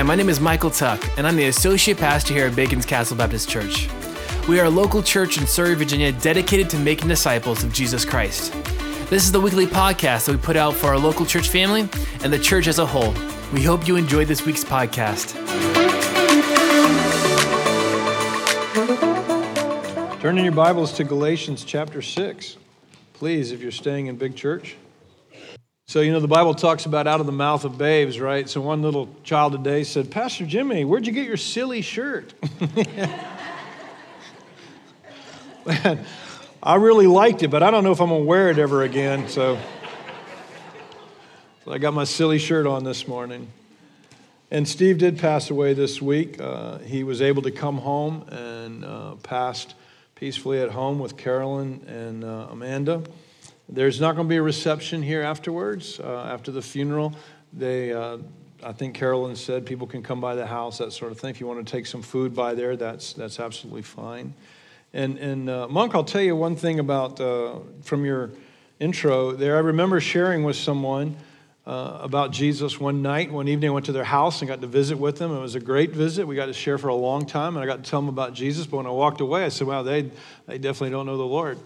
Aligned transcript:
Hi, 0.00 0.04
my 0.04 0.14
name 0.14 0.30
is 0.30 0.40
Michael 0.40 0.70
Tuck, 0.70 1.06
and 1.18 1.26
I'm 1.26 1.36
the 1.36 1.48
Associate 1.48 1.94
Pastor 1.94 2.32
here 2.32 2.46
at 2.46 2.56
Bacon's 2.56 2.86
Castle 2.86 3.18
Baptist 3.18 3.50
Church. 3.50 3.86
We 4.48 4.58
are 4.58 4.64
a 4.64 4.70
local 4.70 5.02
church 5.02 5.36
in 5.36 5.46
Surry, 5.46 5.74
Virginia, 5.74 6.10
dedicated 6.10 6.70
to 6.70 6.78
making 6.78 7.08
disciples 7.08 7.62
of 7.62 7.70
Jesus 7.70 8.02
Christ. 8.02 8.50
This 9.10 9.24
is 9.24 9.30
the 9.30 9.42
weekly 9.42 9.66
podcast 9.66 10.24
that 10.24 10.32
we 10.32 10.38
put 10.38 10.56
out 10.56 10.74
for 10.74 10.86
our 10.86 10.98
local 10.98 11.26
church 11.26 11.50
family 11.50 11.86
and 12.24 12.32
the 12.32 12.38
church 12.38 12.66
as 12.66 12.78
a 12.78 12.86
whole. 12.86 13.12
We 13.52 13.62
hope 13.62 13.86
you 13.86 13.96
enjoyed 13.96 14.26
this 14.26 14.46
week's 14.46 14.64
podcast. 14.64 15.34
Turn 20.22 20.38
in 20.38 20.44
your 20.44 20.54
Bibles 20.54 20.94
to 20.94 21.04
Galatians 21.04 21.62
chapter 21.62 22.00
6, 22.00 22.56
please, 23.12 23.52
if 23.52 23.60
you're 23.60 23.70
staying 23.70 24.06
in 24.06 24.16
big 24.16 24.34
church. 24.34 24.76
So, 25.90 26.02
you 26.02 26.12
know, 26.12 26.20
the 26.20 26.28
Bible 26.28 26.54
talks 26.54 26.86
about 26.86 27.08
out 27.08 27.18
of 27.18 27.26
the 27.26 27.32
mouth 27.32 27.64
of 27.64 27.76
babes, 27.76 28.20
right? 28.20 28.48
So, 28.48 28.60
one 28.60 28.80
little 28.80 29.08
child 29.24 29.54
today 29.54 29.82
said, 29.82 30.08
Pastor 30.08 30.46
Jimmy, 30.46 30.84
where'd 30.84 31.04
you 31.04 31.12
get 31.12 31.26
your 31.26 31.36
silly 31.36 31.82
shirt? 31.82 32.32
Man, 35.66 36.06
I 36.62 36.76
really 36.76 37.08
liked 37.08 37.42
it, 37.42 37.48
but 37.48 37.64
I 37.64 37.72
don't 37.72 37.82
know 37.82 37.90
if 37.90 38.00
I'm 38.00 38.10
going 38.10 38.20
to 38.20 38.24
wear 38.24 38.50
it 38.50 38.58
ever 38.60 38.84
again. 38.84 39.26
So, 39.26 39.58
so, 41.64 41.72
I 41.72 41.78
got 41.78 41.92
my 41.92 42.04
silly 42.04 42.38
shirt 42.38 42.68
on 42.68 42.84
this 42.84 43.08
morning. 43.08 43.48
And 44.52 44.68
Steve 44.68 44.98
did 44.98 45.18
pass 45.18 45.50
away 45.50 45.74
this 45.74 46.00
week. 46.00 46.40
Uh, 46.40 46.78
he 46.78 47.02
was 47.02 47.20
able 47.20 47.42
to 47.42 47.50
come 47.50 47.78
home 47.78 48.28
and 48.28 48.84
uh, 48.84 49.16
passed 49.24 49.74
peacefully 50.14 50.60
at 50.60 50.70
home 50.70 51.00
with 51.00 51.16
Carolyn 51.16 51.84
and 51.88 52.22
uh, 52.22 52.46
Amanda. 52.48 53.02
There's 53.72 54.00
not 54.00 54.16
going 54.16 54.26
to 54.26 54.28
be 54.28 54.36
a 54.36 54.42
reception 54.42 55.00
here 55.00 55.22
afterwards, 55.22 56.00
uh, 56.00 56.24
after 56.24 56.50
the 56.50 56.60
funeral. 56.60 57.14
They, 57.52 57.92
uh, 57.92 58.18
I 58.64 58.72
think 58.72 58.96
Carolyn 58.96 59.36
said 59.36 59.64
people 59.64 59.86
can 59.86 60.02
come 60.02 60.20
by 60.20 60.34
the 60.34 60.46
house, 60.46 60.78
that 60.78 60.92
sort 60.92 61.12
of 61.12 61.20
thing. 61.20 61.30
If 61.30 61.40
you 61.40 61.46
want 61.46 61.64
to 61.64 61.70
take 61.70 61.86
some 61.86 62.02
food 62.02 62.34
by 62.34 62.54
there, 62.54 62.76
that's, 62.76 63.12
that's 63.12 63.38
absolutely 63.38 63.82
fine. 63.82 64.34
And, 64.92 65.18
and 65.18 65.48
uh, 65.48 65.68
Monk, 65.68 65.94
I'll 65.94 66.02
tell 66.02 66.20
you 66.20 66.34
one 66.34 66.56
thing 66.56 66.80
about 66.80 67.20
uh, 67.20 67.60
from 67.82 68.04
your 68.04 68.30
intro 68.80 69.32
there. 69.32 69.56
I 69.56 69.60
remember 69.60 70.00
sharing 70.00 70.42
with 70.42 70.56
someone 70.56 71.16
uh, 71.64 71.98
about 72.00 72.32
Jesus 72.32 72.80
one 72.80 73.02
night, 73.02 73.30
one 73.30 73.46
evening. 73.46 73.70
I 73.70 73.72
went 73.72 73.86
to 73.86 73.92
their 73.92 74.02
house 74.02 74.40
and 74.40 74.48
got 74.48 74.60
to 74.62 74.66
visit 74.66 74.98
with 74.98 75.18
them. 75.18 75.32
It 75.32 75.38
was 75.38 75.54
a 75.54 75.60
great 75.60 75.92
visit. 75.92 76.26
We 76.26 76.34
got 76.34 76.46
to 76.46 76.52
share 76.52 76.76
for 76.76 76.88
a 76.88 76.94
long 76.94 77.24
time, 77.24 77.54
and 77.54 77.62
I 77.62 77.66
got 77.66 77.84
to 77.84 77.88
tell 77.88 78.00
them 78.00 78.08
about 78.08 78.34
Jesus. 78.34 78.66
But 78.66 78.78
when 78.78 78.86
I 78.86 78.90
walked 78.90 79.20
away, 79.20 79.44
I 79.44 79.48
said, 79.48 79.68
wow, 79.68 79.84
they, 79.84 80.10
they 80.46 80.58
definitely 80.58 80.90
don't 80.90 81.06
know 81.06 81.18
the 81.18 81.22
Lord. 81.22 81.56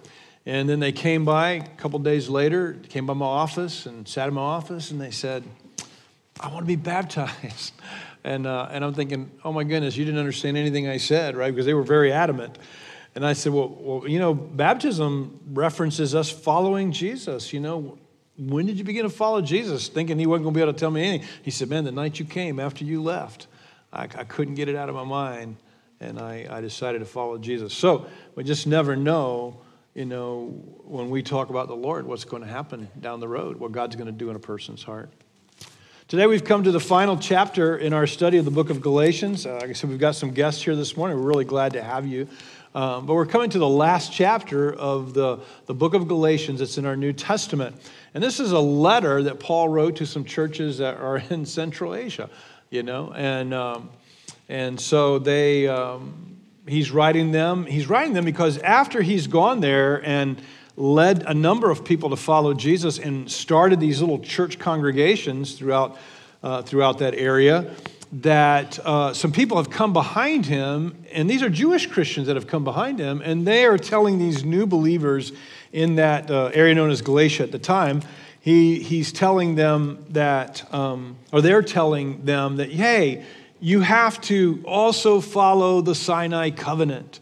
And 0.46 0.68
then 0.68 0.80
they 0.80 0.92
came 0.92 1.24
by 1.24 1.50
a 1.50 1.68
couple 1.76 1.98
days 2.00 2.28
later, 2.28 2.74
came 2.88 3.06
by 3.06 3.14
my 3.14 3.26
office 3.26 3.86
and 3.86 4.06
sat 4.06 4.28
in 4.28 4.34
my 4.34 4.42
office, 4.42 4.90
and 4.90 5.00
they 5.00 5.10
said, 5.10 5.42
I 6.40 6.48
want 6.48 6.60
to 6.60 6.66
be 6.66 6.76
baptized. 6.76 7.72
And, 8.26 8.46
uh, 8.46 8.68
and 8.70 8.82
I'm 8.82 8.94
thinking, 8.94 9.30
oh 9.44 9.52
my 9.52 9.64
goodness, 9.64 9.98
you 9.98 10.04
didn't 10.06 10.18
understand 10.18 10.56
anything 10.56 10.88
I 10.88 10.96
said, 10.96 11.36
right? 11.36 11.50
Because 11.50 11.66
they 11.66 11.74
were 11.74 11.82
very 11.82 12.10
adamant. 12.10 12.56
And 13.14 13.24
I 13.24 13.34
said, 13.34 13.52
well, 13.52 13.68
well, 13.68 14.08
you 14.08 14.18
know, 14.18 14.32
baptism 14.32 15.40
references 15.52 16.14
us 16.14 16.30
following 16.30 16.90
Jesus. 16.90 17.52
You 17.52 17.60
know, 17.60 17.98
when 18.38 18.64
did 18.64 18.78
you 18.78 18.84
begin 18.84 19.02
to 19.02 19.10
follow 19.10 19.42
Jesus? 19.42 19.88
Thinking 19.88 20.18
he 20.18 20.24
wasn't 20.26 20.44
going 20.44 20.54
to 20.54 20.58
be 20.58 20.62
able 20.62 20.72
to 20.72 20.78
tell 20.78 20.90
me 20.90 21.04
anything. 21.04 21.28
He 21.42 21.50
said, 21.50 21.68
man, 21.68 21.84
the 21.84 21.92
night 21.92 22.18
you 22.18 22.24
came 22.24 22.58
after 22.58 22.82
you 22.82 23.02
left, 23.02 23.46
I, 23.92 24.04
I 24.04 24.24
couldn't 24.24 24.54
get 24.54 24.70
it 24.70 24.74
out 24.74 24.88
of 24.88 24.94
my 24.94 25.04
mind. 25.04 25.58
And 26.00 26.18
I, 26.18 26.46
I 26.50 26.62
decided 26.62 27.00
to 27.00 27.04
follow 27.04 27.36
Jesus. 27.36 27.74
So 27.74 28.06
we 28.36 28.42
just 28.42 28.66
never 28.66 28.96
know 28.96 29.58
you 29.94 30.04
know, 30.04 30.46
when 30.84 31.08
we 31.08 31.22
talk 31.22 31.50
about 31.50 31.68
the 31.68 31.76
Lord, 31.76 32.04
what's 32.04 32.24
going 32.24 32.42
to 32.42 32.48
happen 32.48 32.88
down 33.00 33.20
the 33.20 33.28
road, 33.28 33.58
what 33.58 33.70
God's 33.70 33.94
going 33.94 34.06
to 34.06 34.12
do 34.12 34.28
in 34.28 34.34
a 34.34 34.40
person's 34.40 34.82
heart. 34.82 35.08
Today, 36.08 36.26
we've 36.26 36.44
come 36.44 36.64
to 36.64 36.72
the 36.72 36.80
final 36.80 37.16
chapter 37.16 37.78
in 37.78 37.92
our 37.92 38.06
study 38.06 38.36
of 38.38 38.44
the 38.44 38.50
book 38.50 38.70
of 38.70 38.80
Galatians. 38.80 39.46
Uh, 39.46 39.54
like 39.54 39.70
I 39.70 39.72
said, 39.72 39.88
we've 39.88 39.98
got 39.98 40.16
some 40.16 40.32
guests 40.32 40.62
here 40.62 40.74
this 40.74 40.96
morning. 40.96 41.16
We're 41.16 41.28
really 41.28 41.44
glad 41.44 41.74
to 41.74 41.82
have 41.82 42.06
you. 42.06 42.28
Um, 42.74 43.06
but 43.06 43.14
we're 43.14 43.24
coming 43.24 43.50
to 43.50 43.58
the 43.58 43.68
last 43.68 44.12
chapter 44.12 44.74
of 44.74 45.14
the, 45.14 45.38
the 45.66 45.74
book 45.74 45.94
of 45.94 46.08
Galatians. 46.08 46.60
It's 46.60 46.76
in 46.76 46.86
our 46.86 46.96
New 46.96 47.12
Testament. 47.12 47.76
And 48.14 48.22
this 48.22 48.40
is 48.40 48.50
a 48.50 48.58
letter 48.58 49.22
that 49.22 49.38
Paul 49.38 49.68
wrote 49.68 49.96
to 49.96 50.06
some 50.06 50.24
churches 50.24 50.78
that 50.78 50.96
are 50.96 51.18
in 51.30 51.46
Central 51.46 51.94
Asia, 51.94 52.28
you 52.68 52.82
know. 52.82 53.12
And, 53.14 53.54
um, 53.54 53.90
and 54.48 54.78
so 54.80 55.20
they, 55.20 55.68
um, 55.68 56.33
he's 56.66 56.90
writing 56.90 57.32
them. 57.32 57.66
He's 57.66 57.88
writing 57.88 58.14
them 58.14 58.24
because 58.24 58.58
after 58.58 59.02
he's 59.02 59.26
gone 59.26 59.60
there 59.60 60.04
and 60.04 60.40
led 60.76 61.22
a 61.22 61.34
number 61.34 61.70
of 61.70 61.84
people 61.84 62.10
to 62.10 62.16
follow 62.16 62.54
Jesus 62.54 62.98
and 62.98 63.30
started 63.30 63.80
these 63.80 64.00
little 64.00 64.18
church 64.18 64.58
congregations 64.58 65.54
throughout, 65.54 65.96
uh, 66.42 66.62
throughout 66.62 66.98
that 66.98 67.14
area, 67.14 67.70
that 68.12 68.78
uh, 68.80 69.12
some 69.12 69.32
people 69.32 69.56
have 69.56 69.70
come 69.70 69.92
behind 69.92 70.46
him, 70.46 71.04
and 71.12 71.28
these 71.28 71.42
are 71.42 71.48
Jewish 71.48 71.86
Christians 71.86 72.26
that 72.28 72.36
have 72.36 72.46
come 72.46 72.62
behind 72.62 72.98
him, 72.98 73.20
and 73.24 73.46
they 73.46 73.64
are 73.64 73.78
telling 73.78 74.18
these 74.18 74.44
new 74.44 74.66
believers 74.66 75.32
in 75.72 75.96
that 75.96 76.30
uh, 76.30 76.50
area 76.54 76.74
known 76.74 76.90
as 76.90 77.02
Galatia 77.02 77.42
at 77.42 77.52
the 77.52 77.58
time. 77.58 78.02
He, 78.40 78.78
he's 78.78 79.10
telling 79.10 79.54
them 79.54 80.04
that, 80.10 80.72
um, 80.72 81.16
or 81.32 81.40
they're 81.40 81.62
telling 81.62 82.24
them 82.24 82.56
that, 82.56 82.70
hey, 82.70 83.24
you 83.64 83.80
have 83.80 84.20
to 84.20 84.62
also 84.66 85.22
follow 85.22 85.80
the 85.80 85.94
Sinai 85.94 86.50
covenant. 86.50 87.18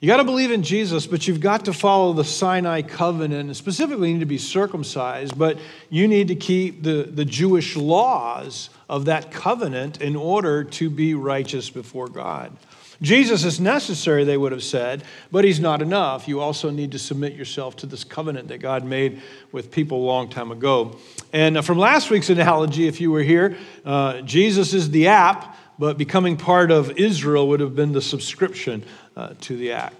You 0.00 0.06
got 0.06 0.16
to 0.16 0.24
believe 0.24 0.50
in 0.50 0.62
Jesus, 0.62 1.06
but 1.06 1.28
you've 1.28 1.42
got 1.42 1.66
to 1.66 1.74
follow 1.74 2.14
the 2.14 2.24
Sinai 2.24 2.80
covenant. 2.80 3.54
Specifically, 3.54 4.08
you 4.08 4.14
need 4.14 4.20
to 4.20 4.26
be 4.26 4.38
circumcised, 4.38 5.38
but 5.38 5.58
you 5.90 6.08
need 6.08 6.28
to 6.28 6.36
keep 6.36 6.82
the, 6.82 7.02
the 7.02 7.26
Jewish 7.26 7.76
laws 7.76 8.70
of 8.88 9.04
that 9.04 9.30
covenant 9.30 10.00
in 10.00 10.16
order 10.16 10.64
to 10.64 10.88
be 10.88 11.12
righteous 11.12 11.68
before 11.68 12.08
God. 12.08 12.56
Jesus 13.02 13.44
is 13.44 13.60
necessary, 13.60 14.24
they 14.24 14.38
would 14.38 14.52
have 14.52 14.62
said, 14.62 15.04
but 15.30 15.44
he's 15.44 15.60
not 15.60 15.82
enough. 15.82 16.26
You 16.26 16.40
also 16.40 16.70
need 16.70 16.92
to 16.92 16.98
submit 16.98 17.34
yourself 17.34 17.76
to 17.76 17.86
this 17.86 18.04
covenant 18.04 18.48
that 18.48 18.58
God 18.58 18.84
made 18.86 19.20
with 19.52 19.70
people 19.70 19.98
a 19.98 20.06
long 20.06 20.30
time 20.30 20.50
ago. 20.50 20.96
And 21.32 21.62
from 21.62 21.78
last 21.78 22.08
week's 22.08 22.30
analogy, 22.30 22.86
if 22.86 23.02
you 23.02 23.10
were 23.10 23.22
here, 23.22 23.58
uh, 23.84 24.22
Jesus 24.22 24.72
is 24.72 24.90
the 24.90 25.08
app 25.08 25.56
but 25.78 25.98
becoming 25.98 26.36
part 26.36 26.70
of 26.70 26.98
Israel 26.98 27.48
would 27.48 27.60
have 27.60 27.74
been 27.74 27.92
the 27.92 28.02
subscription 28.02 28.84
uh, 29.16 29.34
to 29.42 29.56
the 29.56 29.72
act. 29.72 29.96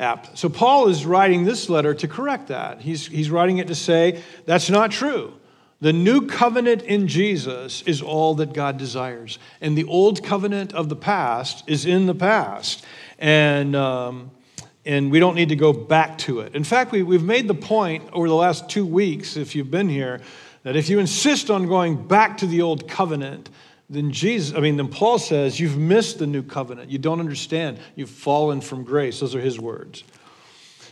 App. 0.00 0.36
So 0.36 0.48
Paul 0.48 0.88
is 0.88 1.06
writing 1.06 1.44
this 1.44 1.70
letter 1.70 1.94
to 1.94 2.08
correct 2.08 2.48
that. 2.48 2.80
He's, 2.80 3.06
he's 3.06 3.30
writing 3.30 3.58
it 3.58 3.68
to 3.68 3.76
say 3.76 4.20
that's 4.44 4.68
not 4.68 4.90
true. 4.90 5.34
The 5.80 5.92
new 5.92 6.26
covenant 6.26 6.82
in 6.82 7.06
Jesus 7.06 7.82
is 7.82 8.02
all 8.02 8.34
that 8.36 8.54
God 8.54 8.76
desires. 8.76 9.38
And 9.60 9.78
the 9.78 9.84
old 9.84 10.24
covenant 10.24 10.72
of 10.72 10.88
the 10.88 10.96
past 10.96 11.62
is 11.68 11.86
in 11.86 12.06
the 12.06 12.14
past. 12.14 12.84
And, 13.20 13.76
um, 13.76 14.30
and 14.84 15.12
we 15.12 15.20
don't 15.20 15.34
need 15.34 15.50
to 15.50 15.56
go 15.56 15.72
back 15.72 16.18
to 16.18 16.40
it. 16.40 16.56
In 16.56 16.64
fact, 16.64 16.90
we, 16.90 17.02
we've 17.02 17.22
made 17.22 17.46
the 17.46 17.54
point 17.54 18.02
over 18.12 18.28
the 18.28 18.34
last 18.34 18.68
two 18.68 18.86
weeks, 18.86 19.36
if 19.36 19.54
you've 19.54 19.70
been 19.70 19.88
here, 19.88 20.20
that 20.64 20.74
if 20.74 20.88
you 20.88 20.98
insist 20.98 21.50
on 21.50 21.66
going 21.66 22.08
back 22.08 22.38
to 22.38 22.46
the 22.46 22.62
old 22.62 22.88
covenant, 22.88 23.50
then 23.90 24.12
Jesus, 24.12 24.56
I 24.56 24.60
mean, 24.60 24.76
then 24.76 24.88
Paul 24.88 25.18
says, 25.18 25.60
You've 25.60 25.76
missed 25.76 26.18
the 26.18 26.26
new 26.26 26.42
covenant. 26.42 26.90
You 26.90 26.98
don't 26.98 27.20
understand. 27.20 27.78
You've 27.94 28.10
fallen 28.10 28.60
from 28.60 28.84
grace. 28.84 29.20
Those 29.20 29.34
are 29.34 29.40
his 29.40 29.58
words. 29.58 30.04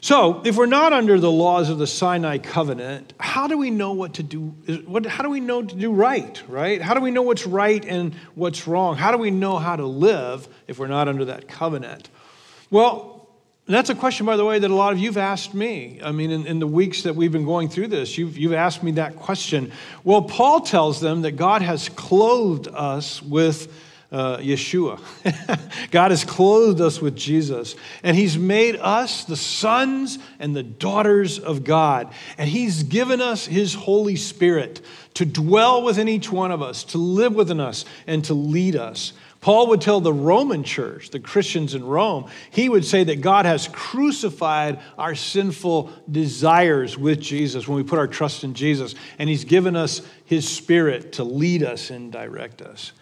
So, 0.02 0.42
if 0.44 0.56
we're 0.56 0.66
not 0.66 0.92
under 0.92 1.20
the 1.20 1.30
laws 1.30 1.70
of 1.70 1.78
the 1.78 1.86
Sinai 1.86 2.38
covenant, 2.38 3.12
how 3.20 3.46
do 3.46 3.56
we 3.56 3.70
know 3.70 3.92
what 3.92 4.14
to 4.14 4.24
do? 4.24 4.40
What, 4.84 5.06
how 5.06 5.22
do 5.22 5.30
we 5.30 5.38
know 5.38 5.62
to 5.62 5.76
do 5.76 5.92
right, 5.92 6.42
right? 6.48 6.82
How 6.82 6.94
do 6.94 7.00
we 7.00 7.12
know 7.12 7.22
what's 7.22 7.46
right 7.46 7.84
and 7.84 8.12
what's 8.34 8.66
wrong? 8.66 8.96
How 8.96 9.12
do 9.12 9.18
we 9.18 9.30
know 9.30 9.58
how 9.58 9.76
to 9.76 9.86
live 9.86 10.48
if 10.66 10.80
we're 10.80 10.88
not 10.88 11.06
under 11.06 11.26
that 11.26 11.46
covenant? 11.46 12.08
Well, 12.68 13.11
and 13.66 13.76
that's 13.76 13.90
a 13.90 13.94
question, 13.94 14.26
by 14.26 14.36
the 14.36 14.44
way, 14.44 14.58
that 14.58 14.70
a 14.70 14.74
lot 14.74 14.92
of 14.92 14.98
you've 14.98 15.16
asked 15.16 15.54
me. 15.54 16.00
I 16.02 16.10
mean, 16.10 16.32
in, 16.32 16.46
in, 16.46 16.58
the 16.58 16.66
weeks 16.66 17.02
that 17.02 17.14
we've 17.14 17.30
been 17.30 17.44
going 17.44 17.68
through 17.68 17.88
this, 17.88 18.18
you've, 18.18 18.36
you've 18.36 18.54
asked 18.54 18.82
me 18.82 18.90
that 18.92 19.14
question. 19.14 19.70
Well, 20.02 20.22
Paul 20.22 20.62
tells 20.62 21.00
them 21.00 21.22
that 21.22 21.32
God 21.32 21.62
has 21.62 21.88
clothed 21.88 22.66
us 22.66 23.22
with 23.22 23.72
uh, 24.10 24.38
Yeshua. 24.38 25.00
God 25.92 26.10
has 26.10 26.24
clothed 26.24 26.80
us 26.80 27.00
with 27.00 27.16
Jesus, 27.16 27.76
and 28.02 28.16
He's 28.16 28.36
made 28.36 28.76
us 28.76 29.24
the 29.24 29.36
sons 29.36 30.18
and 30.40 30.56
the 30.56 30.64
daughters 30.64 31.38
of 31.38 31.62
God. 31.62 32.12
And 32.38 32.48
He's 32.48 32.82
given 32.82 33.20
us 33.20 33.46
His 33.46 33.74
Holy 33.74 34.16
Spirit 34.16 34.80
to 35.14 35.24
dwell 35.24 35.82
within 35.82 36.08
each 36.08 36.32
one 36.32 36.50
of 36.50 36.62
us, 36.62 36.82
to 36.84 36.98
live 36.98 37.34
within 37.34 37.60
us, 37.60 37.84
and 38.08 38.24
to 38.24 38.34
lead 38.34 38.74
us. 38.74 39.12
Paul 39.42 39.66
would 39.66 39.80
tell 39.80 40.00
the 40.00 40.12
Roman 40.12 40.62
church, 40.62 41.10
the 41.10 41.18
Christians 41.18 41.74
in 41.74 41.84
Rome, 41.84 42.30
he 42.50 42.68
would 42.68 42.84
say 42.84 43.02
that 43.02 43.20
God 43.20 43.44
has 43.44 43.68
crucified 43.68 44.78
our 44.96 45.16
sinful 45.16 45.90
desires 46.08 46.96
with 46.96 47.20
Jesus 47.20 47.66
when 47.66 47.76
we 47.76 47.82
put 47.82 47.98
our 47.98 48.06
trust 48.06 48.44
in 48.44 48.54
Jesus, 48.54 48.94
and 49.18 49.28
he's 49.28 49.44
given 49.44 49.74
us 49.74 50.00
his 50.24 50.48
spirit 50.48 51.14
to 51.14 51.24
lead 51.24 51.64
us 51.64 51.90
and 51.90 52.12
direct 52.12 52.62
us. 52.62 52.92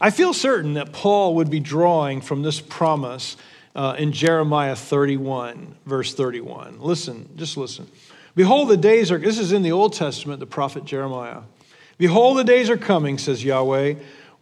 I 0.00 0.10
feel 0.10 0.32
certain 0.32 0.74
that 0.74 0.92
Paul 0.92 1.34
would 1.34 1.50
be 1.50 1.60
drawing 1.60 2.20
from 2.20 2.42
this 2.42 2.60
promise 2.60 3.36
uh, 3.74 3.96
in 3.98 4.12
Jeremiah 4.12 4.76
31, 4.76 5.74
verse 5.86 6.14
31. 6.14 6.78
Listen, 6.78 7.28
just 7.34 7.56
listen. 7.56 7.88
Behold, 8.36 8.68
the 8.68 8.76
days 8.76 9.10
are, 9.10 9.18
this 9.18 9.40
is 9.40 9.50
in 9.50 9.62
the 9.62 9.72
Old 9.72 9.92
Testament, 9.92 10.38
the 10.38 10.46
prophet 10.46 10.84
Jeremiah. 10.84 11.40
Behold, 11.98 12.38
the 12.38 12.44
days 12.44 12.70
are 12.70 12.76
coming, 12.76 13.18
says 13.18 13.44
Yahweh 13.44 13.94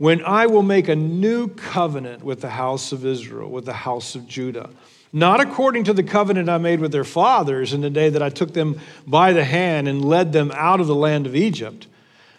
when 0.03 0.25
I 0.25 0.47
will 0.47 0.65
make 0.65 0.89
a 0.89 0.97
new 0.97 1.47
covenant 1.47 2.25
with 2.25 2.41
the 2.41 2.51
house 2.51 2.91
of 2.91 3.07
Israel, 3.07 3.49
with 3.49 3.67
the 3.67 3.73
house 3.73 4.17
of 4.17 4.27
Judah. 4.27 4.69
Not 5.13 5.41
according 5.41 5.85
to 5.85 5.93
the 5.93 6.03
covenant 6.03 6.49
I 6.49 6.59
made 6.59 6.81
with 6.81 6.91
their 6.91 7.05
fathers 7.05 7.73
in 7.73 7.83
the 7.83 7.89
day 7.89 8.09
that 8.09 8.21
I 8.21 8.29
took 8.29 8.53
them 8.53 8.81
by 9.07 9.33
the 9.33 9.45
hand 9.45 9.87
and 9.87 10.05
led 10.05 10.33
them 10.33 10.51
out 10.57 10.81
of 10.81 10.89
the 10.89 10.95
land 10.97 11.29
of 11.29 11.37
Egypt. 11.37 11.87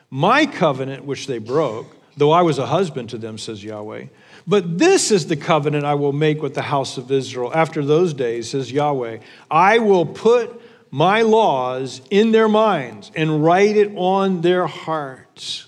My 0.09 0.45
covenant, 0.45 1.05
which 1.05 1.25
they 1.25 1.37
broke, 1.37 1.95
though 2.17 2.31
I 2.31 2.41
was 2.41 2.59
a 2.59 2.65
husband 2.65 3.09
to 3.11 3.17
them, 3.17 3.37
says 3.37 3.63
Yahweh. 3.63 4.07
But 4.45 4.77
this 4.77 5.09
is 5.09 5.27
the 5.27 5.37
covenant 5.37 5.85
I 5.85 5.93
will 5.93 6.11
make 6.11 6.41
with 6.41 6.55
the 6.55 6.63
house 6.63 6.97
of 6.97 7.09
Israel 7.13 7.49
after 7.55 7.85
those 7.85 8.13
days, 8.13 8.49
says 8.49 8.73
Yahweh. 8.73 9.19
I 9.49 9.79
will 9.79 10.05
put 10.05 10.61
my 10.91 11.21
laws 11.21 12.01
in 12.09 12.33
their 12.33 12.49
minds 12.49 13.09
and 13.15 13.41
write 13.41 13.77
it 13.77 13.93
on 13.95 14.41
their 14.41 14.67
hearts. 14.67 15.67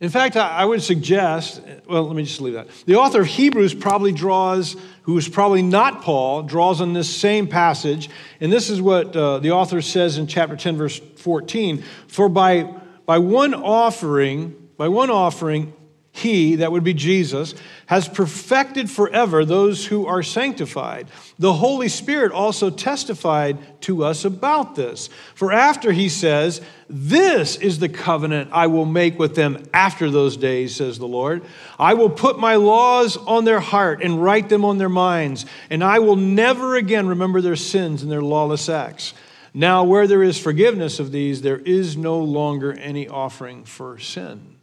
In 0.00 0.10
fact, 0.10 0.36
I 0.36 0.64
would 0.64 0.80
suggest, 0.80 1.60
well, 1.88 2.04
let 2.04 2.14
me 2.14 2.22
just 2.22 2.40
leave 2.40 2.54
that. 2.54 2.68
The 2.86 2.94
author 2.94 3.22
of 3.22 3.26
Hebrews 3.26 3.74
probably 3.74 4.12
draws, 4.12 4.76
who 5.02 5.18
is 5.18 5.28
probably 5.28 5.62
not 5.62 6.02
Paul, 6.02 6.44
draws 6.44 6.80
on 6.80 6.92
this 6.92 7.14
same 7.14 7.48
passage. 7.48 8.08
And 8.40 8.52
this 8.52 8.70
is 8.70 8.80
what 8.80 9.16
uh, 9.16 9.40
the 9.40 9.50
author 9.50 9.82
says 9.82 10.16
in 10.16 10.28
chapter 10.28 10.54
10, 10.54 10.76
verse 10.76 11.00
14. 11.16 11.82
For 12.06 12.28
by, 12.28 12.62
by 13.06 13.18
one 13.18 13.54
offering, 13.54 14.68
by 14.76 14.86
one 14.86 15.10
offering, 15.10 15.72
he, 16.18 16.56
that 16.56 16.70
would 16.70 16.84
be 16.84 16.94
Jesus, 16.94 17.54
has 17.86 18.08
perfected 18.08 18.90
forever 18.90 19.44
those 19.44 19.86
who 19.86 20.06
are 20.06 20.22
sanctified. 20.22 21.08
The 21.38 21.54
Holy 21.54 21.88
Spirit 21.88 22.32
also 22.32 22.70
testified 22.70 23.80
to 23.82 24.04
us 24.04 24.24
about 24.24 24.74
this. 24.74 25.08
For 25.34 25.52
after 25.52 25.92
he 25.92 26.08
says, 26.08 26.60
This 26.88 27.56
is 27.56 27.78
the 27.78 27.88
covenant 27.88 28.50
I 28.52 28.66
will 28.66 28.84
make 28.84 29.18
with 29.18 29.34
them 29.34 29.64
after 29.72 30.10
those 30.10 30.36
days, 30.36 30.76
says 30.76 30.98
the 30.98 31.06
Lord. 31.06 31.42
I 31.78 31.94
will 31.94 32.10
put 32.10 32.38
my 32.38 32.56
laws 32.56 33.16
on 33.16 33.44
their 33.44 33.60
heart 33.60 34.02
and 34.02 34.22
write 34.22 34.48
them 34.48 34.64
on 34.64 34.78
their 34.78 34.88
minds, 34.88 35.46
and 35.70 35.82
I 35.82 36.00
will 36.00 36.16
never 36.16 36.76
again 36.76 37.06
remember 37.06 37.40
their 37.40 37.56
sins 37.56 38.02
and 38.02 38.12
their 38.12 38.22
lawless 38.22 38.68
acts. 38.68 39.14
Now, 39.54 39.84
where 39.84 40.06
there 40.06 40.22
is 40.22 40.38
forgiveness 40.38 41.00
of 41.00 41.10
these, 41.10 41.40
there 41.40 41.58
is 41.58 41.96
no 41.96 42.18
longer 42.18 42.72
any 42.72 43.08
offering 43.08 43.64
for 43.64 43.98
sin. 43.98 44.57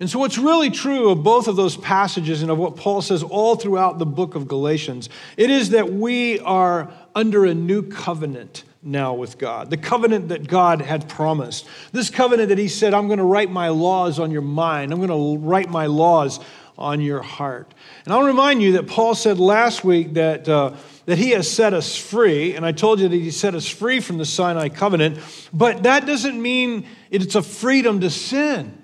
And 0.00 0.08
so, 0.08 0.20
what's 0.20 0.38
really 0.38 0.70
true 0.70 1.10
of 1.10 1.24
both 1.24 1.48
of 1.48 1.56
those 1.56 1.76
passages 1.76 2.42
and 2.42 2.50
of 2.52 2.58
what 2.58 2.76
Paul 2.76 3.02
says 3.02 3.24
all 3.24 3.56
throughout 3.56 3.98
the 3.98 4.06
book 4.06 4.36
of 4.36 4.46
Galatians, 4.46 5.08
it 5.36 5.50
is 5.50 5.70
that 5.70 5.92
we 5.92 6.38
are 6.40 6.92
under 7.16 7.44
a 7.44 7.54
new 7.54 7.82
covenant 7.82 8.62
now 8.80 9.14
with 9.14 9.38
God, 9.38 9.70
the 9.70 9.76
covenant 9.76 10.28
that 10.28 10.46
God 10.46 10.82
had 10.82 11.08
promised. 11.08 11.66
This 11.90 12.10
covenant 12.10 12.50
that 12.50 12.58
He 12.58 12.68
said, 12.68 12.94
I'm 12.94 13.08
going 13.08 13.18
to 13.18 13.24
write 13.24 13.50
my 13.50 13.70
laws 13.70 14.20
on 14.20 14.30
your 14.30 14.42
mind, 14.42 14.92
I'm 14.92 15.04
going 15.04 15.10
to 15.40 15.44
write 15.44 15.68
my 15.68 15.86
laws 15.86 16.38
on 16.78 17.00
your 17.00 17.22
heart. 17.22 17.74
And 18.04 18.14
I'll 18.14 18.22
remind 18.22 18.62
you 18.62 18.74
that 18.74 18.86
Paul 18.86 19.14
said 19.14 19.38
last 19.38 19.84
week 19.84 20.14
that. 20.14 20.48
Uh, 20.48 20.76
that 21.06 21.16
he 21.16 21.30
has 21.30 21.50
set 21.50 21.72
us 21.72 21.96
free, 21.96 22.54
and 22.54 22.66
I 22.66 22.72
told 22.72 23.00
you 23.00 23.08
that 23.08 23.16
he 23.16 23.30
set 23.30 23.54
us 23.54 23.66
free 23.66 23.98
from 23.98 24.18
the 24.18 24.26
Sinai 24.26 24.68
covenant, 24.68 25.18
but 25.54 25.84
that 25.84 26.04
doesn't 26.04 26.40
mean 26.40 26.86
it's 27.10 27.34
a 27.34 27.40
freedom 27.40 28.02
to 28.02 28.10
sin. 28.10 28.77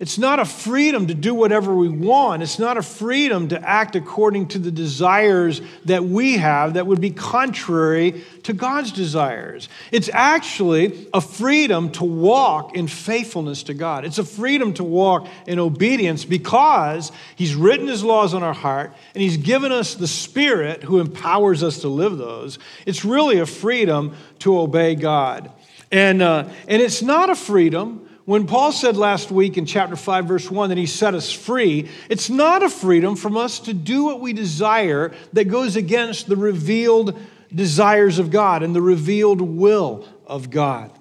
It's 0.00 0.16
not 0.16 0.38
a 0.38 0.46
freedom 0.46 1.08
to 1.08 1.14
do 1.14 1.34
whatever 1.34 1.74
we 1.74 1.90
want. 1.90 2.42
It's 2.42 2.58
not 2.58 2.78
a 2.78 2.82
freedom 2.82 3.48
to 3.48 3.68
act 3.68 3.94
according 3.96 4.48
to 4.48 4.58
the 4.58 4.70
desires 4.70 5.60
that 5.84 6.04
we 6.04 6.38
have 6.38 6.74
that 6.74 6.86
would 6.86 7.02
be 7.02 7.10
contrary 7.10 8.24
to 8.44 8.54
God's 8.54 8.92
desires. 8.92 9.68
It's 9.92 10.08
actually 10.10 11.06
a 11.12 11.20
freedom 11.20 11.92
to 11.92 12.04
walk 12.04 12.74
in 12.74 12.88
faithfulness 12.88 13.64
to 13.64 13.74
God. 13.74 14.06
It's 14.06 14.16
a 14.16 14.24
freedom 14.24 14.72
to 14.74 14.84
walk 14.84 15.28
in 15.46 15.58
obedience 15.58 16.24
because 16.24 17.12
He's 17.36 17.54
written 17.54 17.86
His 17.86 18.02
laws 18.02 18.32
on 18.32 18.42
our 18.42 18.54
heart 18.54 18.94
and 19.14 19.22
He's 19.22 19.36
given 19.36 19.70
us 19.70 19.96
the 19.96 20.08
Spirit 20.08 20.82
who 20.82 20.98
empowers 20.98 21.62
us 21.62 21.80
to 21.80 21.88
live 21.88 22.16
those. 22.16 22.58
It's 22.86 23.04
really 23.04 23.38
a 23.38 23.44
freedom 23.44 24.16
to 24.38 24.60
obey 24.60 24.94
God. 24.94 25.52
And, 25.92 26.22
uh, 26.22 26.48
and 26.68 26.80
it's 26.80 27.02
not 27.02 27.28
a 27.28 27.34
freedom 27.34 28.06
when 28.24 28.46
Paul 28.46 28.72
said 28.72 28.96
last 28.96 29.30
week 29.30 29.56
in 29.56 29.66
chapter 29.66 29.96
5, 29.96 30.26
verse 30.26 30.50
1, 30.50 30.68
that 30.68 30.78
he 30.78 30.86
set 30.86 31.14
us 31.14 31.32
free, 31.32 31.88
it's 32.08 32.30
not 32.30 32.62
a 32.62 32.68
freedom 32.68 33.16
from 33.16 33.36
us 33.36 33.60
to 33.60 33.74
do 33.74 34.04
what 34.04 34.20
we 34.20 34.32
desire 34.32 35.12
that 35.32 35.46
goes 35.46 35.76
against 35.76 36.28
the 36.28 36.36
revealed 36.36 37.18
desires 37.54 38.18
of 38.18 38.30
God 38.30 38.62
and 38.62 38.74
the 38.74 38.82
revealed 38.82 39.40
will 39.40 40.06
of 40.26 40.50
God. 40.50 40.99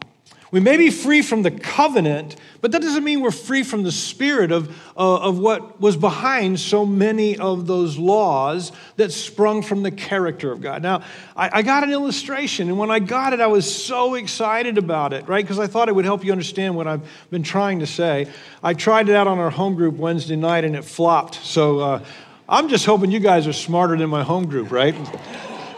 We 0.52 0.60
may 0.60 0.78
be 0.78 0.90
free 0.90 1.22
from 1.22 1.44
the 1.44 1.52
covenant, 1.52 2.36
but 2.62 2.72
that 2.72 2.82
doesn't 2.82 3.04
mean 3.04 3.22
we're 3.22 3.30
free 3.30 3.62
from 3.62 3.84
the 3.84 3.92
spirit 3.92 4.52
of, 4.52 4.70
uh, 4.98 5.18
of 5.18 5.38
what 5.38 5.80
was 5.80 5.96
behind 5.96 6.60
so 6.60 6.86
many 6.86 7.38
of 7.38 7.68
those 7.68 7.98
laws 7.98 8.72
that 8.96 9.12
sprung 9.12 9.62
from 9.62 9.84
the 9.84 9.92
character 9.92 10.52
of 10.52 10.60
God. 10.60 10.82
Now, 10.82 11.04
I, 11.36 11.60
I 11.60 11.62
got 11.62 11.84
an 11.84 11.92
illustration, 11.92 12.68
and 12.68 12.80
when 12.80 12.90
I 12.90 12.98
got 12.98 13.34
it, 13.34 13.42
I 13.42 13.48
was 13.48 13.72
so 13.74 14.16
excited 14.16 14.80
about 14.80 15.14
it, 15.14 15.28
right? 15.28 15.44
Because 15.44 15.60
I 15.60 15.68
thought 15.68 15.88
it 15.88 15.94
would 15.94 16.06
help 16.06 16.26
you 16.26 16.32
understand 16.32 16.76
what 16.76 16.88
I've 16.88 17.08
been 17.30 17.44
trying 17.44 17.80
to 17.80 17.88
say. 17.88 18.28
I 18.64 18.74
tried 18.74 19.08
it 19.08 19.16
out 19.16 19.28
on 19.28 19.38
our 19.38 19.52
home 19.52 19.76
group 19.76 19.98
Wednesday 19.98 20.36
night, 20.36 20.64
and 20.64 20.76
it 20.76 20.84
flopped. 20.84 21.36
So 21.36 21.80
uh, 21.80 22.04
I'm 22.48 22.70
just 22.70 22.88
hoping 22.88 23.12
you 23.12 23.20
guys 23.20 23.46
are 23.46 23.54
smarter 23.54 23.96
than 23.96 24.10
my 24.10 24.24
home 24.24 24.48
group, 24.48 24.72
right? 24.72 24.96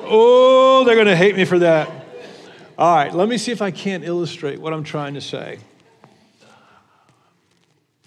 oh, 0.06 0.84
they're 0.86 0.96
going 0.96 1.08
to 1.08 1.16
hate 1.16 1.36
me 1.36 1.44
for 1.44 1.60
that. 1.60 2.01
All 2.82 2.96
right, 2.96 3.14
let 3.14 3.30
me 3.30 3.38
see 3.38 3.52
if 3.52 3.62
I 3.62 3.70
can't 3.70 4.04
illustrate 4.04 4.58
what 4.60 4.74
I'm 4.74 4.84
trying 4.84 5.14
to 5.14 5.22
say. 5.22 5.60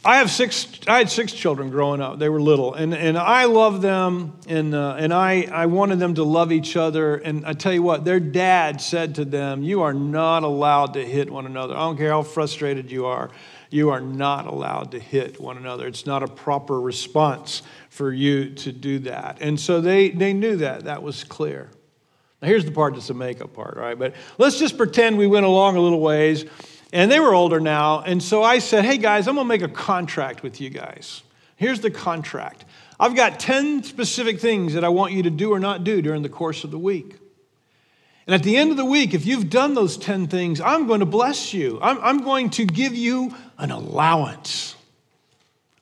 I 0.05 0.17
have 0.17 0.33
six. 0.33 0.81
I 0.89 0.99
had 0.99 1.09
six 1.09 1.33
children 1.33 1.71
growing 1.71 2.01
up. 2.01 2.19
They 2.19 2.29
were 2.29 2.41
little, 2.41 2.75
and, 2.75 2.93
and 2.93 3.17
I 3.17 3.45
love 3.45 3.83
them, 3.83 4.37
and 4.49 4.75
uh, 4.75 4.97
and 4.99 5.15
I 5.15 5.43
I 5.43 5.67
wanted 5.67 6.01
them 6.01 6.17
to 6.17 6.25
love 6.25 6.51
each 6.51 6.77
other. 6.77 7.15
And 7.15 7.47
I 7.47 7.53
tell 7.53 7.73
you 7.73 7.85
what, 7.85 8.05
their 8.05 8.19
dad 8.19 8.81
said 8.81 9.15
to 9.15 9.25
them, 9.25 9.63
"You 9.63 9.83
are 9.83 9.95
not 9.95 10.43
allowed 10.43 10.95
to 10.95 11.07
hit 11.07 11.31
one 11.31 11.47
another. 11.47 11.77
I 11.77 11.83
don't 11.83 11.97
care 11.97 12.11
how 12.11 12.25
frustrated 12.25 12.91
you 12.91 13.07
are. 13.07 13.31
You 13.71 13.91
are 13.91 14.01
not 14.01 14.49
allowed 14.49 14.91
to 14.91 14.99
hit 14.99 15.41
one 15.41 15.57
another. 15.57 15.87
It's 15.87 16.05
not 16.05 16.25
a 16.25 16.29
proper 16.29 16.81
response 16.81 17.63
for 17.91 18.13
you 18.13 18.51
to 18.57 18.73
do 18.73 18.99
that." 18.99 19.39
And 19.41 19.61
so 19.61 19.81
they 19.81 20.11
they 20.11 20.33
knew 20.33 20.57
that. 20.57 20.87
That 20.87 21.05
was 21.05 21.23
clear. 21.23 21.71
Now, 22.45 22.51
here's 22.51 22.67
the 22.67 22.73
part 22.73 22.93
that's 22.93 23.07
the 23.07 23.15
makeup 23.15 23.55
part, 23.55 23.79
right? 23.79 23.99
But 23.99 24.13
let's 24.37 24.59
just 24.59 24.77
pretend 24.77 25.17
we 25.17 25.27
went 25.27 25.47
along 25.47 25.77
a 25.77 25.81
little 25.81 26.01
ways 26.01 26.45
and 26.93 27.11
they 27.11 27.19
were 27.19 27.35
older 27.35 27.59
now. 27.59 28.01
And 28.01 28.23
so 28.23 28.43
I 28.43 28.59
said, 28.59 28.85
hey 28.85 28.99
guys, 28.99 29.27
I'm 29.27 29.37
going 29.37 29.47
to 29.47 29.49
make 29.49 29.63
a 29.63 29.69
contract 29.69 30.43
with 30.43 30.61
you 30.61 30.69
guys. 30.69 31.23
Here's 31.57 31.81
the 31.81 31.91
contract 31.91 32.67
I've 33.01 33.17
got 33.17 33.41
10 33.41 33.83
specific 33.85 34.41
things 34.41 34.75
that 34.75 34.85
I 34.85 34.91
want 34.91 35.15
you 35.15 35.23
to 35.23 35.31
do 35.31 35.55
or 35.55 35.59
not 35.59 35.85
do 35.85 36.03
during 36.03 36.21
the 36.21 36.29
course 36.29 36.65
of 36.65 36.71
the 36.71 36.79
week. 36.79 37.17
And 38.27 38.35
at 38.35 38.43
the 38.43 38.59
end 38.59 38.71
of 38.71 38.77
the 38.77 38.85
week, 38.85 39.15
if 39.15 39.25
you've 39.25 39.49
done 39.49 39.73
those 39.73 39.97
10 39.97 40.27
things, 40.27 40.61
I'm 40.61 40.87
going 40.87 41.01
to 41.01 41.07
bless 41.07 41.55
you. 41.55 41.79
I'm, 41.81 41.99
I'm 42.03 42.25
going 42.25 42.51
to 42.51 42.67
give 42.67 42.95
you 42.95 43.35
an 43.57 43.71
allowance. 43.71 44.77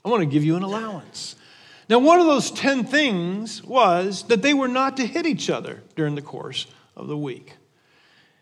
I 0.04 0.10
want 0.10 0.20
to 0.20 0.26
give 0.26 0.44
you 0.44 0.54
an 0.54 0.62
allowance. 0.62 1.34
Now, 1.92 1.98
one 1.98 2.20
of 2.20 2.26
those 2.26 2.50
10 2.50 2.84
things 2.84 3.62
was 3.62 4.22
that 4.28 4.40
they 4.40 4.54
were 4.54 4.66
not 4.66 4.96
to 4.96 5.06
hit 5.06 5.26
each 5.26 5.50
other 5.50 5.82
during 5.94 6.14
the 6.14 6.22
course 6.22 6.66
of 6.96 7.06
the 7.06 7.18
week. 7.18 7.52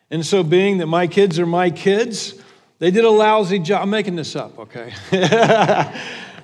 And 0.08 0.24
so, 0.24 0.44
being 0.44 0.78
that 0.78 0.86
my 0.86 1.08
kids 1.08 1.36
are 1.40 1.46
my 1.46 1.70
kids, 1.70 2.40
they 2.78 2.92
did 2.92 3.04
a 3.04 3.10
lousy 3.10 3.58
job. 3.58 3.82
I'm 3.82 3.90
making 3.90 4.14
this 4.14 4.36
up, 4.36 4.56
okay? 4.56 4.92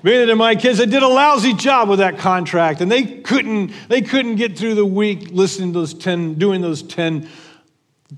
being 0.03 0.27
that 0.27 0.35
my 0.35 0.57
kids, 0.57 0.79
they 0.79 0.87
did 0.87 1.05
a 1.05 1.09
lousy 1.09 1.53
job 1.55 1.89
with 1.89 2.01
that 2.01 2.19
contract, 2.19 2.81
and 2.81 2.91
they 2.91 3.05
couldn't, 3.05 3.71
they 3.89 4.03
couldn't 4.03 4.35
get 4.35 4.59
through 4.59 4.75
the 4.75 4.85
week 4.85 5.29
listening 5.31 5.75
to 5.75 5.79
those 5.79 5.95
10, 5.95 6.35
doing 6.35 6.61
those 6.61 6.83
10 6.83 7.29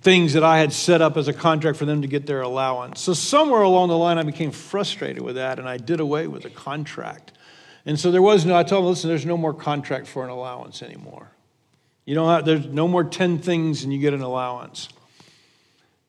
things 0.01 0.33
that 0.33 0.45
I 0.45 0.61
had 0.61 0.73
set 0.73 1.03
up 1.03 1.19
as 1.19 1.29
a 1.29 1.35
contract 1.35 1.77
for 1.77 1.85
them 1.85 2.01
to 2.01 2.09
get 2.09 2.25
their 2.25 2.41
allowance. 2.41 3.03
So, 3.03 3.13
somewhere 3.13 3.61
along 3.61 3.89
the 3.91 3.99
line, 3.99 4.17
I 4.17 4.23
became 4.23 4.51
frustrated 4.51 5.23
with 5.23 5.35
that, 5.35 5.59
and 5.59 5.69
I 5.69 5.77
did 5.77 6.01
away 6.01 6.27
with 6.27 6.45
the 6.45 6.51
contract. 6.51 7.33
And 7.85 7.99
so 7.99 8.11
there 8.11 8.23
was 8.23 8.45
no, 8.45 8.57
I 8.57 8.63
told 8.63 8.85
them, 8.85 8.91
listen, 8.91 9.09
there's 9.09 9.27
no 9.27 9.37
more 9.37 9.55
contract 9.55 10.07
for 10.07 10.25
an 10.25 10.31
allowance 10.31 10.83
anymore. 10.83 11.31
You 12.05 12.15
don't 12.15 12.29
have, 12.29 12.45
there's 12.45 12.67
no 12.67 12.89
more 12.89 13.05
10 13.05 13.39
things 13.39 13.85
and 13.85 13.93
you 13.93 13.99
get 13.99 14.15
an 14.15 14.23
allowance. 14.23 14.89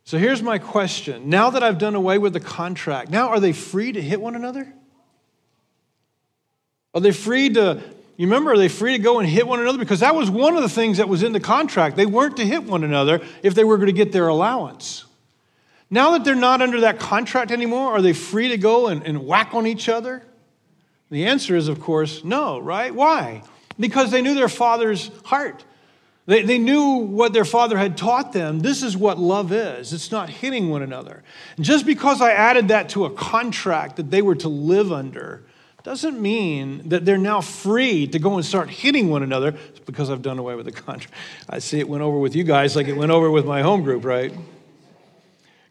So 0.05 0.17
here's 0.17 0.41
my 0.41 0.57
question. 0.57 1.29
Now 1.29 1.51
that 1.51 1.61
I've 1.61 1.77
done 1.77 1.93
away 1.93 2.17
with 2.17 2.33
the 2.33 2.39
contract, 2.39 3.11
now 3.11 3.29
are 3.29 3.39
they 3.39 3.53
free 3.53 3.91
to 3.91 4.01
hit 4.01 4.19
one 4.19 4.35
another? 4.35 4.73
Are 6.95 7.01
they 7.01 7.11
free 7.11 7.49
to, 7.49 7.83
you 8.17 8.25
remember, 8.25 8.53
are 8.53 8.57
they 8.57 8.69
free 8.69 8.97
to 8.97 9.03
go 9.03 9.19
and 9.19 9.29
hit 9.29 9.45
one 9.45 9.59
another? 9.59 9.77
Because 9.77 9.99
that 9.99 10.15
was 10.15 10.29
one 10.29 10.55
of 10.55 10.63
the 10.63 10.69
things 10.69 10.97
that 10.97 11.07
was 11.07 11.21
in 11.21 11.33
the 11.33 11.39
contract. 11.39 11.95
They 11.95 12.05
weren't 12.05 12.37
to 12.37 12.45
hit 12.45 12.63
one 12.63 12.83
another 12.83 13.21
if 13.43 13.53
they 13.53 13.63
were 13.63 13.77
going 13.77 13.87
to 13.87 13.93
get 13.93 14.11
their 14.11 14.27
allowance. 14.27 15.05
Now 15.89 16.11
that 16.11 16.23
they're 16.23 16.35
not 16.35 16.61
under 16.61 16.81
that 16.81 16.99
contract 16.99 17.51
anymore, 17.51 17.91
are 17.91 18.01
they 18.01 18.13
free 18.13 18.49
to 18.49 18.57
go 18.57 18.87
and, 18.87 19.05
and 19.05 19.25
whack 19.25 19.53
on 19.53 19.67
each 19.67 19.89
other? 19.89 20.23
The 21.09 21.25
answer 21.25 21.55
is, 21.55 21.67
of 21.67 21.79
course, 21.79 22.23
no, 22.23 22.59
right? 22.59 22.93
Why? 22.93 23.43
Because 23.79 24.11
they 24.11 24.21
knew 24.21 24.35
their 24.35 24.49
father's 24.49 25.09
heart. 25.25 25.63
They, 26.25 26.43
they 26.43 26.59
knew 26.59 26.97
what 26.97 27.33
their 27.33 27.45
father 27.45 27.77
had 27.77 27.97
taught 27.97 28.33
them. 28.33 28.59
This 28.59 28.83
is 28.83 28.95
what 28.95 29.17
love 29.17 29.51
is 29.51 29.93
it's 29.93 30.11
not 30.11 30.29
hitting 30.29 30.69
one 30.69 30.83
another. 30.83 31.23
And 31.57 31.65
just 31.65 31.85
because 31.85 32.21
I 32.21 32.33
added 32.33 32.67
that 32.67 32.89
to 32.89 33.05
a 33.05 33.09
contract 33.09 33.95
that 33.95 34.11
they 34.11 34.21
were 34.21 34.35
to 34.35 34.49
live 34.49 34.91
under, 34.91 35.43
doesn't 35.83 36.21
mean 36.21 36.89
that 36.89 37.05
they're 37.05 37.17
now 37.17 37.41
free 37.41 38.05
to 38.05 38.19
go 38.19 38.35
and 38.35 38.45
start 38.45 38.69
hitting 38.69 39.09
one 39.09 39.23
another. 39.23 39.55
It's 39.69 39.79
because 39.79 40.11
I've 40.11 40.21
done 40.21 40.37
away 40.37 40.53
with 40.53 40.65
the 40.65 40.71
contract. 40.71 41.13
I 41.49 41.57
see 41.57 41.79
it 41.79 41.89
went 41.89 42.03
over 42.03 42.19
with 42.19 42.35
you 42.35 42.43
guys 42.43 42.75
like 42.75 42.87
it 42.87 42.95
went 42.95 43.11
over 43.11 43.31
with 43.31 43.45
my 43.45 43.63
home 43.63 43.81
group, 43.81 44.05
right? 44.05 44.31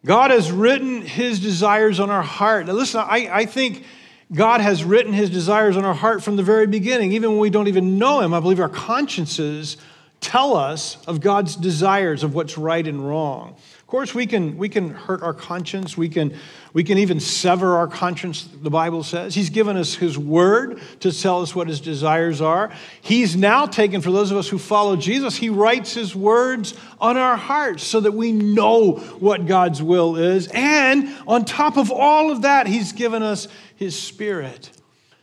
God 0.05 0.31
has 0.31 0.51
written 0.51 1.03
his 1.03 1.39
desires 1.39 2.01
on 2.01 2.09
our 2.09 2.21
heart. 2.21 2.65
Now, 2.65 2.73
listen, 2.73 3.01
I, 3.01 3.29
I 3.31 3.45
think 3.45 3.85
God 4.31 4.61
has 4.61 4.83
written 4.83 5.13
his 5.13 5.29
desires 5.29 5.75
on 5.75 5.85
our 5.85 5.93
heart 5.93 6.23
from 6.23 6.35
the 6.35 6.43
very 6.43 6.67
beginning. 6.67 7.13
Even 7.13 7.31
when 7.31 7.39
we 7.39 7.49
don't 7.49 7.67
even 7.67 7.97
know 7.97 8.21
him, 8.21 8.33
I 8.33 8.39
believe 8.39 8.59
our 8.59 8.69
consciences 8.69 9.77
tell 10.21 10.55
us 10.55 11.03
of 11.07 11.21
God's 11.21 11.55
desires 11.55 12.23
of 12.23 12.35
what's 12.35 12.57
right 12.57 12.85
and 12.85 13.07
wrong. 13.07 13.55
Of 13.89 13.91
course, 13.91 14.13
we 14.13 14.27
can, 14.27 14.55
we 14.55 14.69
can 14.69 14.91
hurt 14.91 15.23
our 15.23 15.33
conscience. 15.33 15.97
We 15.97 16.09
can, 16.09 16.35
we 16.73 16.83
can 16.83 16.99
even 16.99 17.19
sever 17.19 17.75
our 17.77 17.87
conscience, 17.87 18.47
the 18.61 18.69
Bible 18.69 19.01
says. 19.01 19.33
He's 19.33 19.49
given 19.49 19.77
us 19.77 19.95
His 19.95 20.15
Word 20.15 20.79
to 20.99 21.11
tell 21.11 21.41
us 21.41 21.55
what 21.55 21.67
His 21.67 21.81
desires 21.81 22.39
are. 22.39 22.71
He's 23.01 23.35
now 23.35 23.65
taken, 23.65 24.01
for 24.01 24.11
those 24.11 24.29
of 24.29 24.37
us 24.37 24.47
who 24.47 24.59
follow 24.59 24.95
Jesus, 24.95 25.37
He 25.37 25.49
writes 25.49 25.95
His 25.95 26.15
words 26.15 26.75
on 27.01 27.17
our 27.17 27.35
hearts 27.35 27.83
so 27.83 27.99
that 28.01 28.11
we 28.11 28.31
know 28.31 28.97
what 29.17 29.47
God's 29.47 29.81
will 29.81 30.17
is. 30.17 30.47
And 30.53 31.09
on 31.27 31.43
top 31.43 31.75
of 31.75 31.91
all 31.91 32.31
of 32.31 32.43
that, 32.43 32.67
He's 32.67 32.91
given 32.91 33.23
us 33.23 33.47
His 33.75 33.99
Spirit. 33.99 34.69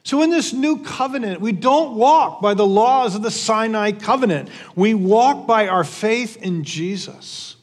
So, 0.03 0.23
in 0.23 0.31
this 0.31 0.53
new 0.53 0.83
covenant, 0.83 1.41
we 1.41 1.53
don't 1.53 1.95
walk 1.95 2.43
by 2.43 2.55
the 2.55 2.67
laws 2.67 3.15
of 3.15 3.23
the 3.23 3.31
Sinai 3.31 3.93
covenant. 3.93 4.49
We 4.75 4.93
walk 4.93 5.47
by 5.47 5.69
our 5.69 5.85
faith 5.85 6.37
in 6.43 6.65
Jesus. 6.65 7.56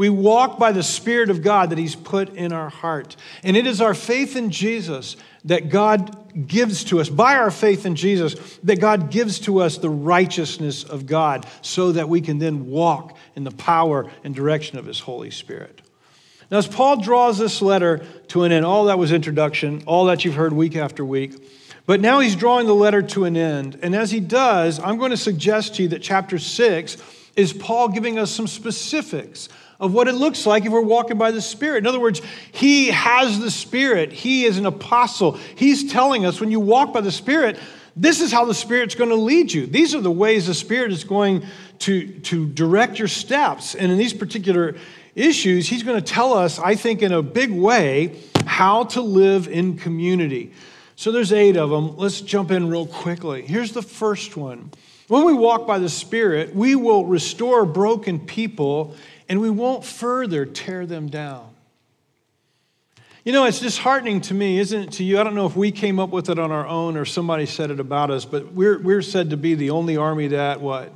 We 0.00 0.08
walk 0.08 0.58
by 0.58 0.72
the 0.72 0.82
Spirit 0.82 1.28
of 1.28 1.42
God 1.42 1.68
that 1.68 1.78
He's 1.78 1.94
put 1.94 2.34
in 2.34 2.54
our 2.54 2.70
heart. 2.70 3.16
And 3.42 3.54
it 3.54 3.66
is 3.66 3.82
our 3.82 3.92
faith 3.92 4.34
in 4.34 4.48
Jesus 4.48 5.14
that 5.44 5.68
God 5.68 6.46
gives 6.46 6.84
to 6.84 7.00
us, 7.00 7.10
by 7.10 7.36
our 7.36 7.50
faith 7.50 7.84
in 7.84 7.96
Jesus, 7.96 8.58
that 8.64 8.80
God 8.80 9.10
gives 9.10 9.40
to 9.40 9.60
us 9.60 9.76
the 9.76 9.90
righteousness 9.90 10.84
of 10.84 11.04
God 11.04 11.44
so 11.60 11.92
that 11.92 12.08
we 12.08 12.22
can 12.22 12.38
then 12.38 12.70
walk 12.70 13.14
in 13.36 13.44
the 13.44 13.50
power 13.50 14.10
and 14.24 14.34
direction 14.34 14.78
of 14.78 14.86
His 14.86 15.00
Holy 15.00 15.30
Spirit. 15.30 15.82
Now, 16.50 16.56
as 16.56 16.66
Paul 16.66 17.02
draws 17.02 17.36
this 17.36 17.60
letter 17.60 17.98
to 18.28 18.44
an 18.44 18.52
end, 18.52 18.64
all 18.64 18.86
that 18.86 18.98
was 18.98 19.12
introduction, 19.12 19.82
all 19.84 20.06
that 20.06 20.24
you've 20.24 20.34
heard 20.34 20.54
week 20.54 20.76
after 20.76 21.04
week. 21.04 21.34
But 21.84 22.00
now 22.00 22.20
he's 22.20 22.36
drawing 22.36 22.66
the 22.66 22.74
letter 22.74 23.02
to 23.02 23.26
an 23.26 23.36
end. 23.36 23.78
And 23.82 23.94
as 23.94 24.10
he 24.10 24.20
does, 24.20 24.80
I'm 24.80 24.96
going 24.96 25.10
to 25.10 25.18
suggest 25.18 25.74
to 25.74 25.82
you 25.82 25.88
that 25.90 26.00
chapter 26.00 26.38
6 26.38 26.96
is 27.36 27.52
Paul 27.52 27.88
giving 27.88 28.18
us 28.18 28.30
some 28.30 28.46
specifics 28.46 29.50
of 29.80 29.94
what 29.94 30.06
it 30.06 30.12
looks 30.12 30.46
like 30.46 30.64
if 30.64 30.72
we're 30.72 30.82
walking 30.82 31.18
by 31.18 31.30
the 31.30 31.40
Spirit. 31.40 31.78
In 31.78 31.86
other 31.86 31.98
words, 31.98 32.20
He 32.52 32.88
has 32.88 33.40
the 33.40 33.50
Spirit. 33.50 34.12
He 34.12 34.44
is 34.44 34.58
an 34.58 34.66
apostle. 34.66 35.32
He's 35.56 35.90
telling 35.90 36.26
us 36.26 36.38
when 36.38 36.50
you 36.50 36.60
walk 36.60 36.92
by 36.92 37.00
the 37.00 37.10
Spirit, 37.10 37.58
this 37.96 38.20
is 38.20 38.30
how 38.30 38.44
the 38.44 38.54
Spirit's 38.54 38.94
going 38.94 39.10
to 39.10 39.16
lead 39.16 39.52
you. 39.52 39.66
These 39.66 39.94
are 39.94 40.00
the 40.00 40.10
ways 40.10 40.46
the 40.46 40.54
Spirit 40.54 40.92
is 40.92 41.02
going 41.02 41.44
to, 41.80 42.06
to 42.20 42.46
direct 42.46 42.98
your 42.98 43.08
steps. 43.08 43.74
And 43.74 43.90
in 43.90 43.98
these 43.98 44.12
particular 44.12 44.76
issues, 45.14 45.66
He's 45.66 45.82
going 45.82 46.00
to 46.00 46.06
tell 46.06 46.34
us, 46.34 46.58
I 46.58 46.74
think, 46.74 47.02
in 47.02 47.12
a 47.12 47.22
big 47.22 47.50
way, 47.50 48.20
how 48.46 48.84
to 48.84 49.00
live 49.00 49.48
in 49.48 49.78
community. 49.78 50.52
So 50.94 51.10
there's 51.10 51.32
eight 51.32 51.56
of 51.56 51.70
them. 51.70 51.96
Let's 51.96 52.20
jump 52.20 52.50
in 52.50 52.68
real 52.68 52.86
quickly. 52.86 53.42
Here's 53.46 53.72
the 53.72 53.82
first 53.82 54.36
one. 54.36 54.70
When 55.08 55.24
we 55.24 55.32
walk 55.32 55.66
by 55.66 55.78
the 55.78 55.88
Spirit, 55.88 56.54
we 56.54 56.76
will 56.76 57.06
restore 57.06 57.64
broken 57.64 58.20
people 58.20 58.94
and 59.30 59.40
we 59.40 59.48
won't 59.48 59.84
further 59.84 60.44
tear 60.44 60.84
them 60.84 61.08
down. 61.08 61.54
You 63.24 63.32
know, 63.32 63.44
it's 63.44 63.60
disheartening 63.60 64.22
to 64.22 64.34
me, 64.34 64.58
isn't 64.58 64.82
it 64.82 64.92
to 64.94 65.04
you? 65.04 65.20
I 65.20 65.22
don't 65.22 65.36
know 65.36 65.46
if 65.46 65.54
we 65.54 65.70
came 65.70 66.00
up 66.00 66.10
with 66.10 66.28
it 66.28 66.38
on 66.38 66.50
our 66.50 66.66
own 66.66 66.96
or 66.96 67.04
somebody 67.04 67.46
said 67.46 67.70
it 67.70 67.78
about 67.78 68.10
us, 68.10 68.24
but 68.24 68.52
we're, 68.52 68.80
we're 68.80 69.02
said 69.02 69.30
to 69.30 69.36
be 69.36 69.54
the 69.54 69.70
only 69.70 69.96
army 69.96 70.28
that 70.28 70.60
what? 70.60 70.92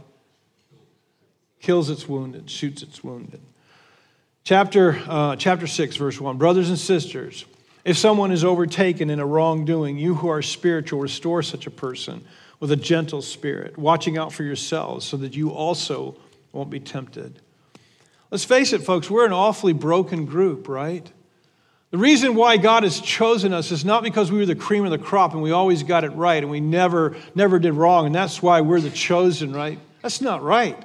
Kills 1.60 1.90
its 1.90 2.08
wounded, 2.08 2.50
shoots 2.50 2.82
its 2.82 3.04
wounded. 3.04 3.40
Chapter, 4.42 5.00
uh, 5.06 5.36
chapter 5.36 5.68
6, 5.68 5.94
verse 5.94 6.20
1. 6.20 6.36
Brothers 6.36 6.70
and 6.70 6.78
sisters, 6.78 7.44
if 7.84 7.96
someone 7.96 8.32
is 8.32 8.42
overtaken 8.42 9.10
in 9.10 9.20
a 9.20 9.26
wrongdoing, 9.26 9.96
you 9.96 10.16
who 10.16 10.28
are 10.28 10.42
spiritual, 10.42 10.98
restore 10.98 11.44
such 11.44 11.68
a 11.68 11.70
person 11.70 12.24
with 12.58 12.72
a 12.72 12.76
gentle 12.76 13.22
spirit, 13.22 13.78
watching 13.78 14.18
out 14.18 14.32
for 14.32 14.42
yourselves 14.42 15.06
so 15.06 15.16
that 15.18 15.36
you 15.36 15.50
also 15.50 16.16
won't 16.52 16.70
be 16.70 16.80
tempted. 16.80 17.40
Let's 18.34 18.42
face 18.42 18.72
it, 18.72 18.82
folks, 18.82 19.08
we're 19.08 19.26
an 19.26 19.32
awfully 19.32 19.72
broken 19.72 20.24
group, 20.24 20.66
right? 20.66 21.08
The 21.92 21.98
reason 21.98 22.34
why 22.34 22.56
God 22.56 22.82
has 22.82 23.00
chosen 23.00 23.52
us 23.52 23.70
is 23.70 23.84
not 23.84 24.02
because 24.02 24.32
we 24.32 24.38
were 24.38 24.46
the 24.46 24.56
cream 24.56 24.84
of 24.84 24.90
the 24.90 24.98
crop 24.98 25.34
and 25.34 25.40
we 25.40 25.52
always 25.52 25.84
got 25.84 26.02
it 26.02 26.08
right 26.08 26.42
and 26.42 26.50
we 26.50 26.58
never, 26.58 27.14
never 27.36 27.60
did 27.60 27.74
wrong, 27.74 28.06
and 28.06 28.12
that's 28.12 28.42
why 28.42 28.60
we're 28.60 28.80
the 28.80 28.90
chosen, 28.90 29.52
right? 29.52 29.78
That's 30.02 30.20
not 30.20 30.42
right. 30.42 30.76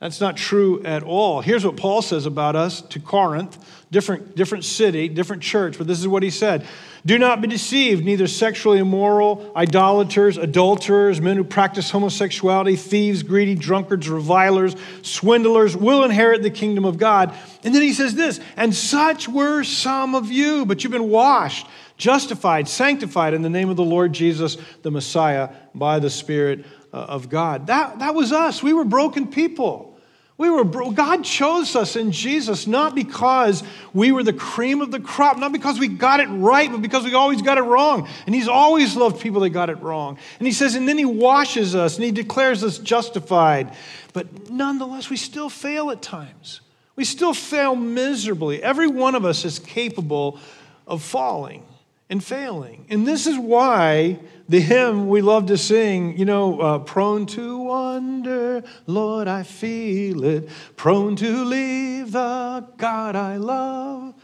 That's 0.00 0.20
not 0.20 0.38
true 0.38 0.82
at 0.82 1.02
all. 1.02 1.42
Here's 1.42 1.64
what 1.64 1.76
Paul 1.76 2.00
says 2.00 2.24
about 2.24 2.56
us 2.56 2.80
to 2.80 2.98
Corinth, 2.98 3.58
different, 3.90 4.34
different 4.34 4.64
city, 4.64 5.08
different 5.08 5.42
church, 5.42 5.76
but 5.76 5.86
this 5.86 6.00
is 6.00 6.08
what 6.08 6.22
he 6.22 6.30
said 6.30 6.66
do 7.04 7.18
not 7.18 7.40
be 7.40 7.48
deceived, 7.48 8.04
neither 8.04 8.26
sexually 8.26 8.78
immoral, 8.78 9.52
idolaters, 9.56 10.36
adulterers, 10.36 11.20
men 11.20 11.36
who 11.36 11.44
practice 11.44 11.90
homosexuality, 11.90 12.76
thieves, 12.76 13.22
greedy, 13.22 13.54
drunkards, 13.54 14.08
revilers, 14.08 14.76
swindlers 15.02 15.74
will 15.74 16.04
inherit 16.04 16.42
the 16.42 16.50
kingdom 16.50 16.84
of 16.84 16.98
God. 16.98 17.34
And 17.64 17.74
then 17.74 17.80
he 17.80 17.94
says 17.94 18.14
this, 18.14 18.38
and 18.56 18.74
such 18.74 19.28
were 19.28 19.64
some 19.64 20.14
of 20.14 20.30
you, 20.30 20.66
but 20.66 20.84
you've 20.84 20.92
been 20.92 21.08
washed, 21.08 21.66
justified, 21.96 22.68
sanctified 22.68 23.32
in 23.32 23.40
the 23.40 23.50
name 23.50 23.70
of 23.70 23.76
the 23.76 23.82
Lord 23.82 24.12
Jesus, 24.12 24.58
the 24.82 24.90
Messiah, 24.90 25.48
by 25.74 26.00
the 26.00 26.10
Spirit 26.10 26.66
uh, 26.92 26.96
of 26.96 27.30
God. 27.30 27.68
That, 27.68 28.00
that 28.00 28.14
was 28.14 28.30
us. 28.30 28.62
We 28.62 28.74
were 28.74 28.84
broken 28.84 29.28
people. 29.28 29.89
We 30.40 30.48
were, 30.48 30.64
God 30.64 31.22
chose 31.22 31.76
us 31.76 31.96
in 31.96 32.12
Jesus 32.12 32.66
not 32.66 32.94
because 32.94 33.62
we 33.92 34.10
were 34.10 34.22
the 34.22 34.32
cream 34.32 34.80
of 34.80 34.90
the 34.90 34.98
crop, 34.98 35.36
not 35.36 35.52
because 35.52 35.78
we 35.78 35.86
got 35.86 36.18
it 36.18 36.28
right, 36.28 36.72
but 36.72 36.80
because 36.80 37.04
we 37.04 37.12
always 37.12 37.42
got 37.42 37.58
it 37.58 37.62
wrong. 37.64 38.08
And 38.24 38.34
He's 38.34 38.48
always 38.48 38.96
loved 38.96 39.20
people 39.20 39.42
that 39.42 39.50
got 39.50 39.68
it 39.68 39.82
wrong. 39.82 40.16
And 40.38 40.46
He 40.46 40.54
says, 40.54 40.76
and 40.76 40.88
then 40.88 40.96
He 40.96 41.04
washes 41.04 41.74
us 41.74 41.96
and 41.96 42.06
He 42.06 42.10
declares 42.10 42.64
us 42.64 42.78
justified. 42.78 43.76
But 44.14 44.48
nonetheless, 44.48 45.10
we 45.10 45.18
still 45.18 45.50
fail 45.50 45.90
at 45.90 46.00
times. 46.00 46.62
We 46.96 47.04
still 47.04 47.34
fail 47.34 47.76
miserably. 47.76 48.62
Every 48.62 48.86
one 48.86 49.14
of 49.14 49.26
us 49.26 49.44
is 49.44 49.58
capable 49.58 50.38
of 50.86 51.02
falling 51.02 51.64
and 52.10 52.22
failing. 52.22 52.84
And 52.90 53.06
this 53.06 53.26
is 53.28 53.38
why 53.38 54.18
the 54.48 54.60
hymn 54.60 55.08
we 55.08 55.22
love 55.22 55.46
to 55.46 55.56
sing, 55.56 56.18
you 56.18 56.24
know, 56.24 56.60
uh, 56.60 56.78
prone 56.80 57.24
to 57.26 57.58
wander, 57.58 58.64
Lord, 58.86 59.28
I 59.28 59.44
feel 59.44 60.24
it, 60.24 60.48
prone 60.76 61.14
to 61.16 61.44
leave 61.44 62.10
the 62.12 62.66
God 62.76 63.14
I 63.14 63.36
love. 63.36 64.14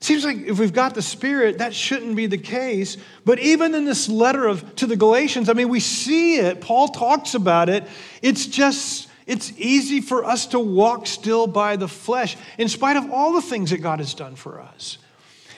Seems 0.00 0.24
like 0.24 0.38
if 0.38 0.58
we've 0.58 0.72
got 0.72 0.94
the 0.94 1.00
Spirit, 1.00 1.58
that 1.58 1.72
shouldn't 1.72 2.16
be 2.16 2.26
the 2.26 2.36
case. 2.36 2.98
But 3.24 3.38
even 3.38 3.74
in 3.74 3.84
this 3.84 4.08
letter 4.08 4.46
of, 4.46 4.74
to 4.76 4.86
the 4.86 4.96
Galatians, 4.96 5.48
I 5.48 5.52
mean, 5.54 5.68
we 5.68 5.80
see 5.80 6.36
it. 6.36 6.60
Paul 6.60 6.88
talks 6.88 7.34
about 7.34 7.68
it. 7.68 7.84
It's 8.20 8.46
just, 8.46 9.08
it's 9.26 9.52
easy 9.56 10.00
for 10.00 10.24
us 10.24 10.48
to 10.48 10.58
walk 10.58 11.06
still 11.06 11.46
by 11.46 11.76
the 11.76 11.88
flesh, 11.88 12.36
in 12.58 12.68
spite 12.68 12.96
of 12.96 13.10
all 13.12 13.32
the 13.32 13.40
things 13.40 13.70
that 13.70 13.78
God 13.78 14.00
has 14.00 14.12
done 14.12 14.34
for 14.34 14.60
us. 14.60 14.98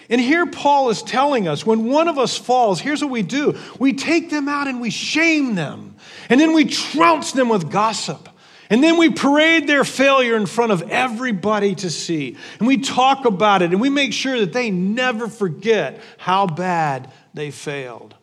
And 0.08 0.20
here 0.20 0.46
Paul 0.46 0.90
is 0.90 1.02
telling 1.02 1.48
us 1.48 1.66
when 1.66 1.84
one 1.84 2.08
of 2.08 2.18
us 2.18 2.36
falls, 2.36 2.80
here's 2.80 3.02
what 3.02 3.10
we 3.10 3.22
do 3.22 3.58
we 3.78 3.92
take 3.92 4.30
them 4.30 4.48
out 4.48 4.68
and 4.68 4.80
we 4.80 4.90
shame 4.90 5.54
them. 5.54 5.96
And 6.28 6.40
then 6.40 6.52
we 6.52 6.64
trounce 6.64 7.32
them 7.32 7.48
with 7.48 7.70
gossip. 7.70 8.28
And 8.68 8.82
then 8.82 8.96
we 8.96 9.10
parade 9.10 9.68
their 9.68 9.84
failure 9.84 10.36
in 10.36 10.46
front 10.46 10.72
of 10.72 10.90
everybody 10.90 11.76
to 11.76 11.90
see. 11.90 12.36
And 12.58 12.66
we 12.66 12.78
talk 12.78 13.24
about 13.24 13.62
it 13.62 13.70
and 13.70 13.80
we 13.80 13.90
make 13.90 14.12
sure 14.12 14.40
that 14.40 14.52
they 14.52 14.70
never 14.70 15.28
forget 15.28 16.00
how 16.18 16.46
bad 16.46 17.12
they 17.32 17.52
failed. 17.52 18.14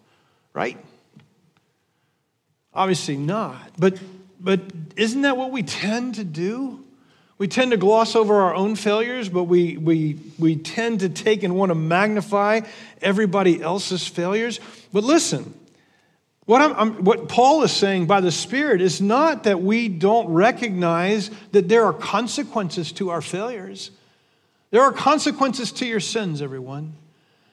Right? 0.53 0.77
Obviously 2.73 3.15
not. 3.15 3.71
But, 3.77 3.99
but 4.39 4.61
isn't 4.97 5.21
that 5.21 5.37
what 5.37 5.51
we 5.51 5.63
tend 5.63 6.15
to 6.15 6.23
do? 6.23 6.82
We 7.43 7.50
tend 7.50 7.71
to 7.71 7.77
gloss 7.77 8.15
over 8.15 8.35
our 8.35 8.55
own 8.55 8.77
failures, 8.77 9.27
but 9.27 9.43
we, 9.43 9.75
we, 9.75 10.17
we 10.39 10.55
tend 10.55 11.01
to 11.01 11.09
take 11.09 11.43
and 11.43 11.57
want 11.57 11.71
to 11.71 11.75
magnify 11.75 12.62
everybody 13.01 13.62
else's 13.62 14.07
failures. 14.07 14.62
But 14.93 15.03
listen, 15.03 15.53
what, 16.45 16.62
I'm, 16.62 16.73
I'm, 16.77 17.03
what 17.03 17.27
Paul 17.27 17.63
is 17.63 17.73
saying 17.73 18.05
by 18.05 18.21
the 18.21 18.31
Spirit 18.31 18.79
is 18.79 19.01
not 19.01 19.43
that 19.43 19.62
we 19.62 19.89
don't 19.89 20.29
recognize 20.29 21.31
that 21.51 21.67
there 21.67 21.83
are 21.83 21.91
consequences 21.91 22.93
to 22.93 23.09
our 23.09 23.21
failures. 23.21 23.91
There 24.71 24.81
are 24.81 24.93
consequences 24.93 25.73
to 25.73 25.85
your 25.85 26.00
sins, 26.00 26.41
everyone. 26.41 26.93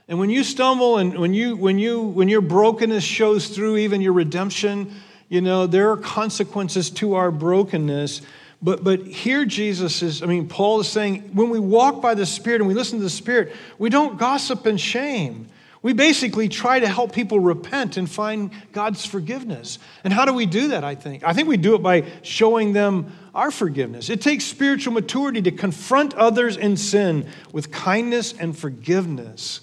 And 0.07 0.21
when 0.21 0.31
you 0.31 0.45
stumble 0.45 0.99
and 0.99 1.19
when, 1.19 1.35
you, 1.35 1.57
when, 1.57 1.81
you, 1.81 2.01
when 2.01 2.29
your 2.29 2.43
brokenness 2.43 3.03
shows 3.03 3.49
through 3.49 3.79
even 3.79 4.03
your 4.03 4.13
redemption, 4.13 4.95
you 5.29 5.41
know, 5.41 5.67
there 5.67 5.91
are 5.91 5.97
consequences 5.97 6.91
to 6.91 7.15
our 7.15 7.33
brokenness. 7.33 8.23
But, 8.63 8.85
but 8.85 9.07
here 9.07 9.45
Jesus 9.45 10.03
is, 10.03 10.23
I 10.23 10.27
mean, 10.27 10.47
Paul 10.47 10.81
is 10.81 10.89
saying, 10.89 11.31
when 11.33 11.49
we 11.49 11.59
walk 11.59 12.03
by 12.03 12.15
the 12.15 12.27
Spirit 12.27 12.61
and 12.61 12.69
we 12.69 12.75
listen 12.75 12.99
to 12.99 13.05
the 13.05 13.11
Spirit, 13.11 13.53
we 13.79 13.89
don't 13.89 14.19
gossip 14.19 14.67
and 14.67 14.79
shame. 14.79 15.49
We 15.83 15.95
basically 15.95 16.51
try 16.51 16.79
to 16.79 16.87
help 16.87 17.13
people 17.13 17.41
repent 17.41 17.97
and 17.97 18.11
find 18.11 18.51
God's 18.73 19.07
forgiveness. 19.07 19.79
And 20.05 20.13
how 20.13 20.27
do 20.27 20.35
we 20.35 20.45
do 20.45 20.69
that, 20.69 20.85
I 20.85 20.95
think? 20.95 21.25
I 21.25 21.33
think 21.33 21.49
we 21.49 21.57
do 21.57 21.75
it 21.75 21.83
by 21.83 22.05
showing 22.23 22.75
them 22.75 23.13
our 23.35 23.51
forgiveness. 23.51 24.11
It 24.11 24.21
takes 24.21 24.45
spiritual 24.45 24.93
maturity 24.93 25.41
to 25.43 25.51
confront 25.51 26.13
others 26.15 26.59
in 26.59 26.77
sin 26.77 27.27
with 27.53 27.73
kindness 27.73 28.35
and 28.39 28.57
forgiveness 28.57 29.63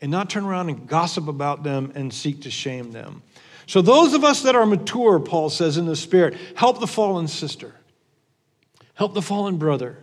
and 0.00 0.10
not 0.10 0.30
turn 0.30 0.44
around 0.44 0.70
and 0.70 0.86
gossip 0.86 1.28
about 1.28 1.64
them 1.64 1.92
and 1.94 2.14
seek 2.14 2.42
to 2.42 2.50
shame 2.50 2.92
them. 2.92 3.22
So, 3.66 3.82
those 3.82 4.14
of 4.14 4.24
us 4.24 4.42
that 4.42 4.54
are 4.54 4.64
mature, 4.64 5.20
Paul 5.20 5.50
says 5.50 5.76
in 5.76 5.84
the 5.84 5.96
Spirit, 5.96 6.38
help 6.54 6.80
the 6.80 6.86
fallen 6.86 7.28
sister, 7.28 7.74
help 8.98 9.14
the 9.14 9.22
fallen 9.22 9.56
brother. 9.58 9.96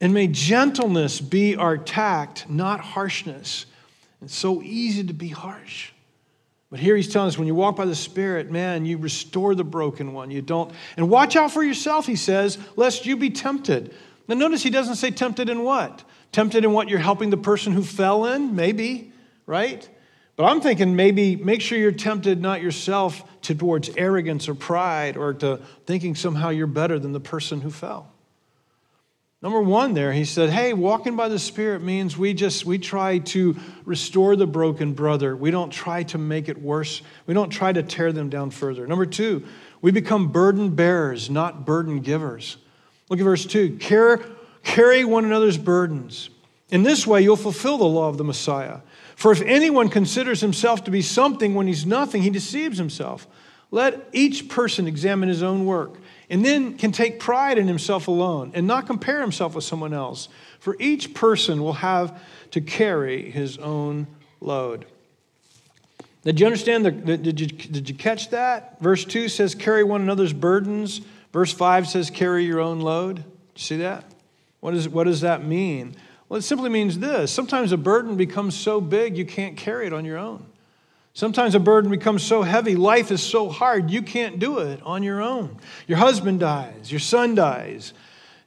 And 0.00 0.12
may 0.12 0.26
gentleness 0.26 1.20
be 1.20 1.54
our 1.54 1.78
tact, 1.78 2.50
not 2.50 2.80
harshness. 2.80 3.66
It's 4.20 4.34
so 4.34 4.60
easy 4.62 5.04
to 5.04 5.12
be 5.12 5.28
harsh. 5.28 5.92
But 6.70 6.80
here 6.80 6.96
he's 6.96 7.12
telling 7.12 7.28
us 7.28 7.38
when 7.38 7.46
you 7.46 7.54
walk 7.54 7.76
by 7.76 7.84
the 7.84 7.94
Spirit, 7.94 8.50
man, 8.50 8.84
you 8.84 8.98
restore 8.98 9.54
the 9.54 9.62
broken 9.62 10.12
one. 10.12 10.32
You 10.32 10.42
don't. 10.42 10.72
And 10.96 11.08
watch 11.08 11.36
out 11.36 11.52
for 11.52 11.62
yourself, 11.62 12.04
he 12.04 12.16
says, 12.16 12.58
lest 12.74 13.06
you 13.06 13.16
be 13.16 13.30
tempted. 13.30 13.94
Now, 14.26 14.34
notice 14.34 14.64
he 14.64 14.70
doesn't 14.70 14.96
say 14.96 15.12
tempted 15.12 15.48
in 15.48 15.62
what? 15.62 16.02
Tempted 16.32 16.64
in 16.64 16.72
what 16.72 16.88
you're 16.88 16.98
helping 16.98 17.30
the 17.30 17.36
person 17.36 17.72
who 17.72 17.84
fell 17.84 18.24
in? 18.26 18.56
Maybe, 18.56 19.12
right? 19.46 19.88
But 20.36 20.44
I'm 20.44 20.60
thinking 20.60 20.96
maybe 20.96 21.36
make 21.36 21.60
sure 21.60 21.78
you're 21.78 21.92
tempted 21.92 22.40
not 22.40 22.60
yourself 22.60 23.22
towards 23.40 23.90
arrogance 23.96 24.48
or 24.48 24.54
pride 24.54 25.16
or 25.16 25.34
to 25.34 25.60
thinking 25.86 26.14
somehow 26.14 26.48
you're 26.48 26.66
better 26.66 26.98
than 26.98 27.12
the 27.12 27.20
person 27.20 27.60
who 27.60 27.70
fell. 27.70 28.10
Number 29.44 29.60
one, 29.60 29.92
there, 29.92 30.10
he 30.10 30.24
said, 30.24 30.48
Hey, 30.48 30.72
walking 30.72 31.16
by 31.16 31.28
the 31.28 31.38
Spirit 31.38 31.82
means 31.82 32.16
we 32.16 32.32
just, 32.32 32.64
we 32.64 32.78
try 32.78 33.18
to 33.18 33.54
restore 33.84 34.36
the 34.36 34.46
broken 34.46 34.94
brother. 34.94 35.36
We 35.36 35.50
don't 35.50 35.70
try 35.70 36.02
to 36.04 36.18
make 36.18 36.48
it 36.48 36.60
worse. 36.60 37.02
We 37.26 37.34
don't 37.34 37.50
try 37.50 37.70
to 37.70 37.82
tear 37.82 38.10
them 38.10 38.30
down 38.30 38.50
further. 38.50 38.86
Number 38.86 39.04
two, 39.04 39.44
we 39.82 39.90
become 39.90 40.28
burden 40.28 40.70
bearers, 40.70 41.28
not 41.28 41.66
burden 41.66 42.00
givers. 42.00 42.56
Look 43.10 43.20
at 43.20 43.24
verse 43.24 43.44
two 43.44 43.76
carry, 43.76 44.24
carry 44.62 45.04
one 45.04 45.26
another's 45.26 45.58
burdens. 45.58 46.30
In 46.70 46.82
this 46.82 47.06
way, 47.06 47.20
you'll 47.20 47.36
fulfill 47.36 47.76
the 47.76 47.84
law 47.84 48.08
of 48.08 48.16
the 48.16 48.24
Messiah. 48.24 48.78
For 49.16 49.32
if 49.32 49.42
anyone 49.42 49.88
considers 49.88 50.40
himself 50.40 50.84
to 50.84 50.90
be 50.90 51.02
something 51.02 51.54
when 51.54 51.66
he's 51.66 51.86
nothing, 51.86 52.22
he 52.22 52.30
deceives 52.30 52.78
himself. 52.78 53.26
Let 53.70 54.08
each 54.12 54.48
person 54.48 54.86
examine 54.86 55.28
his 55.28 55.42
own 55.42 55.64
work 55.66 55.98
and 56.30 56.44
then 56.44 56.78
can 56.78 56.92
take 56.92 57.20
pride 57.20 57.58
in 57.58 57.66
himself 57.66 58.08
alone 58.08 58.52
and 58.54 58.66
not 58.66 58.86
compare 58.86 59.20
himself 59.20 59.54
with 59.54 59.64
someone 59.64 59.92
else. 59.92 60.28
For 60.60 60.76
each 60.78 61.14
person 61.14 61.62
will 61.62 61.74
have 61.74 62.20
to 62.52 62.60
carry 62.60 63.30
his 63.30 63.58
own 63.58 64.06
load. 64.40 64.86
Did 66.22 66.40
you 66.40 66.46
understand? 66.46 66.86
The, 66.86 66.90
did, 66.92 67.40
you, 67.40 67.46
did 67.46 67.88
you 67.88 67.94
catch 67.94 68.30
that? 68.30 68.80
Verse 68.80 69.04
2 69.04 69.28
says, 69.28 69.54
carry 69.54 69.84
one 69.84 70.00
another's 70.00 70.32
burdens. 70.32 71.02
Verse 71.32 71.52
5 71.52 71.86
says, 71.86 72.10
carry 72.10 72.44
your 72.44 72.60
own 72.60 72.80
load. 72.80 73.24
See 73.56 73.76
that? 73.78 74.04
What, 74.60 74.74
is, 74.74 74.88
what 74.88 75.04
does 75.04 75.20
that 75.20 75.44
mean? 75.44 75.96
Well, 76.34 76.40
it 76.40 76.42
simply 76.42 76.68
means 76.68 76.98
this 76.98 77.30
sometimes 77.30 77.70
a 77.70 77.76
burden 77.76 78.16
becomes 78.16 78.56
so 78.56 78.80
big 78.80 79.16
you 79.16 79.24
can't 79.24 79.56
carry 79.56 79.86
it 79.86 79.92
on 79.92 80.04
your 80.04 80.18
own. 80.18 80.44
Sometimes 81.12 81.54
a 81.54 81.60
burden 81.60 81.92
becomes 81.92 82.24
so 82.24 82.42
heavy, 82.42 82.74
life 82.74 83.12
is 83.12 83.22
so 83.22 83.48
hard, 83.48 83.88
you 83.88 84.02
can't 84.02 84.40
do 84.40 84.58
it 84.58 84.82
on 84.82 85.04
your 85.04 85.22
own. 85.22 85.58
Your 85.86 85.98
husband 85.98 86.40
dies, 86.40 86.90
your 86.90 86.98
son 86.98 87.36
dies, 87.36 87.94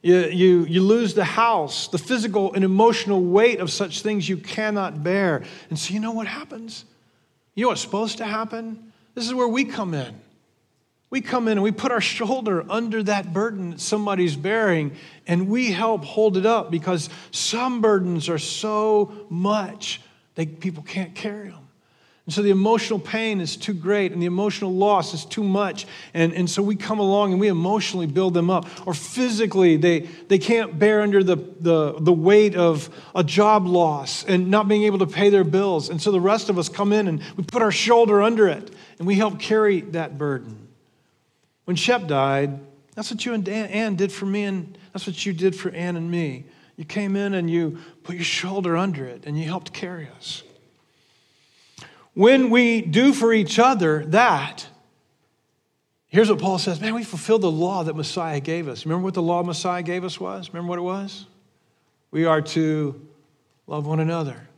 you, 0.02 0.18
you, 0.26 0.64
you 0.66 0.82
lose 0.82 1.14
the 1.14 1.24
house, 1.24 1.88
the 1.88 1.96
physical 1.96 2.52
and 2.52 2.62
emotional 2.62 3.22
weight 3.22 3.58
of 3.58 3.70
such 3.70 4.02
things 4.02 4.28
you 4.28 4.36
cannot 4.36 5.02
bear. 5.02 5.42
And 5.70 5.78
so, 5.78 5.94
you 5.94 6.00
know 6.00 6.12
what 6.12 6.26
happens? 6.26 6.84
You 7.54 7.62
know 7.62 7.68
what's 7.70 7.80
supposed 7.80 8.18
to 8.18 8.26
happen? 8.26 8.92
This 9.14 9.26
is 9.26 9.32
where 9.32 9.48
we 9.48 9.64
come 9.64 9.94
in. 9.94 10.14
We 11.10 11.22
come 11.22 11.48
in 11.48 11.52
and 11.52 11.62
we 11.62 11.72
put 11.72 11.90
our 11.90 12.02
shoulder 12.02 12.64
under 12.68 13.02
that 13.04 13.32
burden 13.32 13.70
that 13.70 13.80
somebody's 13.80 14.36
bearing 14.36 14.92
and 15.26 15.48
we 15.48 15.72
help 15.72 16.04
hold 16.04 16.36
it 16.36 16.44
up 16.44 16.70
because 16.70 17.08
some 17.30 17.80
burdens 17.80 18.28
are 18.28 18.38
so 18.38 19.26
much 19.30 20.02
that 20.34 20.60
people 20.60 20.82
can't 20.82 21.14
carry 21.14 21.48
them. 21.48 21.68
And 22.26 22.34
so 22.34 22.42
the 22.42 22.50
emotional 22.50 22.98
pain 22.98 23.40
is 23.40 23.56
too 23.56 23.72
great 23.72 24.12
and 24.12 24.20
the 24.20 24.26
emotional 24.26 24.70
loss 24.70 25.14
is 25.14 25.24
too 25.24 25.42
much. 25.42 25.86
And, 26.12 26.34
and 26.34 26.50
so 26.50 26.60
we 26.60 26.76
come 26.76 26.98
along 26.98 27.32
and 27.32 27.40
we 27.40 27.48
emotionally 27.48 28.04
build 28.04 28.34
them 28.34 28.50
up. 28.50 28.66
Or 28.86 28.92
physically, 28.92 29.78
they, 29.78 30.00
they 30.00 30.36
can't 30.36 30.78
bear 30.78 31.00
under 31.00 31.24
the, 31.24 31.36
the, 31.36 31.94
the 31.98 32.12
weight 32.12 32.54
of 32.54 32.90
a 33.14 33.24
job 33.24 33.66
loss 33.66 34.24
and 34.24 34.50
not 34.50 34.68
being 34.68 34.82
able 34.82 34.98
to 34.98 35.06
pay 35.06 35.30
their 35.30 35.42
bills. 35.42 35.88
And 35.88 36.02
so 36.02 36.12
the 36.12 36.20
rest 36.20 36.50
of 36.50 36.58
us 36.58 36.68
come 36.68 36.92
in 36.92 37.08
and 37.08 37.22
we 37.38 37.44
put 37.44 37.62
our 37.62 37.72
shoulder 37.72 38.20
under 38.20 38.46
it 38.46 38.70
and 38.98 39.06
we 39.06 39.14
help 39.14 39.40
carry 39.40 39.80
that 39.80 40.18
burden. 40.18 40.67
When 41.68 41.76
Shep 41.76 42.06
died, 42.06 42.60
that's 42.94 43.10
what 43.10 43.26
you 43.26 43.34
and 43.34 43.46
Ann 43.46 43.94
did 43.94 44.10
for 44.10 44.24
me, 44.24 44.44
and 44.44 44.78
that's 44.94 45.06
what 45.06 45.26
you 45.26 45.34
did 45.34 45.54
for 45.54 45.68
Ann 45.72 45.98
and 45.98 46.10
me. 46.10 46.46
You 46.76 46.86
came 46.86 47.14
in 47.14 47.34
and 47.34 47.50
you 47.50 47.76
put 48.04 48.14
your 48.14 48.24
shoulder 48.24 48.74
under 48.74 49.04
it 49.04 49.24
and 49.26 49.38
you 49.38 49.44
helped 49.44 49.74
carry 49.74 50.08
us. 50.16 50.42
When 52.14 52.48
we 52.48 52.80
do 52.80 53.12
for 53.12 53.34
each 53.34 53.58
other 53.58 54.02
that, 54.06 54.66
here's 56.06 56.30
what 56.30 56.38
Paul 56.38 56.58
says 56.58 56.80
man, 56.80 56.94
we 56.94 57.04
fulfill 57.04 57.38
the 57.38 57.50
law 57.50 57.84
that 57.84 57.94
Messiah 57.94 58.40
gave 58.40 58.66
us. 58.66 58.86
Remember 58.86 59.04
what 59.04 59.12
the 59.12 59.20
law 59.20 59.42
Messiah 59.42 59.82
gave 59.82 60.04
us 60.04 60.18
was? 60.18 60.48
Remember 60.48 60.70
what 60.70 60.78
it 60.78 60.82
was? 60.82 61.26
We 62.10 62.24
are 62.24 62.40
to 62.40 62.98
love 63.66 63.86
one 63.86 64.00
another. 64.00 64.48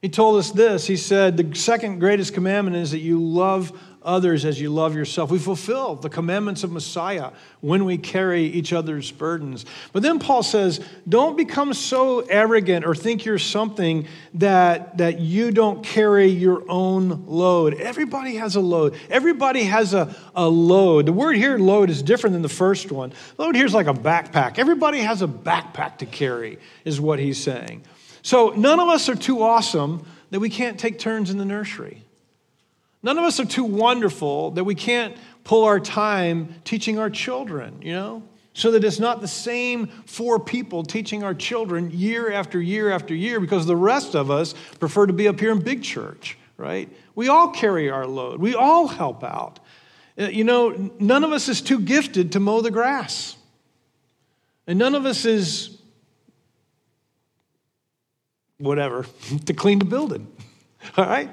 He 0.00 0.08
told 0.08 0.38
us 0.38 0.52
this. 0.52 0.86
He 0.86 0.96
said, 0.96 1.36
The 1.36 1.54
second 1.56 1.98
greatest 1.98 2.32
commandment 2.34 2.76
is 2.76 2.92
that 2.92 3.00
you 3.00 3.20
love 3.20 3.72
others 4.08 4.44
as 4.44 4.60
you 4.60 4.70
love 4.70 4.94
yourself. 4.94 5.30
We 5.30 5.38
fulfill 5.38 5.96
the 5.96 6.08
commandments 6.08 6.64
of 6.64 6.72
Messiah 6.72 7.32
when 7.60 7.84
we 7.84 7.98
carry 7.98 8.44
each 8.44 8.72
other's 8.72 9.10
burdens. 9.10 9.66
But 9.92 10.02
then 10.02 10.18
Paul 10.18 10.42
says, 10.42 10.80
don't 11.08 11.36
become 11.36 11.74
so 11.74 12.20
arrogant 12.20 12.86
or 12.86 12.94
think 12.94 13.24
you're 13.24 13.38
something 13.38 14.06
that, 14.34 14.98
that 14.98 15.20
you 15.20 15.50
don't 15.50 15.84
carry 15.84 16.26
your 16.26 16.64
own 16.70 17.26
load. 17.26 17.74
Everybody 17.74 18.36
has 18.36 18.56
a 18.56 18.60
load. 18.60 18.96
Everybody 19.10 19.64
has 19.64 19.94
a, 19.94 20.14
a 20.34 20.48
load. 20.48 21.06
The 21.06 21.12
word 21.12 21.36
here, 21.36 21.58
load, 21.58 21.90
is 21.90 22.02
different 22.02 22.32
than 22.32 22.42
the 22.42 22.48
first 22.48 22.90
one. 22.90 23.12
Load 23.36 23.56
here 23.56 23.66
is 23.66 23.74
like 23.74 23.88
a 23.88 23.94
backpack. 23.94 24.58
Everybody 24.58 25.00
has 25.00 25.22
a 25.22 25.28
backpack 25.28 25.98
to 25.98 26.06
carry, 26.06 26.58
is 26.84 27.00
what 27.00 27.18
he's 27.18 27.42
saying. 27.42 27.82
So 28.28 28.50
none 28.50 28.78
of 28.78 28.88
us 28.88 29.08
are 29.08 29.14
too 29.14 29.42
awesome 29.42 30.04
that 30.32 30.38
we 30.38 30.50
can't 30.50 30.78
take 30.78 30.98
turns 30.98 31.30
in 31.30 31.38
the 31.38 31.46
nursery. 31.46 32.02
None 33.02 33.16
of 33.16 33.24
us 33.24 33.40
are 33.40 33.46
too 33.46 33.64
wonderful 33.64 34.50
that 34.50 34.64
we 34.64 34.74
can't 34.74 35.16
pull 35.44 35.64
our 35.64 35.80
time 35.80 36.54
teaching 36.62 36.98
our 36.98 37.08
children, 37.08 37.80
you 37.80 37.92
know? 37.92 38.22
So 38.52 38.72
that 38.72 38.84
it's 38.84 38.98
not 38.98 39.22
the 39.22 39.28
same 39.28 39.86
four 40.04 40.38
people 40.38 40.82
teaching 40.82 41.24
our 41.24 41.32
children 41.32 41.90
year 41.90 42.30
after 42.30 42.60
year 42.60 42.92
after 42.92 43.14
year 43.14 43.40
because 43.40 43.64
the 43.64 43.74
rest 43.74 44.14
of 44.14 44.30
us 44.30 44.54
prefer 44.78 45.06
to 45.06 45.14
be 45.14 45.26
up 45.26 45.40
here 45.40 45.50
in 45.50 45.60
big 45.60 45.82
church, 45.82 46.36
right? 46.58 46.90
We 47.14 47.28
all 47.28 47.48
carry 47.48 47.88
our 47.88 48.06
load, 48.06 48.40
we 48.40 48.54
all 48.54 48.88
help 48.88 49.24
out. 49.24 49.58
Uh, 50.18 50.24
you 50.24 50.44
know, 50.44 50.90
none 51.00 51.24
of 51.24 51.32
us 51.32 51.48
is 51.48 51.62
too 51.62 51.80
gifted 51.80 52.32
to 52.32 52.40
mow 52.40 52.60
the 52.60 52.70
grass, 52.70 53.38
and 54.66 54.78
none 54.78 54.94
of 54.94 55.06
us 55.06 55.24
is 55.24 55.77
whatever 58.58 59.06
to 59.46 59.54
clean 59.54 59.78
the 59.78 59.84
building, 59.84 60.26
all 60.96 61.06
right? 61.06 61.30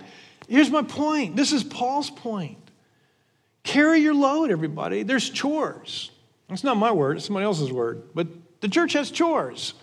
Here's 0.48 0.70
my 0.70 0.84
point. 0.84 1.36
This 1.36 1.52
is 1.52 1.64
Paul's 1.64 2.10
point. 2.10 2.58
Carry 3.64 4.00
your 4.00 4.14
load, 4.14 4.52
everybody. 4.52 5.04
There's 5.04 5.30
chores. 5.30 6.12
It's 6.50 6.64
not 6.64 6.78
my 6.78 6.92
word, 6.92 7.18
it's 7.18 7.26
somebody 7.26 7.46
else's 7.46 7.72
word. 7.72 8.04
But 8.14 8.28
the 8.62 8.70
church 8.70 8.94
has 8.94 9.10
chores. 9.10 9.74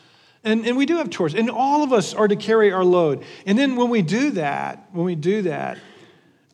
And, 0.45 0.67
and 0.67 0.77
we 0.77 0.87
do 0.87 0.97
have 0.97 1.11
chores. 1.11 1.35
And 1.35 1.51
all 1.51 1.83
of 1.83 1.93
us 1.93 2.15
are 2.15 2.27
to 2.27 2.37
carry 2.37 2.73
our 2.73 2.85
load. 2.85 3.25
And 3.47 3.59
then 3.59 3.77
when 3.77 3.91
we 3.91 4.03
do 4.03 4.31
that, 4.33 4.89
when 4.93 5.05
we 5.05 5.15
do 5.15 5.43
that, 5.43 5.79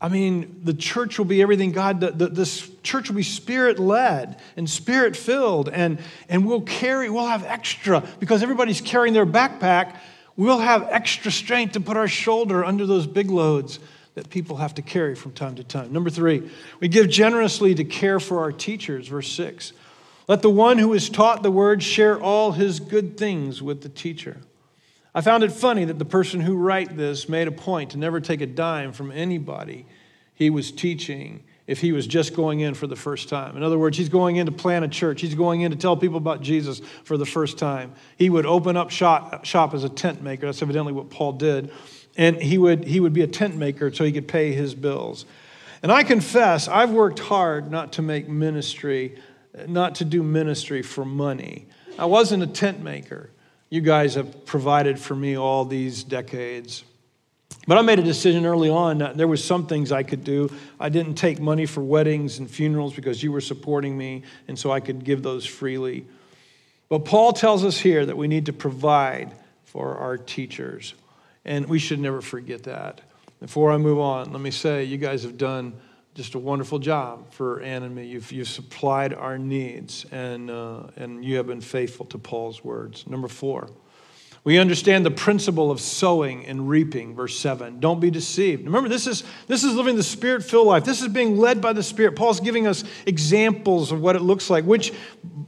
I 0.00 0.08
mean, 0.08 0.60
the 0.62 0.74
church 0.74 1.18
will 1.18 1.24
be 1.24 1.42
everything 1.42 1.72
God, 1.72 2.00
the, 2.00 2.12
the, 2.12 2.28
this 2.28 2.70
church 2.82 3.08
will 3.08 3.16
be 3.16 3.22
spirit 3.22 3.78
led 3.78 4.40
and 4.56 4.68
spirit 4.68 5.16
filled. 5.16 5.68
And, 5.68 5.98
and 6.28 6.46
we'll 6.46 6.60
carry, 6.60 7.10
we'll 7.10 7.26
have 7.26 7.44
extra 7.44 8.06
because 8.20 8.42
everybody's 8.42 8.80
carrying 8.80 9.14
their 9.14 9.26
backpack. 9.26 9.96
We'll 10.38 10.60
have 10.60 10.86
extra 10.88 11.32
strength 11.32 11.72
to 11.72 11.80
put 11.80 11.96
our 11.96 12.06
shoulder 12.06 12.64
under 12.64 12.86
those 12.86 13.08
big 13.08 13.28
loads 13.28 13.80
that 14.14 14.30
people 14.30 14.56
have 14.58 14.72
to 14.74 14.82
carry 14.82 15.16
from 15.16 15.32
time 15.32 15.56
to 15.56 15.64
time. 15.64 15.92
Number 15.92 16.10
three, 16.10 16.48
we 16.78 16.86
give 16.86 17.10
generously 17.10 17.74
to 17.74 17.82
care 17.82 18.20
for 18.20 18.38
our 18.40 18.52
teachers, 18.52 19.08
verse 19.08 19.30
six. 19.30 19.72
Let 20.28 20.42
the 20.42 20.50
one 20.50 20.78
who 20.78 20.94
is 20.94 21.10
taught 21.10 21.42
the 21.42 21.50
word 21.50 21.82
share 21.82 22.20
all 22.20 22.52
his 22.52 22.78
good 22.78 23.16
things 23.18 23.60
with 23.60 23.82
the 23.82 23.88
teacher. 23.88 24.36
I 25.12 25.22
found 25.22 25.42
it 25.42 25.50
funny 25.50 25.84
that 25.86 25.98
the 25.98 26.04
person 26.04 26.40
who 26.40 26.54
wrote 26.54 26.96
this 26.96 27.28
made 27.28 27.48
a 27.48 27.52
point 27.52 27.90
to 27.90 27.98
never 27.98 28.20
take 28.20 28.40
a 28.40 28.46
dime 28.46 28.92
from 28.92 29.10
anybody 29.10 29.86
he 30.36 30.50
was 30.50 30.70
teaching 30.70 31.42
if 31.68 31.80
he 31.80 31.92
was 31.92 32.08
just 32.08 32.34
going 32.34 32.58
in 32.58 32.74
for 32.74 32.88
the 32.88 32.96
first 32.96 33.28
time. 33.28 33.56
In 33.56 33.62
other 33.62 33.78
words, 33.78 33.96
he's 33.96 34.08
going 34.08 34.36
in 34.36 34.46
to 34.46 34.52
plant 34.52 34.84
a 34.84 34.88
church. 34.88 35.20
He's 35.20 35.36
going 35.36 35.60
in 35.60 35.70
to 35.70 35.76
tell 35.76 35.96
people 35.96 36.16
about 36.16 36.40
Jesus 36.40 36.80
for 37.04 37.16
the 37.16 37.26
first 37.26 37.58
time. 37.58 37.92
He 38.16 38.28
would 38.28 38.46
open 38.46 38.76
up 38.76 38.90
shop, 38.90 39.44
shop 39.44 39.74
as 39.74 39.84
a 39.84 39.88
tent 39.88 40.20
maker. 40.22 40.46
That's 40.46 40.62
evidently 40.62 40.92
what 40.92 41.10
Paul 41.10 41.34
did 41.34 41.70
and 42.18 42.36
he 42.36 42.58
would, 42.58 42.84
he 42.84 42.98
would 43.00 43.12
be 43.12 43.22
a 43.22 43.28
tent 43.28 43.56
maker 43.56 43.94
so 43.94 44.04
he 44.04 44.12
could 44.12 44.28
pay 44.28 44.52
his 44.52 44.74
bills. 44.74 45.24
And 45.82 45.92
I 45.92 46.02
confess, 46.02 46.66
I've 46.66 46.90
worked 46.90 47.20
hard 47.20 47.70
not 47.70 47.92
to 47.94 48.02
make 48.02 48.28
ministry, 48.28 49.16
not 49.68 49.94
to 49.96 50.04
do 50.04 50.24
ministry 50.24 50.82
for 50.82 51.04
money. 51.04 51.68
I 51.96 52.06
wasn't 52.06 52.42
a 52.42 52.48
tent 52.48 52.82
maker. 52.82 53.30
You 53.70 53.80
guys 53.80 54.16
have 54.16 54.44
provided 54.44 54.98
for 54.98 55.14
me 55.14 55.36
all 55.38 55.64
these 55.64 56.02
decades. 56.02 56.82
But 57.68 57.76
I 57.76 57.82
made 57.82 57.98
a 57.98 58.02
decision 58.02 58.46
early 58.46 58.70
on 58.70 58.96
that 58.98 59.18
there 59.18 59.28
was 59.28 59.44
some 59.44 59.66
things 59.66 59.92
I 59.92 60.02
could 60.02 60.24
do. 60.24 60.50
I 60.80 60.88
didn't 60.88 61.16
take 61.16 61.38
money 61.38 61.66
for 61.66 61.82
weddings 61.82 62.38
and 62.38 62.50
funerals 62.50 62.94
because 62.94 63.22
you 63.22 63.30
were 63.30 63.42
supporting 63.42 63.96
me, 63.96 64.22
and 64.48 64.58
so 64.58 64.72
I 64.72 64.80
could 64.80 65.04
give 65.04 65.22
those 65.22 65.44
freely. 65.44 66.06
But 66.88 67.04
Paul 67.04 67.34
tells 67.34 67.66
us 67.66 67.78
here 67.78 68.06
that 68.06 68.16
we 68.16 68.26
need 68.26 68.46
to 68.46 68.54
provide 68.54 69.34
for 69.64 69.98
our 69.98 70.16
teachers, 70.16 70.94
and 71.44 71.66
we 71.66 71.78
should 71.78 72.00
never 72.00 72.22
forget 72.22 72.62
that. 72.62 73.02
Before 73.38 73.70
I 73.70 73.76
move 73.76 73.98
on, 73.98 74.32
let 74.32 74.40
me 74.40 74.50
say 74.50 74.84
you 74.84 74.96
guys 74.96 75.22
have 75.24 75.36
done 75.36 75.74
just 76.14 76.34
a 76.34 76.38
wonderful 76.38 76.78
job 76.78 77.30
for 77.32 77.60
Ann 77.60 77.82
and 77.82 77.94
me. 77.94 78.06
You've, 78.06 78.32
you've 78.32 78.48
supplied 78.48 79.12
our 79.12 79.36
needs, 79.36 80.06
and, 80.10 80.50
uh, 80.50 80.84
and 80.96 81.22
you 81.22 81.36
have 81.36 81.46
been 81.46 81.60
faithful 81.60 82.06
to 82.06 82.18
Paul's 82.18 82.64
words. 82.64 83.06
Number 83.06 83.28
four. 83.28 83.68
We 84.44 84.58
understand 84.58 85.04
the 85.04 85.10
principle 85.10 85.70
of 85.70 85.80
sowing 85.80 86.46
and 86.46 86.68
reaping, 86.68 87.14
verse 87.14 87.38
7. 87.38 87.80
Don't 87.80 88.00
be 88.00 88.10
deceived. 88.10 88.64
Remember, 88.64 88.88
this 88.88 89.06
is, 89.06 89.24
this 89.46 89.64
is 89.64 89.74
living 89.74 89.96
the 89.96 90.02
spirit 90.02 90.42
filled 90.42 90.66
life. 90.66 90.84
This 90.84 91.02
is 91.02 91.08
being 91.08 91.36
led 91.36 91.60
by 91.60 91.72
the 91.72 91.82
Spirit. 91.82 92.16
Paul's 92.16 92.40
giving 92.40 92.66
us 92.66 92.84
examples 93.04 93.92
of 93.92 94.00
what 94.00 94.16
it 94.16 94.22
looks 94.22 94.48
like, 94.48 94.64
which 94.64 94.92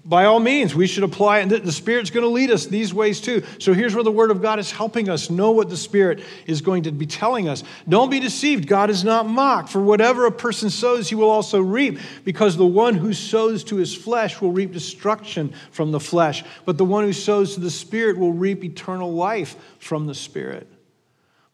by 0.04 0.24
all 0.24 0.40
means 0.40 0.74
we 0.74 0.86
should 0.86 1.04
apply. 1.04 1.38
And 1.38 1.50
the 1.50 1.72
Spirit's 1.72 2.10
going 2.10 2.24
to 2.24 2.30
lead 2.30 2.50
us 2.50 2.66
these 2.66 2.92
ways 2.92 3.20
too. 3.20 3.42
So 3.58 3.72
here's 3.72 3.94
where 3.94 4.04
the 4.04 4.10
Word 4.10 4.30
of 4.30 4.42
God 4.42 4.58
is 4.58 4.70
helping 4.70 5.08
us 5.08 5.30
know 5.30 5.50
what 5.52 5.70
the 5.70 5.76
Spirit 5.76 6.22
is 6.46 6.60
going 6.60 6.82
to 6.82 6.92
be 6.92 7.06
telling 7.06 7.48
us. 7.48 7.62
Don't 7.88 8.10
be 8.10 8.20
deceived. 8.20 8.66
God 8.66 8.90
is 8.90 9.04
not 9.04 9.28
mocked. 9.28 9.70
For 9.70 9.80
whatever 9.80 10.26
a 10.26 10.32
person 10.32 10.68
sows, 10.68 11.08
he 11.08 11.14
will 11.14 11.30
also 11.30 11.60
reap, 11.60 11.98
because 12.24 12.56
the 12.56 12.66
one 12.66 12.94
who 12.94 13.12
sows 13.12 13.64
to 13.64 13.76
his 13.76 13.94
flesh 13.94 14.40
will 14.40 14.52
reap 14.52 14.72
destruction 14.72 15.54
from 15.70 15.92
the 15.92 16.00
flesh, 16.00 16.44
but 16.64 16.76
the 16.76 16.84
one 16.84 17.04
who 17.04 17.12
sows 17.12 17.54
to 17.54 17.60
the 17.60 17.70
Spirit 17.70 18.18
will 18.18 18.32
reap 18.32 18.64
eternal 18.64 18.89
eternal 18.90 19.12
life 19.12 19.56
from 19.78 20.06
the 20.06 20.14
Spirit. 20.14 20.66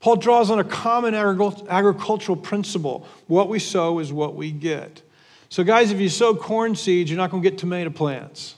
Paul 0.01 0.17
draws 0.17 0.51
on 0.51 0.59
a 0.59 0.65
common 0.65 1.15
agricultural 1.15 2.37
principle 2.37 3.07
what 3.27 3.49
we 3.49 3.59
sow 3.59 3.99
is 3.99 4.13
what 4.13 4.35
we 4.35 4.51
get. 4.51 5.03
So, 5.49 5.65
guys, 5.65 5.93
if 5.93 6.01
you 6.01 6.09
sow 6.09 6.35
corn 6.35 6.75
seeds, 6.75 7.11
you're 7.11 7.19
not 7.19 7.31
going 7.31 7.43
to 7.43 7.51
get 7.51 7.59
tomato 7.59 7.91
plants. 7.91 8.55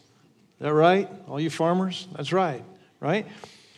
Is 0.58 0.64
that 0.64 0.72
right? 0.72 1.08
All 1.28 1.40
you 1.40 1.50
farmers? 1.50 2.06
That's 2.16 2.32
right, 2.32 2.64
right? 3.00 3.26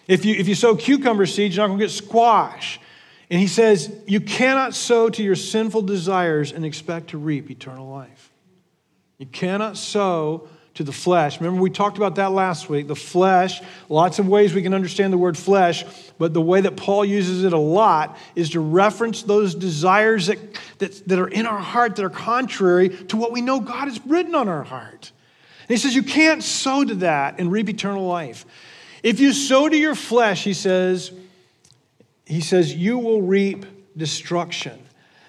If 0.07 0.25
you, 0.25 0.35
if 0.35 0.49
you 0.49 0.55
sow 0.55 0.77
cucumber 0.77 1.27
seeds, 1.27 1.57
you're 1.57 1.65
not 1.65 1.69
going 1.69 1.79
to 1.79 1.85
get 1.85 1.91
squash. 1.91 2.81
And 3.31 3.41
he 3.41 3.47
says, 3.47 3.95
You 4.07 4.21
cannot 4.21 4.75
sow 4.75 5.09
to 5.09 5.23
your 5.23 5.37
sinful 5.37 5.83
desires 5.83 6.53
and 6.53 6.65
expect 6.65 7.09
to 7.09 7.19
reap 7.19 7.51
eternal 7.51 7.89
life. 7.89 8.33
You 9.19 9.27
cannot 9.27 9.77
sow 9.77 10.49
to 10.81 10.85
the 10.85 10.93
flesh. 10.93 11.39
Remember, 11.41 11.61
we 11.61 11.69
talked 11.69 11.99
about 11.99 12.15
that 12.15 12.33
last 12.33 12.71
week. 12.71 12.89
The 12.89 12.97
flesh, 12.97 13.61
lots 13.91 14.19
of 14.19 14.27
ways 14.27 14.55
we 14.55 14.63
can 14.63 14.73
understand 14.73 15.13
the 15.13 15.19
word 15.19 15.37
flesh, 15.37 15.85
but 16.17 16.33
the 16.33 16.41
way 16.41 16.63
that 16.63 16.75
Paul 16.75 17.05
uses 17.05 17.45
it 17.45 17.53
a 17.53 17.59
lot 17.59 18.17
is 18.35 18.49
to 18.51 18.61
reference 18.61 19.23
those 19.23 19.55
desires 19.55 20.29
that, 20.29 20.39
that, 20.79 21.07
that 21.07 21.19
are 21.19 21.29
in 21.29 21.45
our 21.45 21.59
heart 21.59 21.97
that 21.97 22.05
are 22.07 22.09
contrary 22.09 22.89
to 22.89 23.19
what 23.19 23.31
we 23.31 23.43
know 23.43 23.61
God 23.61 23.89
has 23.89 24.01
written 24.07 24.35
on 24.35 24.49
our 24.49 24.63
heart. 24.63 25.13
And 25.69 25.69
he 25.69 25.77
says, 25.77 25.95
You 25.95 26.03
can't 26.03 26.43
sow 26.43 26.83
to 26.83 26.95
that 26.97 27.39
and 27.39 27.53
reap 27.53 27.69
eternal 27.69 28.07
life. 28.07 28.47
If 29.03 29.21
you 29.21 29.35
sow 29.35 29.69
to 29.69 29.77
your 29.77 29.95
flesh, 29.95 30.45
he 30.45 30.55
says, 30.55 31.13
he 32.25 32.41
says, 32.41 32.75
you 32.75 32.99
will 32.99 33.21
reap 33.21 33.67
destruction. 33.99 34.81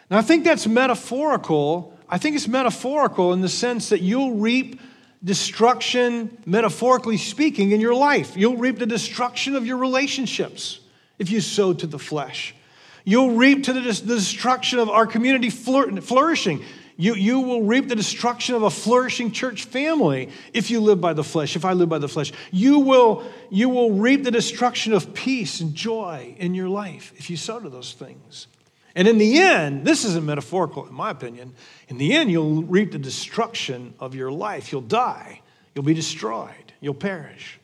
Now, 0.09 0.17
I 0.17 0.21
think 0.21 0.45
that's 0.45 0.65
metaphorical. 0.65 1.97
I 2.07 2.17
think 2.17 2.37
it's 2.37 2.47
metaphorical 2.47 3.33
in 3.33 3.41
the 3.41 3.49
sense 3.49 3.89
that 3.89 4.01
you'll 4.01 4.35
reap 4.35 4.79
destruction, 5.23 6.37
metaphorically 6.45 7.17
speaking, 7.17 7.71
in 7.71 7.81
your 7.81 7.93
life. 7.93 8.35
You'll 8.35 8.57
reap 8.57 8.79
the 8.79 8.85
destruction 8.85 9.55
of 9.55 9.65
your 9.65 9.77
relationships 9.77 10.79
if 11.19 11.29
you 11.29 11.41
sow 11.41 11.73
to 11.73 11.87
the 11.87 11.99
flesh. 11.99 12.55
You'll 13.03 13.35
reap 13.35 13.63
to 13.65 13.73
the, 13.73 13.81
destruction 13.81 14.79
of 14.79 14.89
our 14.89 15.07
community 15.07 15.49
flourishing. 15.49 16.63
You, 16.97 17.15
you 17.15 17.39
will 17.39 17.63
reap 17.63 17.87
the 17.87 17.95
destruction 17.95 18.53
of 18.53 18.63
a 18.63 18.69
flourishing 18.69 19.31
church 19.31 19.65
family 19.65 20.29
if 20.53 20.69
you 20.69 20.79
live 20.79 21.01
by 21.01 21.13
the 21.13 21.23
flesh, 21.23 21.55
if 21.55 21.65
I 21.65 21.73
live 21.73 21.89
by 21.89 21.97
the 21.97 22.07
flesh. 22.07 22.31
You 22.51 22.79
will, 22.79 23.23
you 23.49 23.69
will 23.69 23.91
reap 23.91 24.23
the 24.23 24.31
destruction 24.31 24.93
of 24.93 25.13
peace 25.13 25.61
and 25.61 25.73
joy 25.73 26.35
in 26.37 26.53
your 26.53 26.69
life 26.69 27.13
if 27.17 27.29
you 27.29 27.37
sow 27.37 27.59
to 27.59 27.69
those 27.69 27.93
things. 27.93 28.47
And 28.95 29.07
in 29.07 29.17
the 29.17 29.39
end, 29.39 29.85
this 29.85 30.03
isn't 30.03 30.25
metaphorical, 30.25 30.87
in 30.87 30.93
my 30.93 31.09
opinion. 31.09 31.53
In 31.87 31.97
the 31.97 32.13
end, 32.13 32.31
you'll 32.31 32.63
reap 32.63 32.91
the 32.91 32.99
destruction 32.99 33.93
of 33.99 34.15
your 34.15 34.31
life. 34.31 34.71
You'll 34.71 34.81
die, 34.81 35.41
you'll 35.73 35.85
be 35.85 35.93
destroyed, 35.93 36.73
you'll 36.81 36.93
perish. 36.93 37.59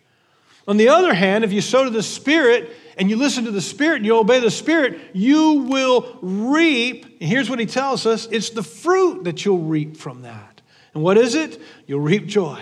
On 0.68 0.76
the 0.76 0.90
other 0.90 1.13
hand, 1.13 1.46
if 1.46 1.54
you 1.54 1.62
sow 1.62 1.86
to 1.86 1.90
the 1.90 2.04
Spirit 2.04 2.70
and 2.98 3.10
you 3.10 3.16
listen 3.16 3.46
to 3.46 3.52
the 3.52 3.62
Spirit 3.62 3.98
and 3.98 4.06
you 4.06 4.18
obey 4.18 4.40
the 4.40 4.52
Spirit, 4.52 5.00
you 5.13 5.66
will 5.70 6.18
reap. 6.22 7.06
And 7.22 7.30
here's 7.30 7.50
what 7.50 7.60
he 7.60 7.66
tells 7.66 8.06
us 8.06 8.28
it's 8.28 8.50
the 8.50 8.63
fruit 8.63 9.24
that 9.24 9.46
you'll 9.46 9.60
reap 9.60 9.96
from 9.96 10.24
that. 10.24 10.62
And 10.94 11.04
what 11.04 11.18
is 11.18 11.36
it? 11.36 11.62
You'll 11.86 12.02
reap 12.02 12.26
joy. 12.26 12.62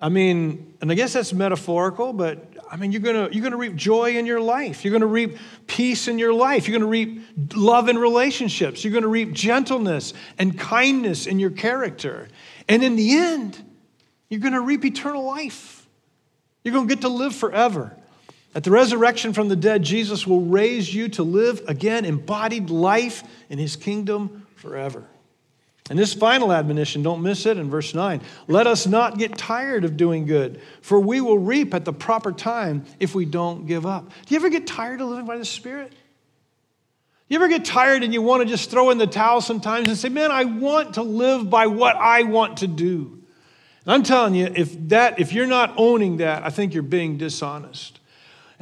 I 0.00 0.08
mean, 0.08 0.74
and 0.80 0.90
I 0.90 0.94
guess 0.94 1.12
that's 1.12 1.32
metaphorical, 1.32 2.12
but 2.12 2.51
I 2.72 2.76
mean, 2.76 2.90
you're 2.90 3.02
gonna, 3.02 3.28
you're 3.30 3.42
gonna 3.42 3.58
reap 3.58 3.76
joy 3.76 4.16
in 4.16 4.24
your 4.24 4.40
life. 4.40 4.82
You're 4.82 4.92
to 5.00 5.06
reap 5.06 5.36
peace 5.66 6.08
in 6.08 6.18
your 6.18 6.32
life. 6.32 6.66
You're 6.66 6.78
to 6.80 6.86
reap 6.86 7.22
love 7.54 7.90
in 7.90 7.98
relationships. 7.98 8.82
You're 8.82 8.92
to 9.02 9.08
reap 9.08 9.32
gentleness 9.32 10.14
and 10.38 10.58
kindness 10.58 11.26
in 11.26 11.38
your 11.38 11.50
character. 11.50 12.28
And 12.70 12.82
in 12.82 12.96
the 12.96 13.14
end, 13.14 13.62
you're 14.30 14.40
to 14.54 14.60
reap 14.62 14.86
eternal 14.86 15.22
life. 15.22 15.86
You're 16.64 16.72
to 16.88 16.94
get 16.94 17.02
to 17.02 17.10
live 17.10 17.34
forever. 17.34 17.94
At 18.54 18.64
the 18.64 18.70
resurrection 18.70 19.34
from 19.34 19.48
the 19.48 19.56
dead, 19.56 19.82
Jesus 19.82 20.26
will 20.26 20.40
raise 20.40 20.94
you 20.94 21.10
to 21.10 21.22
live 21.22 21.62
again 21.68 22.06
embodied 22.06 22.70
life 22.70 23.22
in 23.50 23.58
his 23.58 23.76
kingdom 23.76 24.46
forever. 24.56 25.06
And 25.90 25.98
this 25.98 26.14
final 26.14 26.52
admonition, 26.52 27.02
don't 27.02 27.22
miss 27.22 27.44
it 27.44 27.58
in 27.58 27.68
verse 27.68 27.92
9. 27.92 28.20
Let 28.46 28.66
us 28.66 28.86
not 28.86 29.18
get 29.18 29.36
tired 29.36 29.84
of 29.84 29.96
doing 29.96 30.26
good, 30.26 30.60
for 30.80 31.00
we 31.00 31.20
will 31.20 31.38
reap 31.38 31.74
at 31.74 31.84
the 31.84 31.92
proper 31.92 32.30
time 32.30 32.84
if 33.00 33.14
we 33.14 33.24
don't 33.24 33.66
give 33.66 33.84
up. 33.84 34.08
Do 34.26 34.34
you 34.34 34.36
ever 34.36 34.48
get 34.48 34.66
tired 34.66 35.00
of 35.00 35.08
living 35.08 35.26
by 35.26 35.38
the 35.38 35.44
Spirit? 35.44 35.92
You 37.28 37.36
ever 37.36 37.48
get 37.48 37.64
tired 37.64 38.04
and 38.04 38.12
you 38.12 38.22
want 38.22 38.42
to 38.42 38.48
just 38.48 38.70
throw 38.70 38.90
in 38.90 38.98
the 38.98 39.06
towel 39.06 39.40
sometimes 39.40 39.88
and 39.88 39.96
say, 39.96 40.08
Man, 40.08 40.30
I 40.30 40.44
want 40.44 40.94
to 40.94 41.02
live 41.02 41.48
by 41.48 41.66
what 41.66 41.96
I 41.96 42.24
want 42.24 42.58
to 42.58 42.66
do? 42.66 43.22
And 43.84 43.94
I'm 43.94 44.02
telling 44.02 44.34
you, 44.34 44.52
if 44.54 44.88
that, 44.90 45.18
if 45.18 45.32
you're 45.32 45.46
not 45.46 45.74
owning 45.76 46.18
that, 46.18 46.44
I 46.44 46.50
think 46.50 46.74
you're 46.74 46.82
being 46.82 47.16
dishonest. 47.16 47.98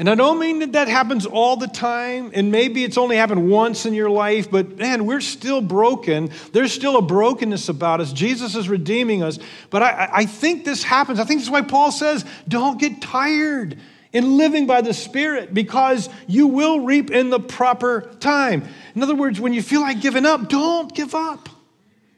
And 0.01 0.09
I 0.09 0.15
don't 0.15 0.39
mean 0.39 0.61
that 0.61 0.73
that 0.73 0.89
happens 0.89 1.27
all 1.27 1.59
the 1.59 1.67
time, 1.67 2.31
and 2.33 2.51
maybe 2.51 2.85
it's 2.85 2.97
only 2.97 3.17
happened 3.17 3.51
once 3.51 3.85
in 3.85 3.93
your 3.93 4.09
life, 4.09 4.51
but 4.51 4.79
man, 4.79 5.05
we're 5.05 5.21
still 5.21 5.61
broken. 5.61 6.31
There's 6.55 6.73
still 6.73 6.97
a 6.97 7.03
brokenness 7.03 7.69
about 7.69 8.01
us. 8.01 8.11
Jesus 8.11 8.57
is 8.57 8.67
redeeming 8.67 9.23
us. 9.23 9.39
But 9.69 9.83
I, 9.83 10.09
I 10.11 10.25
think 10.25 10.65
this 10.65 10.83
happens. 10.83 11.21
I 11.21 11.25
think 11.25 11.41
that's 11.41 11.51
why 11.51 11.61
Paul 11.61 11.93
says, 11.93 12.25
don't 12.49 12.81
get 12.81 13.03
tired 13.03 13.79
in 14.11 14.39
living 14.39 14.67
by 14.67 14.81
the 14.81 14.95
Spirit 14.95 15.53
because 15.53 16.09
you 16.27 16.47
will 16.47 16.81
reap 16.81 17.11
in 17.11 17.29
the 17.29 17.39
proper 17.39 18.11
time. 18.21 18.67
In 18.95 19.03
other 19.03 19.15
words, 19.15 19.39
when 19.39 19.53
you 19.53 19.61
feel 19.61 19.83
like 19.83 20.01
giving 20.01 20.25
up, 20.25 20.49
don't 20.49 20.95
give 20.95 21.15
up. 21.15 21.51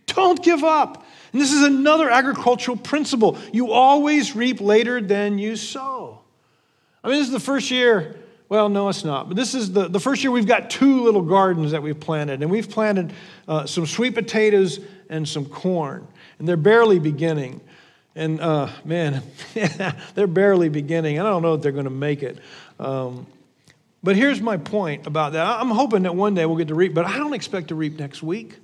Don't 0.07 0.40
give 0.40 0.62
up. 0.62 1.05
And 1.33 1.42
this 1.42 1.53
is 1.53 1.64
another 1.64 2.09
agricultural 2.09 2.77
principle. 2.77 3.38
You 3.53 3.73
always 3.73 4.37
reap 4.37 4.61
later 4.61 5.01
than 5.01 5.40
you 5.40 5.57
sow. 5.57 6.21
I 7.04 7.08
mean, 7.08 7.18
this 7.18 7.26
is 7.26 7.32
the 7.32 7.40
first 7.40 7.70
year. 7.70 8.16
Well, 8.48 8.68
no, 8.68 8.88
it's 8.88 9.04
not. 9.04 9.28
But 9.28 9.36
this 9.36 9.54
is 9.54 9.72
the, 9.72 9.88
the 9.88 9.98
first 9.98 10.22
year 10.22 10.30
we've 10.30 10.46
got 10.46 10.68
two 10.68 11.02
little 11.02 11.22
gardens 11.22 11.72
that 11.72 11.82
we've 11.82 11.98
planted. 11.98 12.42
And 12.42 12.50
we've 12.50 12.68
planted 12.68 13.12
uh, 13.48 13.66
some 13.66 13.86
sweet 13.86 14.14
potatoes 14.14 14.78
and 15.08 15.26
some 15.26 15.46
corn. 15.46 16.06
And 16.38 16.46
they're 16.46 16.56
barely 16.56 16.98
beginning. 16.98 17.60
And 18.14 18.40
uh, 18.40 18.68
man, 18.84 19.22
they're 20.14 20.26
barely 20.26 20.68
beginning. 20.68 21.18
And 21.18 21.26
I 21.26 21.30
don't 21.30 21.42
know 21.42 21.54
if 21.54 21.62
they're 21.62 21.72
going 21.72 21.84
to 21.84 21.90
make 21.90 22.22
it. 22.22 22.38
Um, 22.78 23.26
but 24.02 24.16
here's 24.16 24.40
my 24.40 24.56
point 24.56 25.06
about 25.06 25.32
that. 25.32 25.46
I'm 25.46 25.70
hoping 25.70 26.02
that 26.02 26.14
one 26.14 26.34
day 26.34 26.44
we'll 26.44 26.56
get 26.56 26.68
to 26.68 26.74
reap, 26.74 26.92
but 26.92 27.06
I 27.06 27.18
don't 27.18 27.34
expect 27.34 27.68
to 27.68 27.74
reap 27.74 27.98
next 27.98 28.22
week. 28.22 28.56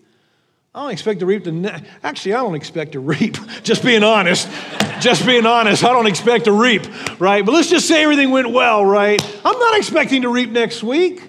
I 0.75 0.83
don't 0.83 0.91
expect 0.93 1.21
to 1.21 1.27
reap 1.27 1.45
the 1.45 1.53
ne- 1.53 1.83
actually 2.03 2.35
I 2.35 2.41
don't 2.41 2.55
expect 2.55 2.93
to 2.93 3.01
reap. 3.01 3.37
Just 3.63 3.83
being 3.83 4.05
honest, 4.05 4.49
just 5.01 5.25
being 5.25 5.47
honest, 5.47 5.85
I 5.85 5.93
don't 5.93 6.07
expect 6.07 6.45
to 6.45 6.53
reap, 6.53 6.83
right? 7.21 7.45
But 7.45 7.53
let's 7.53 7.69
just 7.69 7.87
say 7.87 8.03
everything 8.03 8.31
went 8.31 8.51
well, 8.51 8.85
right? 8.85 9.23
I'm 9.45 9.59
not 9.59 9.77
expecting 9.77 10.23
to 10.23 10.29
reap 10.29 10.51
next 10.51 10.83
week. 10.83 11.23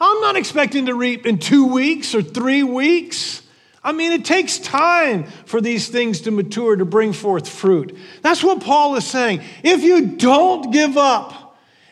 I'm 0.00 0.20
not 0.20 0.36
expecting 0.36 0.86
to 0.86 0.94
reap 0.94 1.26
in 1.26 1.38
two 1.38 1.66
weeks 1.66 2.14
or 2.14 2.22
three 2.22 2.62
weeks. 2.62 3.42
I 3.84 3.92
mean, 3.92 4.12
it 4.12 4.24
takes 4.24 4.58
time 4.58 5.24
for 5.44 5.60
these 5.60 5.88
things 5.88 6.22
to 6.22 6.30
mature, 6.30 6.76
to 6.76 6.84
bring 6.84 7.12
forth 7.12 7.48
fruit. 7.48 7.96
That's 8.22 8.42
what 8.42 8.62
Paul 8.62 8.96
is 8.96 9.06
saying. 9.06 9.42
If 9.62 9.82
you 9.82 10.06
don't 10.16 10.72
give 10.72 10.96
up, 10.96 11.42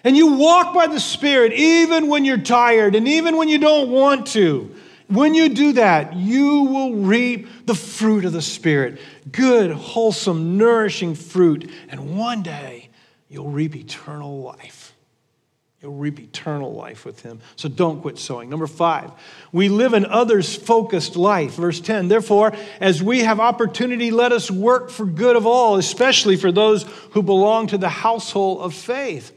and 0.03 0.17
you 0.17 0.35
walk 0.35 0.75
by 0.75 0.87
the 0.87 1.01
Spirit 1.01 1.53
even 1.53 2.09
when 2.09 2.25
you're 2.25 2.39
tired 2.39 2.95
and 2.95 3.07
even 3.07 3.37
when 3.37 3.49
you 3.49 3.59
don't 3.59 3.91
want 3.91 4.29
to, 4.29 4.75
when 5.11 5.35
you 5.35 5.49
do 5.49 5.73
that, 5.75 6.15
you 6.15 6.63
will 6.63 6.95
reap 6.95 7.67
the 7.67 7.75
fruit 7.75 8.25
of 8.25 8.33
the 8.33 8.43
Spirit 8.43 9.01
good, 9.31 9.71
wholesome, 9.71 10.57
nourishing 10.57 11.15
fruit. 11.15 11.71
And 11.89 12.17
one 12.17 12.43
day, 12.43 12.89
you'll 13.29 13.51
reap 13.51 13.77
eternal 13.77 14.41
life. 14.41 14.95
You'll 15.83 15.95
reap 15.95 16.21
eternal 16.21 16.75
life 16.75 17.05
with 17.05 17.23
Him. 17.23 17.41
So 17.57 17.69
don't 17.69 18.03
quit 18.03 18.19
sowing. 18.19 18.51
Number 18.51 18.67
five, 18.67 19.11
we 19.51 19.69
live 19.69 19.95
an 19.95 20.05
others 20.07 20.55
focused 20.55 21.17
life. 21.17 21.55
Verse 21.55 21.81
10 21.81 22.09
Therefore, 22.09 22.53
as 22.81 23.03
we 23.03 23.21
have 23.21 23.41
opportunity, 23.41 24.11
let 24.11 24.31
us 24.31 24.51
work 24.51 24.91
for 24.91 25.07
good 25.07 25.37
of 25.37 25.47
all, 25.47 25.77
especially 25.77 26.37
for 26.37 26.53
those 26.53 26.83
who 27.13 27.23
belong 27.23 27.67
to 27.69 27.79
the 27.79 27.89
household 27.89 28.61
of 28.61 28.75
faith. 28.75 29.33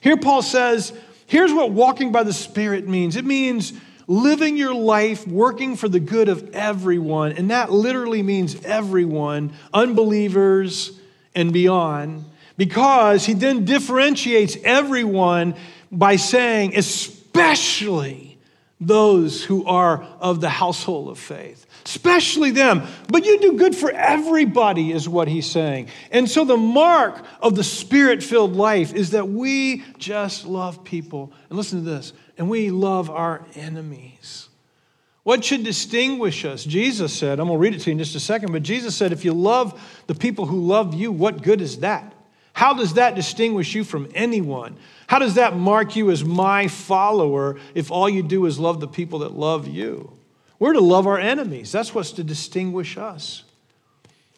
Here, 0.00 0.16
Paul 0.16 0.42
says, 0.42 0.92
here's 1.26 1.52
what 1.52 1.72
walking 1.72 2.12
by 2.12 2.22
the 2.22 2.32
Spirit 2.32 2.88
means 2.88 3.16
it 3.16 3.24
means 3.24 3.72
living 4.10 4.56
your 4.56 4.74
life 4.74 5.24
working 5.24 5.76
for 5.76 5.88
the 5.88 6.00
good 6.00 6.28
of 6.28 6.52
everyone. 6.52 7.30
And 7.30 7.50
that 7.50 7.70
literally 7.70 8.24
means 8.24 8.60
everyone, 8.64 9.52
unbelievers 9.72 10.98
and 11.32 11.52
beyond, 11.52 12.24
because 12.56 13.24
he 13.24 13.34
then 13.34 13.64
differentiates 13.64 14.56
everyone 14.64 15.54
by 15.92 16.16
saying, 16.16 16.76
especially 16.76 18.36
those 18.80 19.44
who 19.44 19.64
are 19.64 20.02
of 20.18 20.40
the 20.40 20.48
household 20.48 21.08
of 21.08 21.18
faith 21.18 21.66
especially 21.84 22.50
them. 22.50 22.86
But 23.08 23.24
you 23.24 23.38
do 23.40 23.54
good 23.54 23.74
for 23.74 23.90
everybody, 23.90 24.92
is 24.92 25.08
what 25.08 25.28
he's 25.28 25.46
saying. 25.46 25.88
And 26.10 26.28
so 26.28 26.44
the 26.44 26.56
mark 26.56 27.24
of 27.40 27.56
the 27.56 27.64
spirit 27.64 28.22
filled 28.22 28.54
life 28.54 28.94
is 28.94 29.10
that 29.10 29.28
we 29.28 29.84
just 29.98 30.46
love 30.46 30.84
people. 30.84 31.32
And 31.48 31.56
listen 31.56 31.82
to 31.82 31.90
this 31.90 32.12
and 32.40 32.48
we 32.48 32.70
love 32.70 33.10
our 33.10 33.44
enemies. 33.54 34.48
What 35.24 35.44
should 35.44 35.62
distinguish 35.62 36.46
us? 36.46 36.64
Jesus 36.64 37.12
said, 37.12 37.38
I'm 37.38 37.48
going 37.48 37.58
to 37.58 37.62
read 37.62 37.74
it 37.74 37.80
to 37.80 37.90
you 37.90 37.92
in 37.92 37.98
just 37.98 38.14
a 38.14 38.20
second, 38.20 38.50
but 38.52 38.62
Jesus 38.62 38.96
said, 38.96 39.12
if 39.12 39.26
you 39.26 39.34
love 39.34 39.78
the 40.06 40.14
people 40.14 40.46
who 40.46 40.58
love 40.58 40.94
you, 40.94 41.12
what 41.12 41.42
good 41.42 41.60
is 41.60 41.80
that? 41.80 42.14
How 42.54 42.72
does 42.72 42.94
that 42.94 43.14
distinguish 43.14 43.74
you 43.74 43.84
from 43.84 44.08
anyone? 44.14 44.78
How 45.06 45.18
does 45.18 45.34
that 45.34 45.54
mark 45.54 45.96
you 45.96 46.10
as 46.10 46.24
my 46.24 46.66
follower 46.66 47.60
if 47.74 47.90
all 47.90 48.08
you 48.08 48.22
do 48.22 48.46
is 48.46 48.58
love 48.58 48.80
the 48.80 48.88
people 48.88 49.18
that 49.18 49.32
love 49.32 49.68
you? 49.68 50.10
We're 50.58 50.72
to 50.72 50.80
love 50.80 51.06
our 51.06 51.18
enemies. 51.18 51.70
That's 51.70 51.94
what's 51.94 52.12
to 52.12 52.24
distinguish 52.24 52.96
us. 52.96 53.44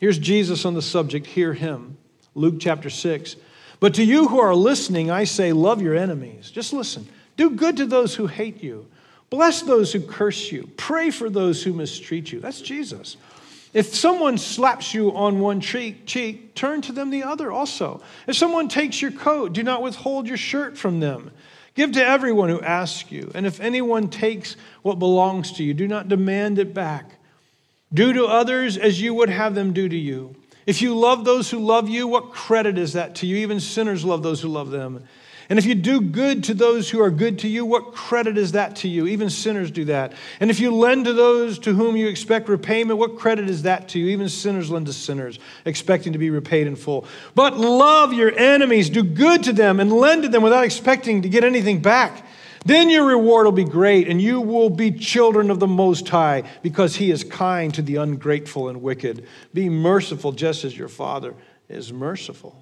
Here's 0.00 0.18
Jesus 0.18 0.64
on 0.64 0.74
the 0.74 0.82
subject. 0.82 1.28
Hear 1.28 1.54
him. 1.54 1.98
Luke 2.34 2.56
chapter 2.58 2.90
6. 2.90 3.36
But 3.78 3.94
to 3.94 4.02
you 4.02 4.26
who 4.26 4.40
are 4.40 4.56
listening, 4.56 5.08
I 5.08 5.22
say, 5.22 5.52
love 5.52 5.80
your 5.80 5.94
enemies. 5.94 6.50
Just 6.50 6.72
listen. 6.72 7.06
Do 7.36 7.50
good 7.50 7.76
to 7.78 7.86
those 7.86 8.14
who 8.14 8.26
hate 8.26 8.62
you. 8.62 8.86
Bless 9.30 9.62
those 9.62 9.92
who 9.92 10.00
curse 10.00 10.52
you. 10.52 10.68
Pray 10.76 11.10
for 11.10 11.30
those 11.30 11.62
who 11.62 11.72
mistreat 11.72 12.30
you. 12.30 12.40
That's 12.40 12.60
Jesus. 12.60 13.16
If 13.72 13.94
someone 13.94 14.36
slaps 14.36 14.92
you 14.92 15.12
on 15.16 15.40
one 15.40 15.60
cheek, 15.60 16.04
cheek, 16.04 16.54
turn 16.54 16.82
to 16.82 16.92
them 16.92 17.08
the 17.08 17.22
other 17.22 17.50
also. 17.50 18.02
If 18.26 18.36
someone 18.36 18.68
takes 18.68 19.00
your 19.00 19.12
coat, 19.12 19.54
do 19.54 19.62
not 19.62 19.82
withhold 19.82 20.28
your 20.28 20.36
shirt 20.36 20.76
from 20.76 21.00
them. 21.00 21.30
Give 21.74 21.90
to 21.92 22.04
everyone 22.04 22.50
who 22.50 22.60
asks 22.60 23.10
you. 23.10 23.32
And 23.34 23.46
if 23.46 23.60
anyone 23.60 24.08
takes 24.08 24.56
what 24.82 24.98
belongs 24.98 25.52
to 25.52 25.64
you, 25.64 25.72
do 25.72 25.88
not 25.88 26.08
demand 26.08 26.58
it 26.58 26.74
back. 26.74 27.18
Do 27.94 28.12
to 28.12 28.26
others 28.26 28.76
as 28.76 29.00
you 29.00 29.14
would 29.14 29.30
have 29.30 29.54
them 29.54 29.72
do 29.72 29.88
to 29.88 29.96
you. 29.96 30.36
If 30.66 30.82
you 30.82 30.94
love 30.94 31.24
those 31.24 31.50
who 31.50 31.58
love 31.58 31.88
you, 31.88 32.06
what 32.06 32.30
credit 32.30 32.76
is 32.76 32.92
that 32.92 33.16
to 33.16 33.26
you? 33.26 33.36
Even 33.36 33.58
sinners 33.58 34.04
love 34.04 34.22
those 34.22 34.42
who 34.42 34.48
love 34.48 34.70
them. 34.70 35.04
And 35.48 35.58
if 35.58 35.64
you 35.64 35.74
do 35.74 36.00
good 36.00 36.44
to 36.44 36.54
those 36.54 36.90
who 36.90 37.00
are 37.00 37.10
good 37.10 37.38
to 37.40 37.48
you, 37.48 37.64
what 37.64 37.92
credit 37.92 38.38
is 38.38 38.52
that 38.52 38.76
to 38.76 38.88
you? 38.88 39.06
Even 39.06 39.30
sinners 39.30 39.70
do 39.70 39.84
that. 39.86 40.12
And 40.40 40.50
if 40.50 40.60
you 40.60 40.74
lend 40.74 41.04
to 41.06 41.12
those 41.12 41.58
to 41.60 41.74
whom 41.74 41.96
you 41.96 42.08
expect 42.08 42.48
repayment, 42.48 42.98
what 42.98 43.18
credit 43.18 43.50
is 43.50 43.62
that 43.62 43.88
to 43.90 43.98
you? 43.98 44.08
Even 44.08 44.28
sinners 44.28 44.70
lend 44.70 44.86
to 44.86 44.92
sinners, 44.92 45.38
expecting 45.64 46.12
to 46.12 46.18
be 46.18 46.30
repaid 46.30 46.66
in 46.66 46.76
full. 46.76 47.06
But 47.34 47.58
love 47.58 48.12
your 48.12 48.36
enemies, 48.38 48.88
do 48.90 49.02
good 49.02 49.42
to 49.44 49.52
them, 49.52 49.80
and 49.80 49.92
lend 49.92 50.22
to 50.22 50.28
them 50.28 50.42
without 50.42 50.64
expecting 50.64 51.22
to 51.22 51.28
get 51.28 51.44
anything 51.44 51.82
back. 51.82 52.26
Then 52.64 52.88
your 52.88 53.04
reward 53.04 53.44
will 53.44 53.52
be 53.52 53.64
great, 53.64 54.08
and 54.08 54.22
you 54.22 54.40
will 54.40 54.70
be 54.70 54.92
children 54.92 55.50
of 55.50 55.58
the 55.58 55.66
Most 55.66 56.08
High, 56.08 56.44
because 56.62 56.96
He 56.96 57.10
is 57.10 57.24
kind 57.24 57.74
to 57.74 57.82
the 57.82 57.96
ungrateful 57.96 58.68
and 58.68 58.82
wicked. 58.82 59.26
Be 59.52 59.68
merciful 59.68 60.30
just 60.30 60.64
as 60.64 60.78
your 60.78 60.88
Father 60.88 61.34
is 61.68 61.92
merciful. 61.92 62.61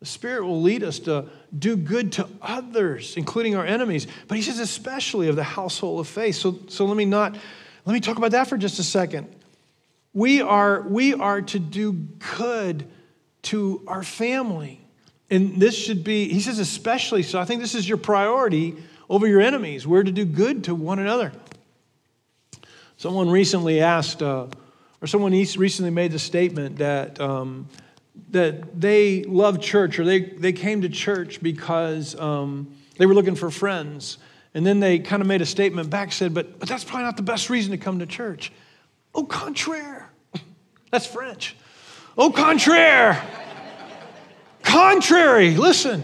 The 0.00 0.06
Spirit 0.06 0.44
will 0.44 0.62
lead 0.62 0.84
us 0.84 1.00
to 1.00 1.26
do 1.56 1.76
good 1.76 2.12
to 2.12 2.28
others, 2.40 3.16
including 3.16 3.56
our 3.56 3.66
enemies. 3.66 4.06
But 4.28 4.36
he 4.36 4.42
says, 4.42 4.60
especially 4.60 5.28
of 5.28 5.34
the 5.34 5.42
household 5.42 5.98
of 5.98 6.06
faith. 6.06 6.36
So, 6.36 6.60
so 6.68 6.84
let 6.84 6.96
me 6.96 7.04
not, 7.04 7.36
let 7.84 7.92
me 7.92 8.00
talk 8.00 8.16
about 8.16 8.30
that 8.30 8.46
for 8.46 8.56
just 8.56 8.78
a 8.78 8.84
second. 8.84 9.26
We 10.12 10.40
are, 10.40 10.82
we 10.82 11.14
are 11.14 11.42
to 11.42 11.58
do 11.58 11.92
good 11.92 12.86
to 13.42 13.82
our 13.88 14.04
family. 14.04 14.80
And 15.30 15.60
this 15.60 15.76
should 15.76 16.04
be, 16.04 16.28
he 16.28 16.40
says, 16.40 16.60
especially. 16.60 17.24
So 17.24 17.40
I 17.40 17.44
think 17.44 17.60
this 17.60 17.74
is 17.74 17.88
your 17.88 17.98
priority 17.98 18.76
over 19.10 19.26
your 19.26 19.40
enemies. 19.40 19.84
We're 19.84 20.04
to 20.04 20.12
do 20.12 20.24
good 20.24 20.64
to 20.64 20.76
one 20.76 21.00
another. 21.00 21.32
Someone 22.98 23.28
recently 23.30 23.80
asked, 23.80 24.22
uh, 24.22 24.46
or 25.00 25.06
someone 25.06 25.32
recently 25.32 25.90
made 25.90 26.12
the 26.12 26.20
statement 26.20 26.76
that. 26.76 27.20
Um, 27.20 27.68
that 28.30 28.80
they 28.80 29.24
loved 29.24 29.62
church 29.62 29.98
or 29.98 30.04
they, 30.04 30.20
they 30.20 30.52
came 30.52 30.82
to 30.82 30.88
church 30.88 31.40
because 31.42 32.18
um, 32.18 32.74
they 32.98 33.06
were 33.06 33.14
looking 33.14 33.34
for 33.34 33.50
friends. 33.50 34.18
And 34.54 34.66
then 34.66 34.80
they 34.80 34.98
kind 34.98 35.22
of 35.22 35.28
made 35.28 35.42
a 35.42 35.46
statement 35.46 35.90
back, 35.90 36.12
said, 36.12 36.34
but, 36.34 36.58
but 36.58 36.68
that's 36.68 36.84
probably 36.84 37.04
not 37.04 37.16
the 37.16 37.22
best 37.22 37.50
reason 37.50 37.72
to 37.72 37.78
come 37.78 37.98
to 38.00 38.06
church. 38.06 38.52
Au 39.14 39.24
contraire. 39.24 40.10
That's 40.90 41.06
French. 41.06 41.56
Au 42.16 42.30
contraire. 42.30 43.26
Contrary. 44.62 45.54
Listen. 45.54 46.02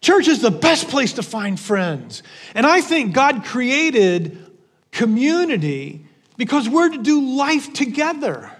Church 0.00 0.28
is 0.28 0.40
the 0.40 0.50
best 0.50 0.88
place 0.88 1.14
to 1.14 1.22
find 1.22 1.60
friends. 1.60 2.22
And 2.54 2.66
I 2.66 2.80
think 2.80 3.12
God 3.12 3.44
created 3.44 4.50
community 4.92 6.06
because 6.36 6.68
we're 6.68 6.88
to 6.88 7.02
do 7.02 7.36
life 7.36 7.72
together. 7.74 8.50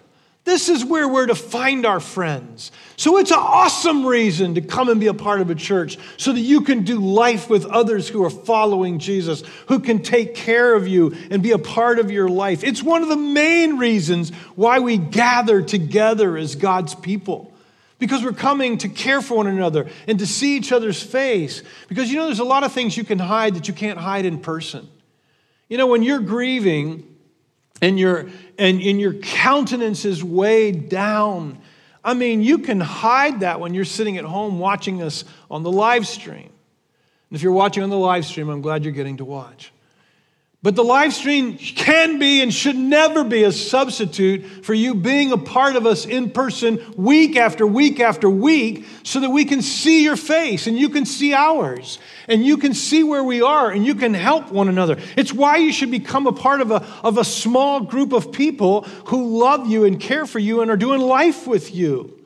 This 0.50 0.68
is 0.68 0.84
where 0.84 1.06
we're 1.06 1.26
to 1.26 1.36
find 1.36 1.86
our 1.86 2.00
friends. 2.00 2.72
So 2.96 3.18
it's 3.18 3.30
an 3.30 3.38
awesome 3.38 4.04
reason 4.04 4.56
to 4.56 4.60
come 4.60 4.88
and 4.88 4.98
be 4.98 5.06
a 5.06 5.14
part 5.14 5.40
of 5.40 5.48
a 5.48 5.54
church 5.54 5.96
so 6.16 6.32
that 6.32 6.40
you 6.40 6.62
can 6.62 6.82
do 6.82 6.98
life 6.98 7.48
with 7.48 7.66
others 7.66 8.08
who 8.08 8.24
are 8.24 8.30
following 8.30 8.98
Jesus, 8.98 9.44
who 9.68 9.78
can 9.78 10.02
take 10.02 10.34
care 10.34 10.74
of 10.74 10.88
you 10.88 11.14
and 11.30 11.40
be 11.40 11.52
a 11.52 11.58
part 11.58 12.00
of 12.00 12.10
your 12.10 12.28
life. 12.28 12.64
It's 12.64 12.82
one 12.82 13.04
of 13.04 13.08
the 13.08 13.16
main 13.16 13.78
reasons 13.78 14.30
why 14.56 14.80
we 14.80 14.98
gather 14.98 15.62
together 15.62 16.36
as 16.36 16.56
God's 16.56 16.96
people. 16.96 17.54
Because 18.00 18.24
we're 18.24 18.32
coming 18.32 18.78
to 18.78 18.88
care 18.88 19.22
for 19.22 19.36
one 19.36 19.46
another 19.46 19.88
and 20.08 20.18
to 20.18 20.26
see 20.26 20.56
each 20.56 20.72
other's 20.72 21.00
face. 21.00 21.62
Because 21.86 22.10
you 22.10 22.16
know, 22.16 22.26
there's 22.26 22.40
a 22.40 22.44
lot 22.44 22.64
of 22.64 22.72
things 22.72 22.96
you 22.96 23.04
can 23.04 23.20
hide 23.20 23.54
that 23.54 23.68
you 23.68 23.74
can't 23.74 24.00
hide 24.00 24.24
in 24.24 24.40
person. 24.40 24.88
You 25.68 25.78
know, 25.78 25.86
when 25.86 26.02
you're 26.02 26.18
grieving, 26.18 27.09
and 27.80 27.98
your 27.98 28.28
and, 28.58 28.80
and 28.80 29.00
your 29.00 29.14
countenance 29.14 30.04
is 30.04 30.22
weighed 30.22 30.88
down. 30.88 31.58
I 32.04 32.14
mean, 32.14 32.42
you 32.42 32.58
can 32.58 32.80
hide 32.80 33.40
that 33.40 33.60
when 33.60 33.74
you're 33.74 33.84
sitting 33.84 34.16
at 34.16 34.24
home 34.24 34.58
watching 34.58 35.02
us 35.02 35.24
on 35.50 35.62
the 35.62 35.72
live 35.72 36.06
stream. 36.06 36.50
And 37.30 37.36
if 37.36 37.42
you're 37.42 37.52
watching 37.52 37.82
on 37.82 37.90
the 37.90 37.98
live 37.98 38.24
stream, 38.24 38.48
I'm 38.48 38.62
glad 38.62 38.84
you're 38.84 38.92
getting 38.92 39.18
to 39.18 39.24
watch. 39.24 39.72
But 40.62 40.76
the 40.76 40.84
live 40.84 41.14
stream 41.14 41.56
can 41.56 42.18
be 42.18 42.42
and 42.42 42.52
should 42.52 42.76
never 42.76 43.24
be 43.24 43.44
a 43.44 43.52
substitute 43.52 44.44
for 44.62 44.74
you 44.74 44.94
being 44.94 45.32
a 45.32 45.38
part 45.38 45.74
of 45.74 45.86
us 45.86 46.04
in 46.04 46.30
person 46.30 46.78
week 46.98 47.36
after 47.36 47.66
week 47.66 47.98
after 47.98 48.28
week 48.28 48.84
so 49.02 49.20
that 49.20 49.30
we 49.30 49.46
can 49.46 49.62
see 49.62 50.04
your 50.04 50.18
face 50.18 50.66
and 50.66 50.78
you 50.78 50.90
can 50.90 51.06
see 51.06 51.32
ours 51.32 51.98
and 52.28 52.44
you 52.44 52.58
can 52.58 52.74
see 52.74 53.02
where 53.02 53.24
we 53.24 53.40
are 53.40 53.70
and 53.70 53.86
you 53.86 53.94
can 53.94 54.12
help 54.12 54.52
one 54.52 54.68
another. 54.68 54.98
It's 55.16 55.32
why 55.32 55.56
you 55.56 55.72
should 55.72 55.90
become 55.90 56.26
a 56.26 56.32
part 56.32 56.60
of 56.60 56.70
a, 56.70 56.86
of 57.02 57.16
a 57.16 57.24
small 57.24 57.80
group 57.80 58.12
of 58.12 58.30
people 58.30 58.82
who 59.06 59.38
love 59.38 59.66
you 59.66 59.86
and 59.86 59.98
care 59.98 60.26
for 60.26 60.40
you 60.40 60.60
and 60.60 60.70
are 60.70 60.76
doing 60.76 61.00
life 61.00 61.46
with 61.46 61.74
you. 61.74 62.20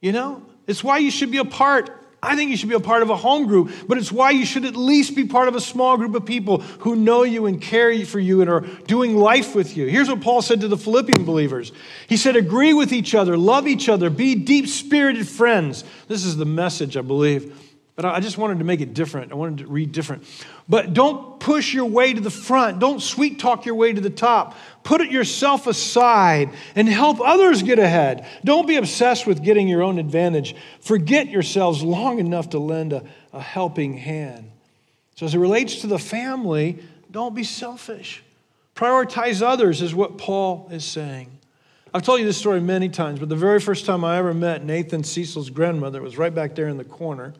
You 0.00 0.12
know? 0.12 0.42
It's 0.66 0.82
why 0.82 0.98
you 0.98 1.10
should 1.10 1.30
be 1.30 1.36
a 1.36 1.44
part 1.44 2.01
I 2.24 2.36
think 2.36 2.50
you 2.52 2.56
should 2.56 2.68
be 2.68 2.76
a 2.76 2.80
part 2.80 3.02
of 3.02 3.10
a 3.10 3.16
home 3.16 3.48
group, 3.48 3.72
but 3.88 3.98
it's 3.98 4.12
why 4.12 4.30
you 4.30 4.46
should 4.46 4.64
at 4.64 4.76
least 4.76 5.16
be 5.16 5.26
part 5.26 5.48
of 5.48 5.56
a 5.56 5.60
small 5.60 5.96
group 5.96 6.14
of 6.14 6.24
people 6.24 6.58
who 6.58 6.94
know 6.94 7.24
you 7.24 7.46
and 7.46 7.60
care 7.60 8.06
for 8.06 8.20
you 8.20 8.40
and 8.40 8.48
are 8.48 8.60
doing 8.60 9.16
life 9.16 9.56
with 9.56 9.76
you. 9.76 9.86
Here's 9.86 10.08
what 10.08 10.20
Paul 10.20 10.40
said 10.40 10.60
to 10.60 10.68
the 10.68 10.76
Philippian 10.76 11.24
believers 11.24 11.72
He 12.06 12.16
said, 12.16 12.36
Agree 12.36 12.74
with 12.74 12.92
each 12.92 13.16
other, 13.16 13.36
love 13.36 13.66
each 13.66 13.88
other, 13.88 14.08
be 14.08 14.36
deep 14.36 14.68
spirited 14.68 15.26
friends. 15.26 15.82
This 16.06 16.24
is 16.24 16.36
the 16.36 16.44
message, 16.44 16.96
I 16.96 17.00
believe. 17.00 17.71
But 17.94 18.06
I 18.06 18.20
just 18.20 18.38
wanted 18.38 18.58
to 18.58 18.64
make 18.64 18.80
it 18.80 18.94
different. 18.94 19.32
I 19.32 19.34
wanted 19.34 19.58
to 19.58 19.66
read 19.66 19.92
different. 19.92 20.24
But 20.66 20.94
don't 20.94 21.38
push 21.38 21.74
your 21.74 21.84
way 21.84 22.14
to 22.14 22.20
the 22.20 22.30
front. 22.30 22.78
Don't 22.78 23.02
sweet 23.02 23.38
talk 23.38 23.66
your 23.66 23.74
way 23.74 23.92
to 23.92 24.00
the 24.00 24.08
top. 24.08 24.56
Put 24.82 25.02
it 25.02 25.10
yourself 25.10 25.66
aside 25.66 26.50
and 26.74 26.88
help 26.88 27.20
others 27.20 27.62
get 27.62 27.78
ahead. 27.78 28.26
Don't 28.44 28.66
be 28.66 28.76
obsessed 28.76 29.26
with 29.26 29.42
getting 29.42 29.68
your 29.68 29.82
own 29.82 29.98
advantage. 29.98 30.56
Forget 30.80 31.28
yourselves 31.28 31.82
long 31.82 32.18
enough 32.18 32.50
to 32.50 32.58
lend 32.58 32.94
a, 32.94 33.04
a 33.34 33.40
helping 33.40 33.98
hand. 33.98 34.50
So, 35.16 35.26
as 35.26 35.34
it 35.34 35.38
relates 35.38 35.82
to 35.82 35.86
the 35.86 35.98
family, 35.98 36.78
don't 37.10 37.34
be 37.34 37.44
selfish. 37.44 38.22
Prioritize 38.74 39.42
others, 39.42 39.82
is 39.82 39.94
what 39.94 40.16
Paul 40.16 40.68
is 40.72 40.84
saying. 40.84 41.30
I've 41.92 42.02
told 42.02 42.20
you 42.20 42.26
this 42.26 42.38
story 42.38 42.60
many 42.60 42.88
times, 42.88 43.20
but 43.20 43.28
the 43.28 43.36
very 43.36 43.60
first 43.60 43.84
time 43.84 44.02
I 44.02 44.16
ever 44.16 44.32
met 44.32 44.64
Nathan 44.64 45.04
Cecil's 45.04 45.50
grandmother 45.50 46.00
was 46.00 46.16
right 46.16 46.34
back 46.34 46.54
there 46.54 46.68
in 46.68 46.78
the 46.78 46.84
corner. 46.84 47.34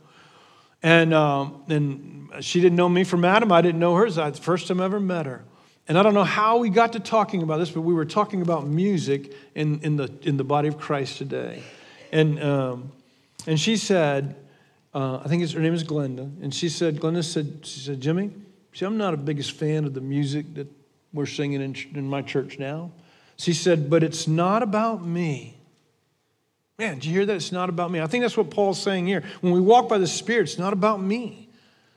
And, 0.83 1.15
um, 1.15 1.63
and 1.69 2.45
she 2.45 2.61
didn't 2.61 2.77
know 2.77 2.89
me 2.89 3.05
from 3.05 3.25
Adam. 3.25 3.53
I 3.53 3.61
didn't 3.61 3.81
know 3.81 3.95
her. 3.95 4.07
It's 4.07 4.17
the 4.17 4.33
first 4.33 4.69
time 4.69 4.81
I 4.81 4.85
ever 4.85 5.01
met 5.01 5.27
her. 5.27 5.45
And 5.89 5.99
I 5.99 6.03
don't 6.03 6.15
know 6.15 6.25
how 6.25 6.59
we 6.59 6.71
got 6.71 6.93
to 6.93 7.01
talking 7.01 7.43
about 7.43 7.59
this, 7.59 7.71
but 7.71 7.83
we 7.83 7.95
were 7.95 8.05
talking 8.05 8.43
about 8.43 8.67
music 8.67 9.33
in, 9.55 9.81
in, 9.81 9.97
the, 9.97 10.13
in 10.23 10.37
the 10.37 10.45
body 10.45 10.69
of 10.69 10.79
Christ 10.79 11.19
today. 11.19 11.63
And, 12.13 12.43
um, 12.43 12.93
and 13.47 13.59
she 13.59 13.77
said, 13.77 14.37
uh, 14.95 15.21
I 15.25 15.29
think 15.29 15.49
her 15.51 15.61
name 15.61 15.75
is 15.75 15.85
Glenda, 15.85 16.31
and 16.43 16.55
she 16.55 16.69
said, 16.69 17.01
Glenda 17.01 17.25
said, 17.25 17.61
she 17.63 17.81
said, 17.81 18.01
Jimmy, 18.01 18.31
see, 18.75 18.85
I'm 18.85 18.99
not 18.99 19.15
a 19.15 19.17
biggest 19.17 19.53
fan 19.53 19.85
of 19.85 19.95
the 19.95 20.01
music 20.01 20.55
that 20.55 20.69
we're 21.13 21.27
singing 21.27 21.63
in, 21.63 21.75
in 21.95 22.09
my 22.09 22.23
church 22.23 22.59
now. 22.59 22.93
She 23.39 23.55
said, 23.55 23.89
but 23.89 24.03
it's 24.03 24.29
not 24.29 24.63
about 24.63 25.05
me. 25.05 25.57
Man, 26.83 26.95
did 26.95 27.05
you 27.05 27.13
hear 27.13 27.27
that? 27.27 27.37
It's 27.37 27.53
not 27.53 27.69
about 27.69 27.93
me. 27.93 28.01
I 28.01 28.09
think 28.09 28.25
that's 28.25 28.37
what 28.37 28.51
Paul's 28.51 28.83
saying 28.83 29.07
here. 29.07 29.23
When 29.41 29.53
we 29.53 29.61
walk 29.61 29.89
by 29.89 29.99
the 29.99 30.07
Spirit, 30.09 30.49
it's 30.49 30.59
not 30.59 30.73
about 30.73 31.01
me. 31.01 31.49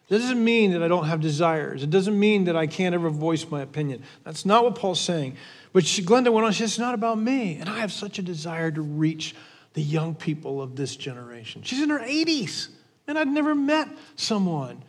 It 0.08 0.14
doesn't 0.14 0.44
mean 0.44 0.74
that 0.74 0.84
I 0.84 0.88
don't 0.88 1.06
have 1.08 1.22
desires. 1.22 1.82
It 1.82 1.90
doesn't 1.90 2.20
mean 2.20 2.44
that 2.44 2.56
I 2.56 2.68
can't 2.68 2.94
ever 2.94 3.10
voice 3.10 3.50
my 3.50 3.62
opinion. 3.62 4.04
That's 4.24 4.46
not 4.46 4.64
what 4.64 4.76
Paul's 4.76 5.02
saying. 5.02 5.38
But 5.74 5.88
she, 5.88 6.04
Glenda 6.04 6.32
went 6.32 6.46
on, 6.46 6.52
she 6.52 6.60
said, 6.60 6.66
It's 6.66 6.78
not 6.78 6.94
about 6.94 7.18
me. 7.18 7.56
And 7.56 7.68
I 7.68 7.80
have 7.80 7.92
such 7.92 8.20
a 8.20 8.22
desire 8.22 8.70
to 8.70 8.84
reach 8.84 9.34
the 9.74 9.82
young 9.82 10.14
people 10.14 10.62
of 10.62 10.76
this 10.76 10.96
generation. 10.96 11.64
She's 11.64 11.82
in 11.82 11.90
her 11.90 11.98
80s, 11.98 12.68
and 13.08 13.18
I'd 13.18 13.28
never 13.28 13.56
met 13.56 13.90
someone. 14.16 14.84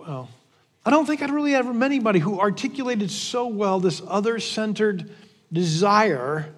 Well, 0.00 0.30
I 0.84 0.90
don't 0.90 1.06
think 1.06 1.22
I'd 1.22 1.30
really 1.30 1.54
ever 1.54 1.72
met 1.72 1.86
anybody 1.86 2.18
who 2.18 2.40
articulated 2.40 3.08
so 3.08 3.46
well 3.46 3.78
this 3.78 4.02
other 4.04 4.40
centered 4.40 5.12
desire 5.52 6.52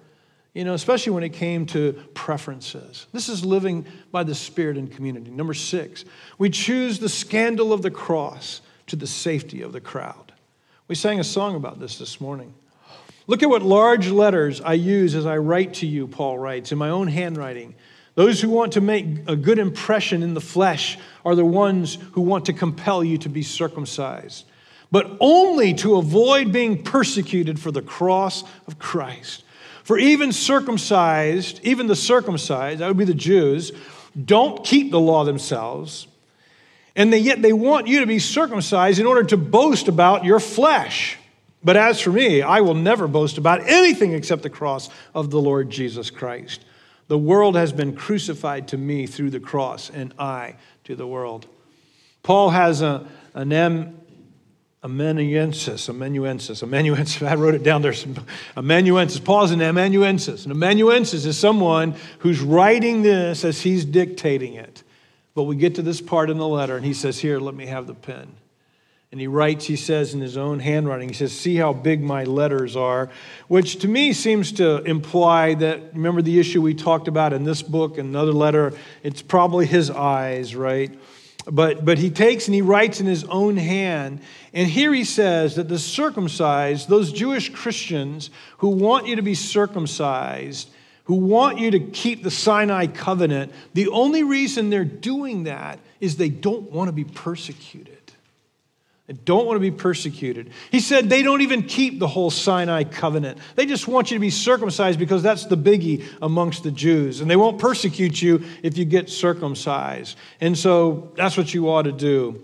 you 0.55 0.63
know, 0.63 0.73
especially 0.73 1.11
when 1.11 1.23
it 1.23 1.33
came 1.33 1.65
to 1.67 1.93
preferences. 2.13 3.07
This 3.11 3.27
is 3.27 3.43
living 3.45 3.85
by 4.11 4.23
the 4.23 4.33
Spirit 4.33 4.77
in 4.77 4.87
community. 4.87 5.29
Number 5.29 5.53
six, 5.53 6.05
we 6.37 6.49
choose 6.49 6.97
the 6.97 7.09
scandal 7.09 7.73
of 7.73 7.81
the 7.81 7.91
cross 7.91 8.61
to 8.87 8.95
the 8.95 9.05
safety 9.05 9.61
of 9.61 9.73
the 9.73 9.81
crowd. 9.81 10.31
We 10.87 10.95
sang 10.95 11.19
a 11.19 11.25
song 11.25 11.55
about 11.55 11.79
this 11.79 11.99
this 11.99 12.21
morning. 12.21 12.53
Look 13.27 13.43
at 13.43 13.49
what 13.49 13.63
large 13.63 14.07
letters 14.09 14.61
I 14.61 14.73
use 14.73 15.13
as 15.13 15.25
I 15.25 15.37
write 15.37 15.73
to 15.75 15.87
you, 15.87 16.07
Paul 16.07 16.39
writes, 16.39 16.71
in 16.71 16.77
my 16.77 16.89
own 16.89 17.09
handwriting. 17.09 17.75
Those 18.13 18.39
who 18.39 18.49
want 18.49 18.73
to 18.73 18.81
make 18.81 19.05
a 19.27 19.35
good 19.35 19.59
impression 19.59 20.23
in 20.23 20.35
the 20.35 20.41
flesh 20.41 20.97
are 21.25 21.35
the 21.35 21.43
ones 21.43 21.97
who 22.13 22.21
want 22.21 22.45
to 22.45 22.53
compel 22.53 23.03
you 23.03 23.17
to 23.17 23.29
be 23.29 23.43
circumcised, 23.43 24.45
but 24.89 25.17
only 25.19 25.73
to 25.73 25.97
avoid 25.97 26.53
being 26.53 26.81
persecuted 26.81 27.59
for 27.59 27.71
the 27.71 27.81
cross 27.81 28.45
of 28.67 28.79
Christ. 28.79 29.43
For 29.85 29.99
even 29.99 30.31
circumcised, 30.31 31.59
even 31.61 31.85
the 31.85 31.95
circumcised, 31.95 32.79
that 32.79 32.87
would 32.87 32.97
be 32.97 33.05
the 33.05 33.13
Jews, 33.13 33.71
don't 34.25 34.65
keep 34.65 34.89
the 34.89 34.99
law 34.99 35.23
themselves. 35.23 36.07
And 36.95 37.13
they, 37.13 37.19
yet 37.19 37.43
they 37.43 37.53
want 37.53 37.85
you 37.85 37.99
to 37.99 38.07
be 38.07 38.17
circumcised 38.17 38.97
in 38.97 39.05
order 39.05 39.23
to 39.25 39.37
boast 39.37 39.87
about 39.87 40.25
your 40.25 40.39
flesh. 40.39 41.17
But 41.63 41.77
as 41.77 42.01
for 42.01 42.09
me, 42.09 42.41
I 42.41 42.61
will 42.61 42.73
never 42.73 43.07
boast 43.07 43.37
about 43.37 43.61
anything 43.67 44.13
except 44.13 44.41
the 44.41 44.49
cross 44.49 44.89
of 45.13 45.29
the 45.29 45.39
Lord 45.39 45.69
Jesus 45.69 46.09
Christ. 46.09 46.65
The 47.07 47.19
world 47.19 47.55
has 47.55 47.71
been 47.71 47.95
crucified 47.95 48.69
to 48.69 48.79
me 48.79 49.05
through 49.05 49.29
the 49.29 49.39
cross, 49.39 49.91
and 49.91 50.15
I 50.17 50.55
to 50.85 50.95
the 50.95 51.05
world. 51.05 51.45
Paul 52.23 52.49
has 52.49 52.81
a, 52.81 53.07
an 53.35 53.53
M 53.53 53.99
amanuensis, 54.85 55.89
amanuensis, 55.89 56.61
amanuensis. 56.61 57.21
I 57.23 57.35
wrote 57.35 57.55
it 57.55 57.63
down 57.63 57.81
there. 57.81 57.93
Amanuensis. 58.55 59.19
Paul's 59.19 59.51
an 59.51 59.61
amanuensis. 59.61 60.45
An 60.45 60.51
amanuensis 60.51 61.25
is 61.25 61.37
someone 61.37 61.95
who's 62.19 62.39
writing 62.39 63.01
this 63.01 63.43
as 63.43 63.61
he's 63.61 63.83
dictating 63.83 64.53
it. 64.53 64.83
But 65.33 65.43
we 65.43 65.55
get 65.57 65.75
to 65.75 65.81
this 65.81 65.99
part 65.99 66.29
in 66.29 66.37
the 66.37 66.47
letter, 66.47 66.77
and 66.77 66.85
he 66.85 66.93
says, 66.93 67.19
Here, 67.19 67.39
let 67.39 67.55
me 67.55 67.65
have 67.65 67.87
the 67.87 67.95
pen. 67.95 68.31
And 69.11 69.21
he 69.21 69.27
writes, 69.27 69.65
he 69.65 69.75
says 69.75 70.13
in 70.13 70.19
his 70.19 70.35
own 70.35 70.59
handwriting, 70.59 71.09
he 71.09 71.15
says, 71.15 71.31
See 71.31 71.55
how 71.55 71.73
big 71.73 72.01
my 72.01 72.23
letters 72.23 72.75
are, 72.75 73.09
which 73.47 73.79
to 73.79 73.87
me 73.87 74.13
seems 74.13 74.51
to 74.53 74.83
imply 74.83 75.55
that, 75.55 75.93
remember 75.93 76.21
the 76.21 76.39
issue 76.39 76.61
we 76.61 76.73
talked 76.73 77.07
about 77.07 77.33
in 77.33 77.43
this 77.43 77.61
book, 77.61 77.97
another 77.97 78.33
letter, 78.33 78.73
it's 79.03 79.21
probably 79.21 79.65
his 79.65 79.89
eyes, 79.89 80.55
right? 80.55 80.93
But, 81.47 81.85
but 81.85 81.97
he 81.97 82.09
takes 82.09 82.47
and 82.47 82.55
he 82.55 82.61
writes 82.61 82.99
in 82.99 83.05
his 83.05 83.23
own 83.25 83.57
hand. 83.57 84.21
And 84.53 84.67
here 84.67 84.93
he 84.93 85.03
says 85.03 85.55
that 85.55 85.69
the 85.69 85.79
circumcised, 85.79 86.89
those 86.89 87.11
Jewish 87.11 87.49
Christians 87.49 88.29
who 88.59 88.69
want 88.69 89.07
you 89.07 89.15
to 89.15 89.21
be 89.21 89.35
circumcised, 89.35 90.69
who 91.05 91.15
want 91.15 91.59
you 91.59 91.71
to 91.71 91.79
keep 91.79 92.23
the 92.23 92.31
Sinai 92.31 92.87
covenant, 92.87 93.51
the 93.73 93.89
only 93.89 94.23
reason 94.23 94.69
they're 94.69 94.83
doing 94.83 95.43
that 95.43 95.79
is 95.99 96.17
they 96.17 96.29
don't 96.29 96.71
want 96.71 96.87
to 96.87 96.93
be 96.93 97.03
persecuted 97.03 98.04
and 99.07 99.23
don't 99.23 99.45
want 99.45 99.55
to 99.55 99.59
be 99.59 99.71
persecuted. 99.71 100.49
He 100.71 100.79
said 100.79 101.09
they 101.09 101.21
don't 101.21 101.41
even 101.41 101.63
keep 101.63 101.99
the 101.99 102.07
whole 102.07 102.31
Sinai 102.31 102.83
covenant. 102.83 103.37
They 103.55 103.65
just 103.65 103.87
want 103.87 104.09
you 104.09 104.15
to 104.15 104.21
be 104.21 104.31
circumcised 104.31 104.97
because 104.97 105.21
that's 105.21 105.45
the 105.45 105.57
biggie 105.57 106.05
amongst 106.21 106.63
the 106.63 106.71
Jews. 106.71 107.21
And 107.21 107.29
they 107.29 107.35
won't 107.35 107.59
persecute 107.59 108.21
you 108.21 108.43
if 108.63 108.77
you 108.77 108.85
get 108.85 109.09
circumcised. 109.09 110.17
And 110.41 110.57
so 110.57 111.11
that's 111.15 111.37
what 111.37 111.53
you 111.53 111.69
ought 111.69 111.83
to 111.83 111.91
do. 111.91 112.43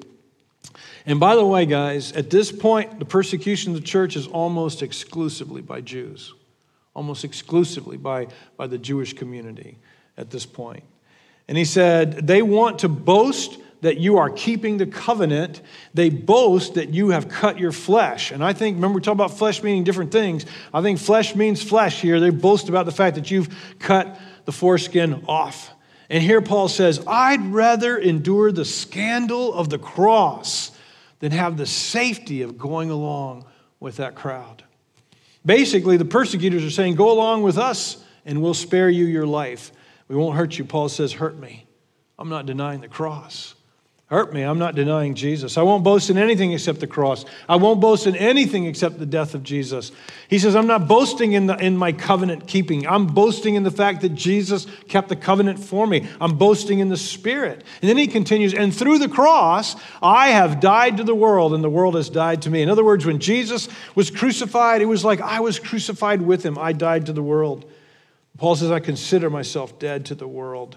And 1.08 1.20
by 1.20 1.36
the 1.36 1.46
way, 1.46 1.66
guys, 1.66 2.12
at 2.12 2.30
this 2.30 2.52
point, 2.52 3.00
the 3.00 3.06
persecution 3.06 3.74
of 3.74 3.82
the 3.82 3.88
church 3.88 4.16
is 4.16 4.28
almost 4.28 4.84
exclusively 4.84 5.62
by 5.62 5.82
Jews, 5.82 6.32
almost 6.94 7.24
exclusively 7.24 7.98
by, 7.98 8.28
by 8.56 8.68
the 8.68 8.78
Jewish 8.78 9.14
community 9.14 9.80
at 10.16 10.30
this 10.30 10.46
point. 10.46 10.84
And 11.48 11.58
he 11.58 11.66
said 11.66 12.28
they 12.28 12.44
want 12.44 12.80
to 12.80 12.88
boast 12.88 13.58
that 13.82 13.98
you 13.98 14.18
are 14.18 14.30
keeping 14.30 14.78
the 14.78 14.86
covenant. 14.86 15.62
They 15.94 16.10
boast 16.10 16.76
that 16.76 16.90
you 16.94 17.10
have 17.10 17.28
cut 17.28 17.60
your 17.60 17.72
flesh. 17.72 18.32
And 18.32 18.44
I 18.44 18.54
think, 18.54 18.76
remember, 18.76 18.98
we 18.98 19.02
talk 19.02 19.14
about 19.14 19.38
flesh 19.38 19.62
meaning 19.62 19.84
different 19.84 20.12
things. 20.12 20.46
I 20.74 20.82
think 20.82 21.00
flesh 21.00 21.36
means 21.36 21.62
flesh 21.62 22.02
here. 22.02 22.20
They 22.20 22.30
boast 22.30 22.70
about 22.70 22.86
the 22.86 22.92
fact 22.92 23.16
that 23.16 23.30
you've 23.30 23.50
cut 23.80 24.20
the 24.46 24.52
foreskin 24.52 25.26
off. 25.28 25.72
And 26.10 26.22
here 26.22 26.42
Paul 26.42 26.68
says, 26.68 27.04
I'd 27.08 27.54
rather 27.54 27.98
endure 27.98 28.52
the 28.52 28.66
scandal 28.66 29.54
of 29.54 29.70
the 29.70 29.80
cross 29.80 30.72
than 31.20 31.32
have 31.32 31.58
the 31.58 31.66
safety 31.66 32.42
of 32.42 32.58
going 32.58 32.90
along 32.90 33.46
with 33.80 33.98
that 33.98 34.16
crowd. 34.16 34.64
Basically, 35.46 35.98
the 35.98 36.06
persecutors 36.06 36.64
are 36.64 36.70
saying, 36.70 36.96
Go 36.96 37.12
along 37.12 37.44
with 37.44 37.58
us 37.58 38.04
and 38.26 38.42
we'll 38.42 38.54
spare 38.54 38.90
you 38.90 39.06
your 39.06 39.26
life. 39.26 39.72
We 40.08 40.16
won't 40.16 40.36
hurt 40.36 40.58
you. 40.58 40.66
Paul 40.66 40.90
says, 40.90 41.14
Hurt 41.14 41.38
me. 41.38 41.66
I'm 42.20 42.30
not 42.30 42.46
denying 42.46 42.82
the 42.82 42.88
cross. 42.88 43.56
Hurt 44.12 44.34
me. 44.34 44.42
I'm 44.42 44.60
not 44.60 44.76
denying 44.76 45.16
Jesus. 45.16 45.58
I 45.58 45.62
won't 45.62 45.86
boast 45.86 46.10
in 46.10 46.18
anything 46.18 46.52
except 46.52 46.82
the 46.82 46.86
cross. 46.86 47.24
I 47.48 47.56
won't 47.56 47.80
boast 47.80 48.08
in 48.08 48.16
anything 48.18 48.66
except 48.66 49.00
the 49.00 49.06
death 49.06 49.34
of 49.36 49.42
Jesus. 49.42 49.94
He 50.28 50.38
says, 50.38 50.54
I'm 50.54 50.68
not 50.68 50.86
boasting 50.86 51.32
in, 51.32 51.48
the, 51.48 51.56
in 51.56 51.78
my 51.78 51.94
covenant 51.94 52.46
keeping. 52.46 52.86
I'm 52.86 53.08
boasting 53.08 53.56
in 53.56 53.64
the 53.64 53.72
fact 53.72 54.02
that 54.02 54.10
Jesus 54.10 54.68
kept 54.90 55.08
the 55.08 55.16
covenant 55.16 55.60
for 55.60 55.88
me. 55.88 56.10
I'm 56.20 56.38
boasting 56.38 56.80
in 56.80 56.90
the 56.90 56.98
Spirit. 56.98 57.64
And 57.82 57.88
then 57.88 57.96
he 57.96 58.06
continues, 58.06 58.54
and 58.54 58.76
through 58.76 59.00
the 59.00 59.08
cross, 59.08 59.78
I 60.02 60.32
have 60.32 60.60
died 60.60 60.98
to 60.98 61.06
the 61.06 61.16
world, 61.16 61.54
and 61.54 61.64
the 61.64 61.70
world 61.70 61.96
has 61.96 62.10
died 62.10 62.42
to 62.42 62.50
me. 62.50 62.62
In 62.62 62.70
other 62.70 62.84
words, 62.84 63.06
when 63.06 63.20
Jesus 63.20 63.70
was 63.96 64.12
crucified, 64.12 64.82
it 64.82 64.88
was 64.88 65.06
like 65.06 65.22
I 65.22 65.40
was 65.40 65.58
crucified 65.58 66.22
with 66.22 66.46
him. 66.46 66.58
I 66.58 66.74
died 66.74 67.06
to 67.06 67.14
the 67.14 67.24
world. 67.24 67.64
Paul 68.38 68.58
says, 68.58 68.72
I 68.72 68.82
consider 68.82 69.30
myself 69.30 69.80
dead 69.80 70.08
to 70.08 70.16
the 70.16 70.28
world. 70.28 70.76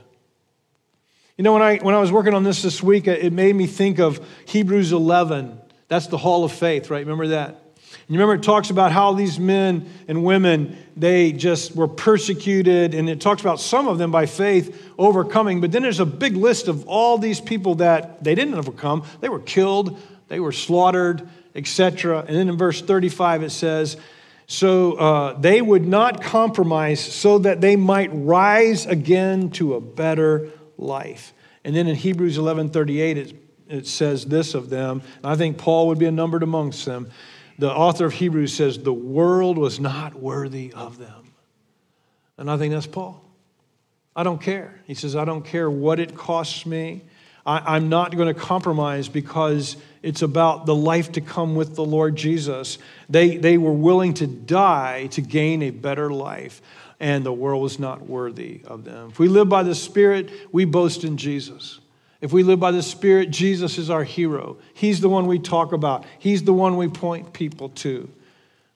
You 1.37 1.43
know, 1.43 1.53
when 1.53 1.63
I, 1.63 1.79
when 1.79 1.97
I 1.97 1.99
was 1.99 2.13
working 2.13 2.33
on 2.33 2.45
this 2.45 2.63
this 2.63 2.81
week, 2.81 3.09
it 3.09 3.33
made 3.33 3.57
me 3.57 3.67
think 3.67 3.99
of 3.99 4.25
Hebrews 4.47 4.93
11. 4.93 5.61
That's 5.89 6.07
the 6.07 6.17
hall 6.17 6.45
of 6.45 6.53
faith, 6.53 6.91
right? 6.91 7.01
Remember 7.01 7.27
that? 7.29 7.49
And 7.49 8.09
you 8.09 8.21
remember 8.21 8.35
it 8.35 8.45
talks 8.45 8.71
about 8.71 8.93
how 8.93 9.15
these 9.15 9.41
men 9.41 9.91
and 10.07 10.23
women, 10.23 10.79
they 10.97 11.33
just 11.33 11.75
were 11.75 11.89
persecuted, 11.89 12.95
and 12.95 13.11
it 13.11 13.21
talks 13.21 13.41
about 13.41 13.59
some 13.59 13.89
of 13.89 13.99
them 13.99 14.13
by 14.13 14.27
faith 14.27 14.81
overcoming. 14.97 15.61
But 15.61 15.73
then 15.73 15.83
there's 15.83 15.99
a 15.99 16.07
big 16.07 16.37
list 16.37 16.69
of 16.69 16.87
all 16.87 17.19
these 17.19 17.41
people 17.41 17.75
that 17.77 18.23
they 18.23 18.37
didn't 18.37 18.55
overcome. 18.55 19.05
They 19.21 19.29
were 19.29 19.41
killed, 19.41 20.01
they 20.29 20.39
were 20.39 20.53
slaughtered, 20.53 21.29
etc. 21.57 22.21
And 22.29 22.37
then 22.37 22.49
in 22.49 22.57
verse 22.57 22.81
35 22.81 23.43
it 23.43 23.51
says, 23.51 23.97
so 24.47 24.93
uh, 24.93 25.33
they 25.41 25.61
would 25.61 25.85
not 25.85 26.23
compromise 26.23 27.01
so 27.01 27.39
that 27.39 27.61
they 27.61 27.75
might 27.75 28.11
rise 28.13 28.87
again 28.87 29.51
to 29.53 29.75
a 29.75 29.81
better 29.81 30.53
life. 30.77 31.33
And 31.65 31.75
then 31.75 31.87
in 31.87 31.97
Hebrews 31.97 32.37
11:38 32.39 33.17
it 33.17 33.45
it 33.69 33.87
says 33.87 34.27
this 34.27 34.55
of 34.55 34.69
them, 34.69 35.03
and 35.23 35.27
I 35.27 35.37
think 35.37 35.57
Paul 35.59 35.89
would 35.89 35.99
be 35.99 36.11
numbered 36.11 36.43
amongst 36.43 36.85
them. 36.85 37.11
The 37.59 37.73
author 37.73 38.07
of 38.07 38.13
Hebrews 38.13 38.53
says, 38.53 38.79
The 38.79 38.93
world 38.93 39.59
was 39.59 39.81
not 39.81 40.15
worthy 40.15 40.73
of 40.73 40.99
them. 40.99 41.33
And 42.37 42.51
I 42.51 42.57
think 42.57 42.75
that's 42.75 42.87
Paul. 42.87 43.23
I 44.17 44.23
don't 44.23 44.41
care. 44.41 44.81
He 44.87 44.95
says, 44.95 45.17
I 45.17 45.25
don't 45.25 45.45
care 45.45 45.71
what 45.71 45.99
it 45.99 46.15
costs 46.15 46.67
me. 46.67 47.03
I, 47.47 47.77
am 47.77 47.91
not 47.91 48.17
going 48.17 48.33
to 48.33 48.39
compromise 48.39 49.09
because 49.09 49.77
it's 50.03 50.23
about 50.23 50.65
the 50.65 50.75
life 50.75 51.13
to 51.13 51.21
come 51.21 51.55
with 51.55 51.75
the 51.75 51.85
Lord 51.85 52.17
Jesus. 52.17 52.79
They, 53.11 53.37
they 53.37 53.59
were 53.59 53.73
willing 53.73 54.15
to 54.15 54.27
die 54.27 55.09
to 55.09 55.21
gain 55.21 55.63
a 55.63 55.71
better 55.71 56.11
life, 56.11 56.63
and 57.01 57.25
the 57.25 57.33
world 57.33 57.63
was 57.63 57.79
not 57.79 58.09
worthy 58.09 58.61
of 58.67 58.85
them. 58.85 59.11
If 59.11 59.19
we 59.19 59.29
live 59.29 59.49
by 59.49 59.63
the 59.63 59.75
Spirit, 59.75 60.31
we 60.53 60.65
boast 60.65 61.05
in 61.05 61.17
Jesus. 61.17 61.81
If 62.21 62.33
we 62.33 62.43
live 62.43 62.61
by 62.61 62.71
the 62.71 62.83
Spirit, 62.83 63.31
Jesus 63.31 63.77
is 63.77 63.91
our 63.91 64.05
hero. 64.05 64.57
He's 64.73 65.01
the 65.01 65.09
one 65.09 65.27
we 65.27 65.39
talk 65.39 65.73
about, 65.73 66.05
He's 66.19 66.45
the 66.45 66.53
one 66.53 66.77
we 66.77 66.89
point 66.89 67.33
people 67.33 67.69
to. 67.71 68.09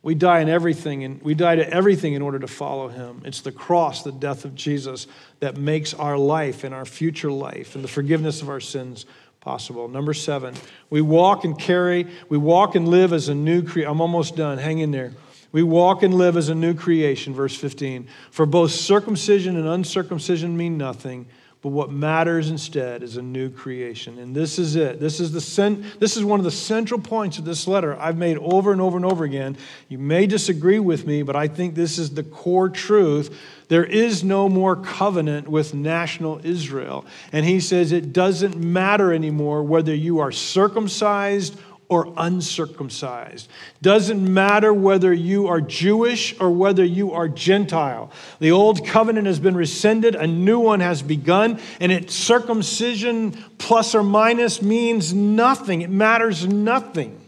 We 0.02 0.14
die 0.14 0.40
in 0.40 0.48
everything, 0.48 1.02
and 1.04 1.20
we 1.22 1.34
die 1.34 1.56
to 1.56 1.68
everything 1.68 2.14
in 2.14 2.22
order 2.22 2.38
to 2.38 2.46
follow 2.46 2.88
him. 2.88 3.22
It's 3.24 3.40
the 3.40 3.50
cross, 3.50 4.04
the 4.04 4.12
death 4.12 4.44
of 4.44 4.54
Jesus, 4.54 5.08
that 5.40 5.56
makes 5.56 5.92
our 5.92 6.16
life 6.16 6.62
and 6.62 6.72
our 6.72 6.84
future 6.84 7.32
life 7.32 7.74
and 7.74 7.82
the 7.82 7.88
forgiveness 7.88 8.40
of 8.40 8.48
our 8.48 8.60
sins 8.60 9.06
possible. 9.40 9.88
Number 9.88 10.14
seven, 10.14 10.54
we 10.88 11.00
walk 11.00 11.44
and 11.44 11.58
carry, 11.58 12.06
we 12.28 12.38
walk 12.38 12.74
and 12.74 12.86
live 12.88 13.12
as 13.12 13.28
a 13.28 13.34
new 13.34 13.62
creation. 13.62 13.90
I'm 13.90 14.00
almost 14.00 14.36
done. 14.36 14.58
Hang 14.58 14.78
in 14.78 14.92
there. 14.92 15.12
We 15.50 15.62
walk 15.62 16.02
and 16.02 16.14
live 16.14 16.36
as 16.36 16.48
a 16.48 16.54
new 16.54 16.74
creation, 16.74 17.34
verse 17.34 17.56
15. 17.56 18.06
For 18.30 18.46
both 18.46 18.70
circumcision 18.70 19.56
and 19.56 19.66
uncircumcision 19.66 20.56
mean 20.56 20.76
nothing 20.76 21.26
but 21.60 21.70
what 21.70 21.90
matters 21.90 22.50
instead 22.50 23.02
is 23.02 23.16
a 23.16 23.22
new 23.22 23.50
creation. 23.50 24.18
And 24.18 24.34
this 24.34 24.60
is 24.60 24.76
it. 24.76 25.00
This 25.00 25.18
is, 25.18 25.32
the 25.32 25.40
cent- 25.40 25.98
this 25.98 26.16
is 26.16 26.22
one 26.22 26.38
of 26.38 26.44
the 26.44 26.52
central 26.52 27.00
points 27.00 27.38
of 27.38 27.44
this 27.44 27.66
letter 27.66 27.98
I've 27.98 28.16
made 28.16 28.38
over 28.38 28.70
and 28.70 28.80
over 28.80 28.96
and 28.96 29.04
over 29.04 29.24
again. 29.24 29.56
You 29.88 29.98
may 29.98 30.28
disagree 30.28 30.78
with 30.78 31.04
me, 31.04 31.22
but 31.24 31.34
I 31.34 31.48
think 31.48 31.74
this 31.74 31.98
is 31.98 32.10
the 32.10 32.22
core 32.22 32.68
truth. 32.68 33.36
There 33.66 33.84
is 33.84 34.22
no 34.22 34.48
more 34.48 34.76
covenant 34.76 35.48
with 35.48 35.74
national 35.74 36.40
Israel. 36.44 37.04
And 37.32 37.44
he 37.44 37.58
says 37.58 37.90
it 37.90 38.12
doesn't 38.12 38.56
matter 38.56 39.12
anymore 39.12 39.64
whether 39.64 39.94
you 39.94 40.20
are 40.20 40.30
circumcised 40.30 41.58
or 41.88 42.12
uncircumcised. 42.16 43.48
Doesn't 43.80 44.22
matter 44.22 44.74
whether 44.74 45.12
you 45.12 45.46
are 45.46 45.60
Jewish 45.60 46.38
or 46.38 46.50
whether 46.50 46.84
you 46.84 47.12
are 47.12 47.28
Gentile. 47.28 48.10
The 48.40 48.50
old 48.50 48.86
covenant 48.86 49.26
has 49.26 49.40
been 49.40 49.56
rescinded, 49.56 50.14
a 50.14 50.26
new 50.26 50.58
one 50.58 50.80
has 50.80 51.00
begun, 51.00 51.60
and 51.80 51.90
it 51.90 52.10
circumcision 52.10 53.32
plus 53.56 53.94
or 53.94 54.02
minus 54.02 54.60
means 54.60 55.14
nothing. 55.14 55.80
It 55.80 55.90
matters 55.90 56.46
nothing. 56.46 57.18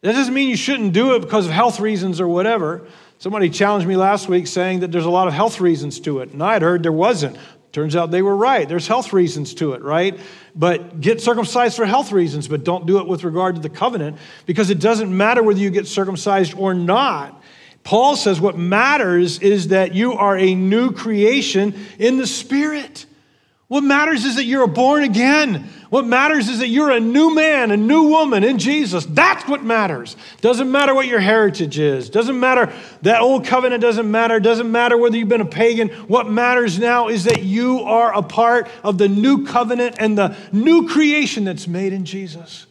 That 0.00 0.12
doesn't 0.12 0.34
mean 0.34 0.48
you 0.48 0.56
shouldn't 0.56 0.92
do 0.92 1.14
it 1.14 1.20
because 1.20 1.46
of 1.46 1.52
health 1.52 1.80
reasons 1.80 2.20
or 2.20 2.28
whatever. 2.28 2.86
Somebody 3.18 3.48
challenged 3.48 3.88
me 3.88 3.96
last 3.96 4.28
week 4.28 4.46
saying 4.46 4.80
that 4.80 4.92
there's 4.92 5.06
a 5.06 5.10
lot 5.10 5.26
of 5.26 5.32
health 5.32 5.60
reasons 5.60 6.00
to 6.00 6.20
it, 6.20 6.32
and 6.32 6.42
I 6.42 6.52
had 6.52 6.62
heard 6.62 6.82
there 6.82 6.92
wasn't. 6.92 7.38
Turns 7.76 7.94
out 7.94 8.10
they 8.10 8.22
were 8.22 8.34
right. 8.34 8.66
There's 8.66 8.86
health 8.86 9.12
reasons 9.12 9.52
to 9.56 9.74
it, 9.74 9.82
right? 9.82 10.18
But 10.54 10.98
get 11.02 11.20
circumcised 11.20 11.76
for 11.76 11.84
health 11.84 12.10
reasons, 12.10 12.48
but 12.48 12.64
don't 12.64 12.86
do 12.86 13.00
it 13.00 13.06
with 13.06 13.22
regard 13.22 13.54
to 13.56 13.60
the 13.60 13.68
covenant 13.68 14.16
because 14.46 14.70
it 14.70 14.80
doesn't 14.80 15.14
matter 15.14 15.42
whether 15.42 15.58
you 15.58 15.68
get 15.68 15.86
circumcised 15.86 16.54
or 16.56 16.72
not. 16.72 17.38
Paul 17.84 18.16
says 18.16 18.40
what 18.40 18.56
matters 18.56 19.40
is 19.40 19.68
that 19.68 19.94
you 19.94 20.14
are 20.14 20.38
a 20.38 20.54
new 20.54 20.90
creation 20.90 21.74
in 21.98 22.16
the 22.16 22.26
Spirit. 22.26 23.04
What 23.68 23.82
matters 23.82 24.24
is 24.24 24.36
that 24.36 24.44
you're 24.44 24.68
born 24.68 25.02
again. 25.02 25.68
What 25.90 26.06
matters 26.06 26.48
is 26.48 26.60
that 26.60 26.68
you're 26.68 26.92
a 26.92 27.00
new 27.00 27.34
man, 27.34 27.72
a 27.72 27.76
new 27.76 28.04
woman 28.04 28.44
in 28.44 28.58
Jesus. 28.58 29.04
That's 29.06 29.48
what 29.48 29.64
matters. 29.64 30.16
Doesn't 30.40 30.70
matter 30.70 30.94
what 30.94 31.08
your 31.08 31.18
heritage 31.18 31.76
is. 31.76 32.08
Doesn't 32.08 32.38
matter 32.38 32.72
that 33.02 33.22
old 33.22 33.44
covenant 33.44 33.82
doesn't 33.82 34.08
matter. 34.08 34.38
Doesn't 34.38 34.70
matter 34.70 34.96
whether 34.96 35.16
you've 35.16 35.28
been 35.28 35.40
a 35.40 35.44
pagan. 35.44 35.88
What 36.06 36.30
matters 36.30 36.78
now 36.78 37.08
is 37.08 37.24
that 37.24 37.42
you 37.42 37.80
are 37.80 38.14
a 38.14 38.22
part 38.22 38.68
of 38.84 38.98
the 38.98 39.08
new 39.08 39.44
covenant 39.44 39.96
and 39.98 40.16
the 40.16 40.36
new 40.52 40.88
creation 40.88 41.42
that's 41.42 41.66
made 41.66 41.92
in 41.92 42.04
Jesus. 42.04 42.66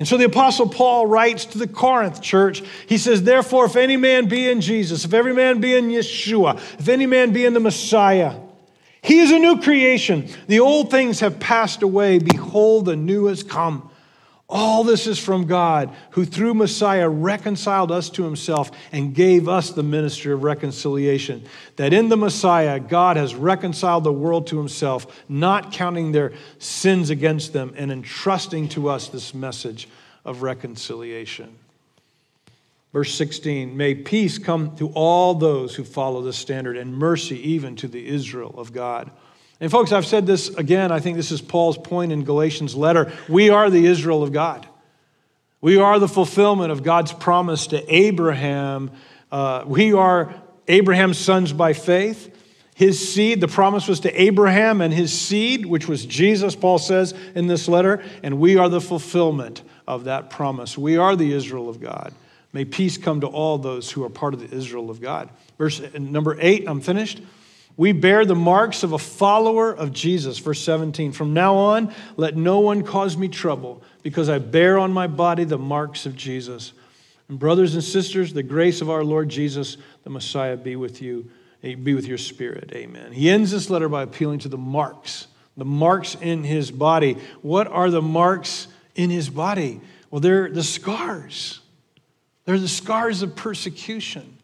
And 0.00 0.08
so 0.08 0.16
the 0.16 0.24
Apostle 0.24 0.68
Paul 0.68 1.06
writes 1.06 1.44
to 1.46 1.58
the 1.58 1.68
Corinth 1.68 2.22
church. 2.22 2.62
He 2.88 2.98
says, 2.98 3.22
Therefore, 3.22 3.66
if 3.66 3.76
any 3.76 3.96
man 3.96 4.28
be 4.28 4.48
in 4.48 4.60
Jesus, 4.62 5.04
if 5.04 5.14
every 5.14 5.34
man 5.34 5.60
be 5.60 5.76
in 5.76 5.90
Yeshua, 5.90 6.56
if 6.80 6.88
any 6.88 7.06
man 7.06 7.32
be 7.32 7.44
in 7.44 7.54
the 7.54 7.60
Messiah, 7.60 8.34
he 9.02 9.20
is 9.20 9.30
a 9.30 9.38
new 9.38 9.60
creation. 9.60 10.28
The 10.46 10.60
old 10.60 10.90
things 10.90 11.20
have 11.20 11.40
passed 11.40 11.82
away. 11.82 12.18
Behold, 12.18 12.84
the 12.84 12.96
new 12.96 13.26
has 13.26 13.42
come. 13.42 13.90
All 14.52 14.82
this 14.82 15.06
is 15.06 15.18
from 15.18 15.46
God, 15.46 15.94
who 16.10 16.24
through 16.24 16.54
Messiah 16.54 17.08
reconciled 17.08 17.92
us 17.92 18.10
to 18.10 18.24
himself 18.24 18.72
and 18.90 19.14
gave 19.14 19.48
us 19.48 19.70
the 19.70 19.84
ministry 19.84 20.32
of 20.32 20.42
reconciliation. 20.42 21.44
That 21.76 21.92
in 21.92 22.08
the 22.08 22.16
Messiah, 22.16 22.80
God 22.80 23.16
has 23.16 23.36
reconciled 23.36 24.02
the 24.02 24.12
world 24.12 24.48
to 24.48 24.58
himself, 24.58 25.22
not 25.28 25.70
counting 25.70 26.10
their 26.10 26.32
sins 26.58 27.10
against 27.10 27.52
them, 27.52 27.72
and 27.76 27.92
entrusting 27.92 28.68
to 28.70 28.88
us 28.88 29.08
this 29.08 29.32
message 29.32 29.88
of 30.24 30.42
reconciliation. 30.42 31.56
Verse 32.92 33.14
16, 33.14 33.76
may 33.76 33.94
peace 33.94 34.38
come 34.38 34.74
to 34.76 34.88
all 34.88 35.34
those 35.34 35.76
who 35.76 35.84
follow 35.84 36.22
this 36.22 36.36
standard 36.36 36.76
and 36.76 36.92
mercy 36.92 37.50
even 37.50 37.76
to 37.76 37.88
the 37.88 38.08
Israel 38.08 38.54
of 38.58 38.72
God. 38.72 39.10
And 39.60 39.70
folks, 39.70 39.92
I've 39.92 40.06
said 40.06 40.26
this 40.26 40.48
again, 40.48 40.90
I 40.90 40.98
think 40.98 41.16
this 41.16 41.30
is 41.30 41.40
Paul's 41.40 41.78
point 41.78 42.10
in 42.10 42.24
Galatians' 42.24 42.74
letter. 42.74 43.12
We 43.28 43.50
are 43.50 43.70
the 43.70 43.86
Israel 43.86 44.22
of 44.22 44.32
God. 44.32 44.66
We 45.60 45.76
are 45.76 45.98
the 45.98 46.08
fulfillment 46.08 46.72
of 46.72 46.82
God's 46.82 47.12
promise 47.12 47.68
to 47.68 47.94
Abraham. 47.94 48.90
Uh, 49.30 49.62
we 49.66 49.92
are 49.92 50.34
Abraham's 50.66 51.18
sons 51.18 51.52
by 51.52 51.74
faith. 51.74 52.34
His 52.74 53.12
seed, 53.12 53.42
the 53.42 53.48
promise 53.48 53.86
was 53.86 54.00
to 54.00 54.20
Abraham 54.20 54.80
and 54.80 54.92
his 54.92 55.12
seed, 55.12 55.66
which 55.66 55.86
was 55.86 56.06
Jesus, 56.06 56.56
Paul 56.56 56.78
says 56.78 57.12
in 57.34 57.46
this 57.46 57.68
letter, 57.68 58.02
and 58.22 58.40
we 58.40 58.56
are 58.56 58.70
the 58.70 58.80
fulfillment 58.80 59.62
of 59.86 60.04
that 60.04 60.30
promise. 60.30 60.78
We 60.78 60.96
are 60.96 61.14
the 61.14 61.34
Israel 61.34 61.68
of 61.68 61.78
God. 61.78 62.14
May 62.52 62.64
peace 62.64 62.98
come 62.98 63.20
to 63.20 63.26
all 63.26 63.58
those 63.58 63.90
who 63.90 64.04
are 64.04 64.10
part 64.10 64.34
of 64.34 64.40
the 64.40 64.56
Israel 64.56 64.90
of 64.90 65.00
God. 65.00 65.30
Verse 65.56 65.80
number 65.94 66.36
eight, 66.40 66.64
I'm 66.66 66.80
finished. 66.80 67.20
We 67.76 67.92
bear 67.92 68.24
the 68.24 68.34
marks 68.34 68.82
of 68.82 68.92
a 68.92 68.98
follower 68.98 69.72
of 69.72 69.92
Jesus. 69.92 70.38
Verse 70.38 70.60
17. 70.60 71.12
From 71.12 71.32
now 71.32 71.54
on, 71.54 71.94
let 72.16 72.36
no 72.36 72.58
one 72.58 72.82
cause 72.82 73.16
me 73.16 73.28
trouble, 73.28 73.82
because 74.02 74.28
I 74.28 74.38
bear 74.38 74.78
on 74.78 74.92
my 74.92 75.06
body 75.06 75.44
the 75.44 75.58
marks 75.58 76.06
of 76.06 76.16
Jesus. 76.16 76.72
And 77.28 77.38
brothers 77.38 77.74
and 77.74 77.84
sisters, 77.84 78.32
the 78.32 78.42
grace 78.42 78.80
of 78.80 78.90
our 78.90 79.04
Lord 79.04 79.28
Jesus, 79.28 79.76
the 80.02 80.10
Messiah, 80.10 80.56
be 80.56 80.74
with 80.74 81.00
you, 81.00 81.30
eh, 81.62 81.76
be 81.76 81.94
with 81.94 82.06
your 82.06 82.18
spirit. 82.18 82.72
Amen. 82.74 83.12
He 83.12 83.30
ends 83.30 83.52
this 83.52 83.70
letter 83.70 83.88
by 83.88 84.02
appealing 84.02 84.40
to 84.40 84.48
the 84.48 84.58
marks, 84.58 85.28
the 85.56 85.64
marks 85.64 86.16
in 86.16 86.42
his 86.42 86.72
body. 86.72 87.16
What 87.40 87.68
are 87.68 87.88
the 87.88 88.02
marks 88.02 88.66
in 88.96 89.10
his 89.10 89.30
body? 89.30 89.80
Well, 90.10 90.20
they're 90.20 90.50
the 90.50 90.64
scars. 90.64 91.59
They're 92.50 92.58
the 92.58 92.66
scars 92.66 93.22
of 93.22 93.36
persecution. 93.36 94.36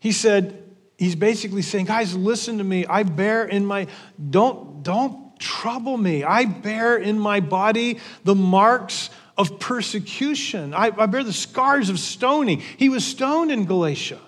He 0.00 0.12
said, 0.12 0.64
he's 0.96 1.14
basically 1.14 1.60
saying, 1.60 1.84
guys, 1.84 2.16
listen 2.16 2.56
to 2.56 2.64
me. 2.64 2.86
I 2.86 3.02
bear 3.02 3.44
in 3.44 3.66
my, 3.66 3.88
don't, 4.30 4.82
don't 4.82 5.38
trouble 5.38 5.98
me. 5.98 6.24
I 6.24 6.46
bear 6.46 6.96
in 6.96 7.18
my 7.18 7.40
body 7.40 7.98
the 8.24 8.34
marks 8.34 9.10
of 9.36 9.60
persecution. 9.60 10.72
I, 10.72 10.92
I 10.96 11.04
bear 11.04 11.22
the 11.22 11.30
scars 11.34 11.90
of 11.90 11.98
stoning. 11.98 12.62
He 12.78 12.88
was 12.88 13.04
stoned 13.04 13.52
in 13.52 13.66
Galatia, 13.66 14.20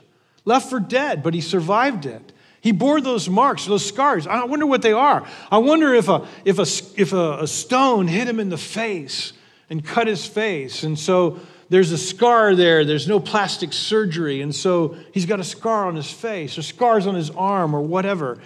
left 0.45 0.69
for 0.69 0.79
dead, 0.79 1.23
but 1.23 1.33
he 1.33 1.41
survived 1.41 2.05
it. 2.05 2.31
He 2.61 2.73
bore 2.73 3.01
those 3.01 3.27
marks, 3.27 3.65
those 3.65 3.87
scars. 3.87 4.27
I 4.27 4.45
wonder 4.45 4.67
what 4.67 4.83
they 4.83 4.93
are. 4.93 5.27
I 5.51 5.57
wonder 5.57 5.95
if 5.95 6.11
a, 6.11 6.29
if 6.45 6.59
a, 6.59 6.67
if 7.01 7.15
a, 7.15 7.39
a 7.45 7.47
stone 7.47 8.07
hit 8.07 8.29
him 8.29 8.39
in 8.39 8.51
the 8.51 8.59
face 8.59 9.33
and 9.71 9.83
cut 9.83 10.09
his 10.09 10.27
face. 10.27 10.83
And 10.83 10.99
so 10.99 11.41
there's 11.69 11.93
a 11.93 11.99
scar 11.99 12.55
there. 12.55 12.85
There's 12.85 13.09
no 13.09 13.21
plastic 13.21 13.73
surgery. 13.73 14.41
And 14.43 14.55
so 14.55 14.97
he's 15.13 15.27
got 15.27 15.41
a 15.41 15.45
scar 15.45 15.87
on 15.87 15.97
his 15.97 16.11
face 16.11 16.59
or 16.59 16.63
scars 16.63 17.07
on 17.07 17.15
his 17.15 17.31
arm 17.31 17.75
or 17.75 17.81
whatever. 17.81 18.39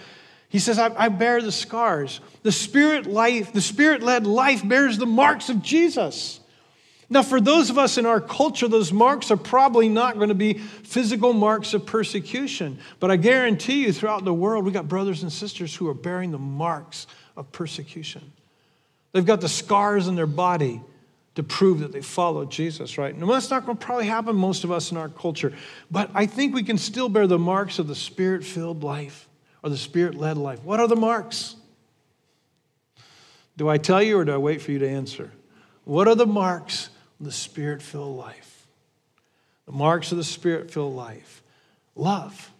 He 0.49 0.59
says, 0.59 0.79
I, 0.79 0.93
I 0.97 1.09
bear 1.09 1.41
the 1.41 1.51
scars. 1.51 2.21
The 2.43 2.51
spirit 2.51 3.05
life, 3.05 3.53
the 3.53 3.61
spirit-led 3.61 4.25
life 4.25 4.67
bears 4.67 4.97
the 4.97 5.05
marks 5.05 5.49
of 5.49 5.61
Jesus. 5.61 6.39
Now, 7.11 7.23
for 7.23 7.41
those 7.41 7.69
of 7.69 7.77
us 7.77 7.97
in 7.97 8.05
our 8.05 8.21
culture, 8.21 8.67
those 8.67 8.93
marks 8.93 9.31
are 9.31 9.37
probably 9.37 9.89
not 9.89 10.17
going 10.17 10.29
to 10.29 10.35
be 10.35 10.53
physical 10.53 11.33
marks 11.33 11.73
of 11.73 11.85
persecution. 11.85 12.79
But 12.99 13.09
I 13.09 13.17
guarantee 13.17 13.83
you, 13.85 13.93
throughout 13.93 14.25
the 14.25 14.33
world, 14.33 14.63
we 14.63 14.71
got 14.71 14.87
brothers 14.87 15.23
and 15.23 15.31
sisters 15.31 15.75
who 15.75 15.87
are 15.87 15.95
bearing 15.95 16.31
the 16.31 16.37
marks 16.37 17.07
of 17.35 17.51
persecution. 17.51 18.31
They've 19.11 19.25
got 19.25 19.41
the 19.41 19.49
scars 19.49 20.07
in 20.07 20.15
their 20.15 20.27
body 20.27 20.81
to 21.39 21.43
prove 21.43 21.79
that 21.79 21.93
they 21.93 22.01
follow 22.01 22.43
Jesus, 22.43 22.97
right? 22.97 23.15
And 23.15 23.29
that's 23.29 23.49
not 23.49 23.65
going 23.65 23.77
to 23.77 23.85
probably 23.85 24.07
happen 24.07 24.35
most 24.35 24.65
of 24.65 24.73
us 24.73 24.91
in 24.91 24.97
our 24.97 25.07
culture, 25.07 25.53
but 25.89 26.11
I 26.13 26.25
think 26.25 26.53
we 26.53 26.63
can 26.63 26.77
still 26.77 27.07
bear 27.07 27.27
the 27.27 27.39
marks 27.39 27.79
of 27.79 27.87
the 27.87 27.95
spirit 27.95 28.43
filled 28.43 28.83
life 28.83 29.29
or 29.63 29.69
the 29.69 29.77
spirit 29.77 30.15
led 30.15 30.35
life. 30.35 30.61
What 30.65 30.81
are 30.81 30.87
the 30.89 30.97
marks? 30.97 31.55
Do 33.55 33.69
I 33.69 33.77
tell 33.77 34.03
you 34.03 34.19
or 34.19 34.25
do 34.25 34.33
I 34.33 34.37
wait 34.37 34.61
for 34.61 34.73
you 34.73 34.79
to 34.79 34.89
answer? 34.89 35.31
What 35.85 36.09
are 36.09 36.15
the 36.15 36.25
marks 36.25 36.89
of 37.21 37.25
the 37.25 37.31
spirit 37.31 37.81
filled 37.81 38.17
life? 38.17 38.67
The 39.65 39.71
marks 39.71 40.11
of 40.11 40.17
the 40.17 40.25
spirit 40.25 40.71
filled 40.71 40.93
life. 40.93 41.41
Love. 41.95 42.51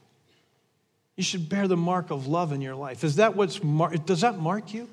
You 1.18 1.24
should 1.24 1.50
bear 1.50 1.68
the 1.68 1.76
mark 1.76 2.12
of 2.12 2.28
love 2.28 2.54
in 2.54 2.62
your 2.62 2.76
life. 2.76 3.04
Is 3.04 3.18
that 3.18 3.36
what's 3.36 3.62
mar- 3.62 3.94
does 3.94 4.22
that 4.22 4.40
mark 4.40 4.74
you? 4.74 4.88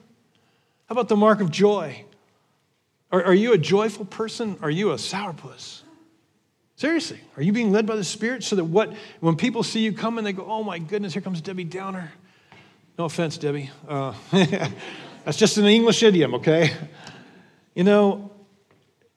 How 0.88 0.94
about 0.94 1.08
the 1.08 1.14
mark 1.14 1.40
of 1.40 1.52
joy? 1.52 2.04
Are, 3.12 3.22
are 3.24 3.34
you 3.34 3.52
a 3.52 3.58
joyful 3.58 4.04
person? 4.04 4.58
Are 4.62 4.70
you 4.70 4.90
a 4.92 4.96
sourpuss? 4.96 5.82
Seriously, 6.76 7.20
are 7.36 7.42
you 7.42 7.52
being 7.52 7.72
led 7.72 7.86
by 7.86 7.96
the 7.96 8.04
Spirit 8.04 8.44
so 8.44 8.56
that 8.56 8.64
what 8.64 8.92
when 9.20 9.36
people 9.36 9.62
see 9.62 9.80
you 9.80 9.92
coming, 9.92 10.24
they 10.24 10.32
go, 10.32 10.44
"Oh 10.44 10.62
my 10.62 10.78
goodness, 10.78 11.14
here 11.14 11.22
comes 11.22 11.40
Debbie 11.40 11.64
Downer." 11.64 12.12
No 12.98 13.04
offense, 13.06 13.38
Debbie. 13.38 13.70
Uh, 13.88 14.14
that's 15.24 15.36
just 15.38 15.58
an 15.58 15.66
English 15.66 16.02
idiom, 16.02 16.34
okay? 16.34 16.72
You 17.74 17.84
know, 17.84 18.30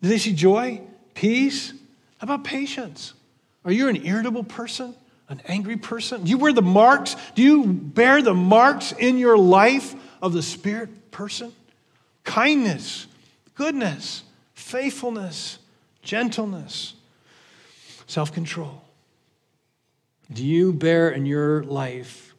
do 0.01 0.09
they 0.09 0.17
see 0.17 0.33
joy, 0.33 0.81
peace? 1.13 1.71
How 2.17 2.25
about 2.25 2.43
patience? 2.43 3.13
Are 3.63 3.71
you 3.71 3.87
an 3.87 4.05
irritable 4.05 4.43
person, 4.43 4.95
an 5.29 5.41
angry 5.45 5.77
person? 5.77 6.23
Do 6.23 6.29
you 6.29 6.37
wear 6.37 6.51
the 6.51 6.61
marks? 6.61 7.15
Do 7.35 7.41
you 7.41 7.65
bear 7.65 8.21
the 8.21 8.33
marks 8.33 8.91
in 8.91 9.17
your 9.17 9.37
life 9.37 9.95
of 10.21 10.33
the 10.33 10.41
Spirit 10.41 11.11
person? 11.11 11.53
Kindness, 12.25 13.07
goodness, 13.59 14.23
faithfulness, 14.53 15.59
gentleness 16.01 16.93
self 18.07 18.31
control? 18.31 18.81
Do 20.31 20.45
you 20.45 20.71
bear 20.71 21.09
in 21.09 21.25
your 21.25 21.63
life 21.63 22.35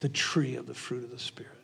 the 0.00 0.10
tree 0.10 0.56
of 0.56 0.66
the 0.66 0.74
fruit 0.74 1.04
of 1.04 1.10
the 1.10 1.18
Spirit? 1.18 1.56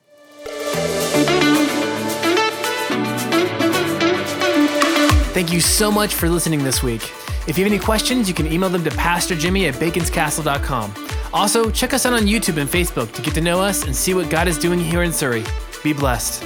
Thank 5.35 5.53
you 5.53 5.61
so 5.61 5.93
much 5.93 6.15
for 6.15 6.31
listening 6.31 6.65
this 6.65 6.83
week. 6.83 7.03
If 7.47 7.59
you 7.59 7.65
have 7.65 7.73
any 7.73 7.79
questions, 7.79 8.27
you 8.27 8.35
can 8.35 8.51
email 8.51 8.71
them 8.71 8.85
to 8.85 8.91
PastorJimmy 8.91 9.69
at 9.69 9.75
baconscastle.com. 9.75 10.95
Also, 11.35 11.71
check 11.71 11.93
us 11.93 12.07
out 12.07 12.15
on 12.15 12.23
YouTube 12.23 12.57
and 12.57 12.71
Facebook 12.71 13.13
to 13.13 13.21
get 13.21 13.35
to 13.35 13.43
know 13.43 13.61
us 13.61 13.85
and 13.85 13.95
see 13.95 14.15
what 14.15 14.31
God 14.31 14.49
is 14.49 14.59
doing 14.59 14.81
here 14.81 15.03
in 15.03 15.13
Surry. 15.13 15.45
Be 15.83 15.93
blessed. 15.93 16.43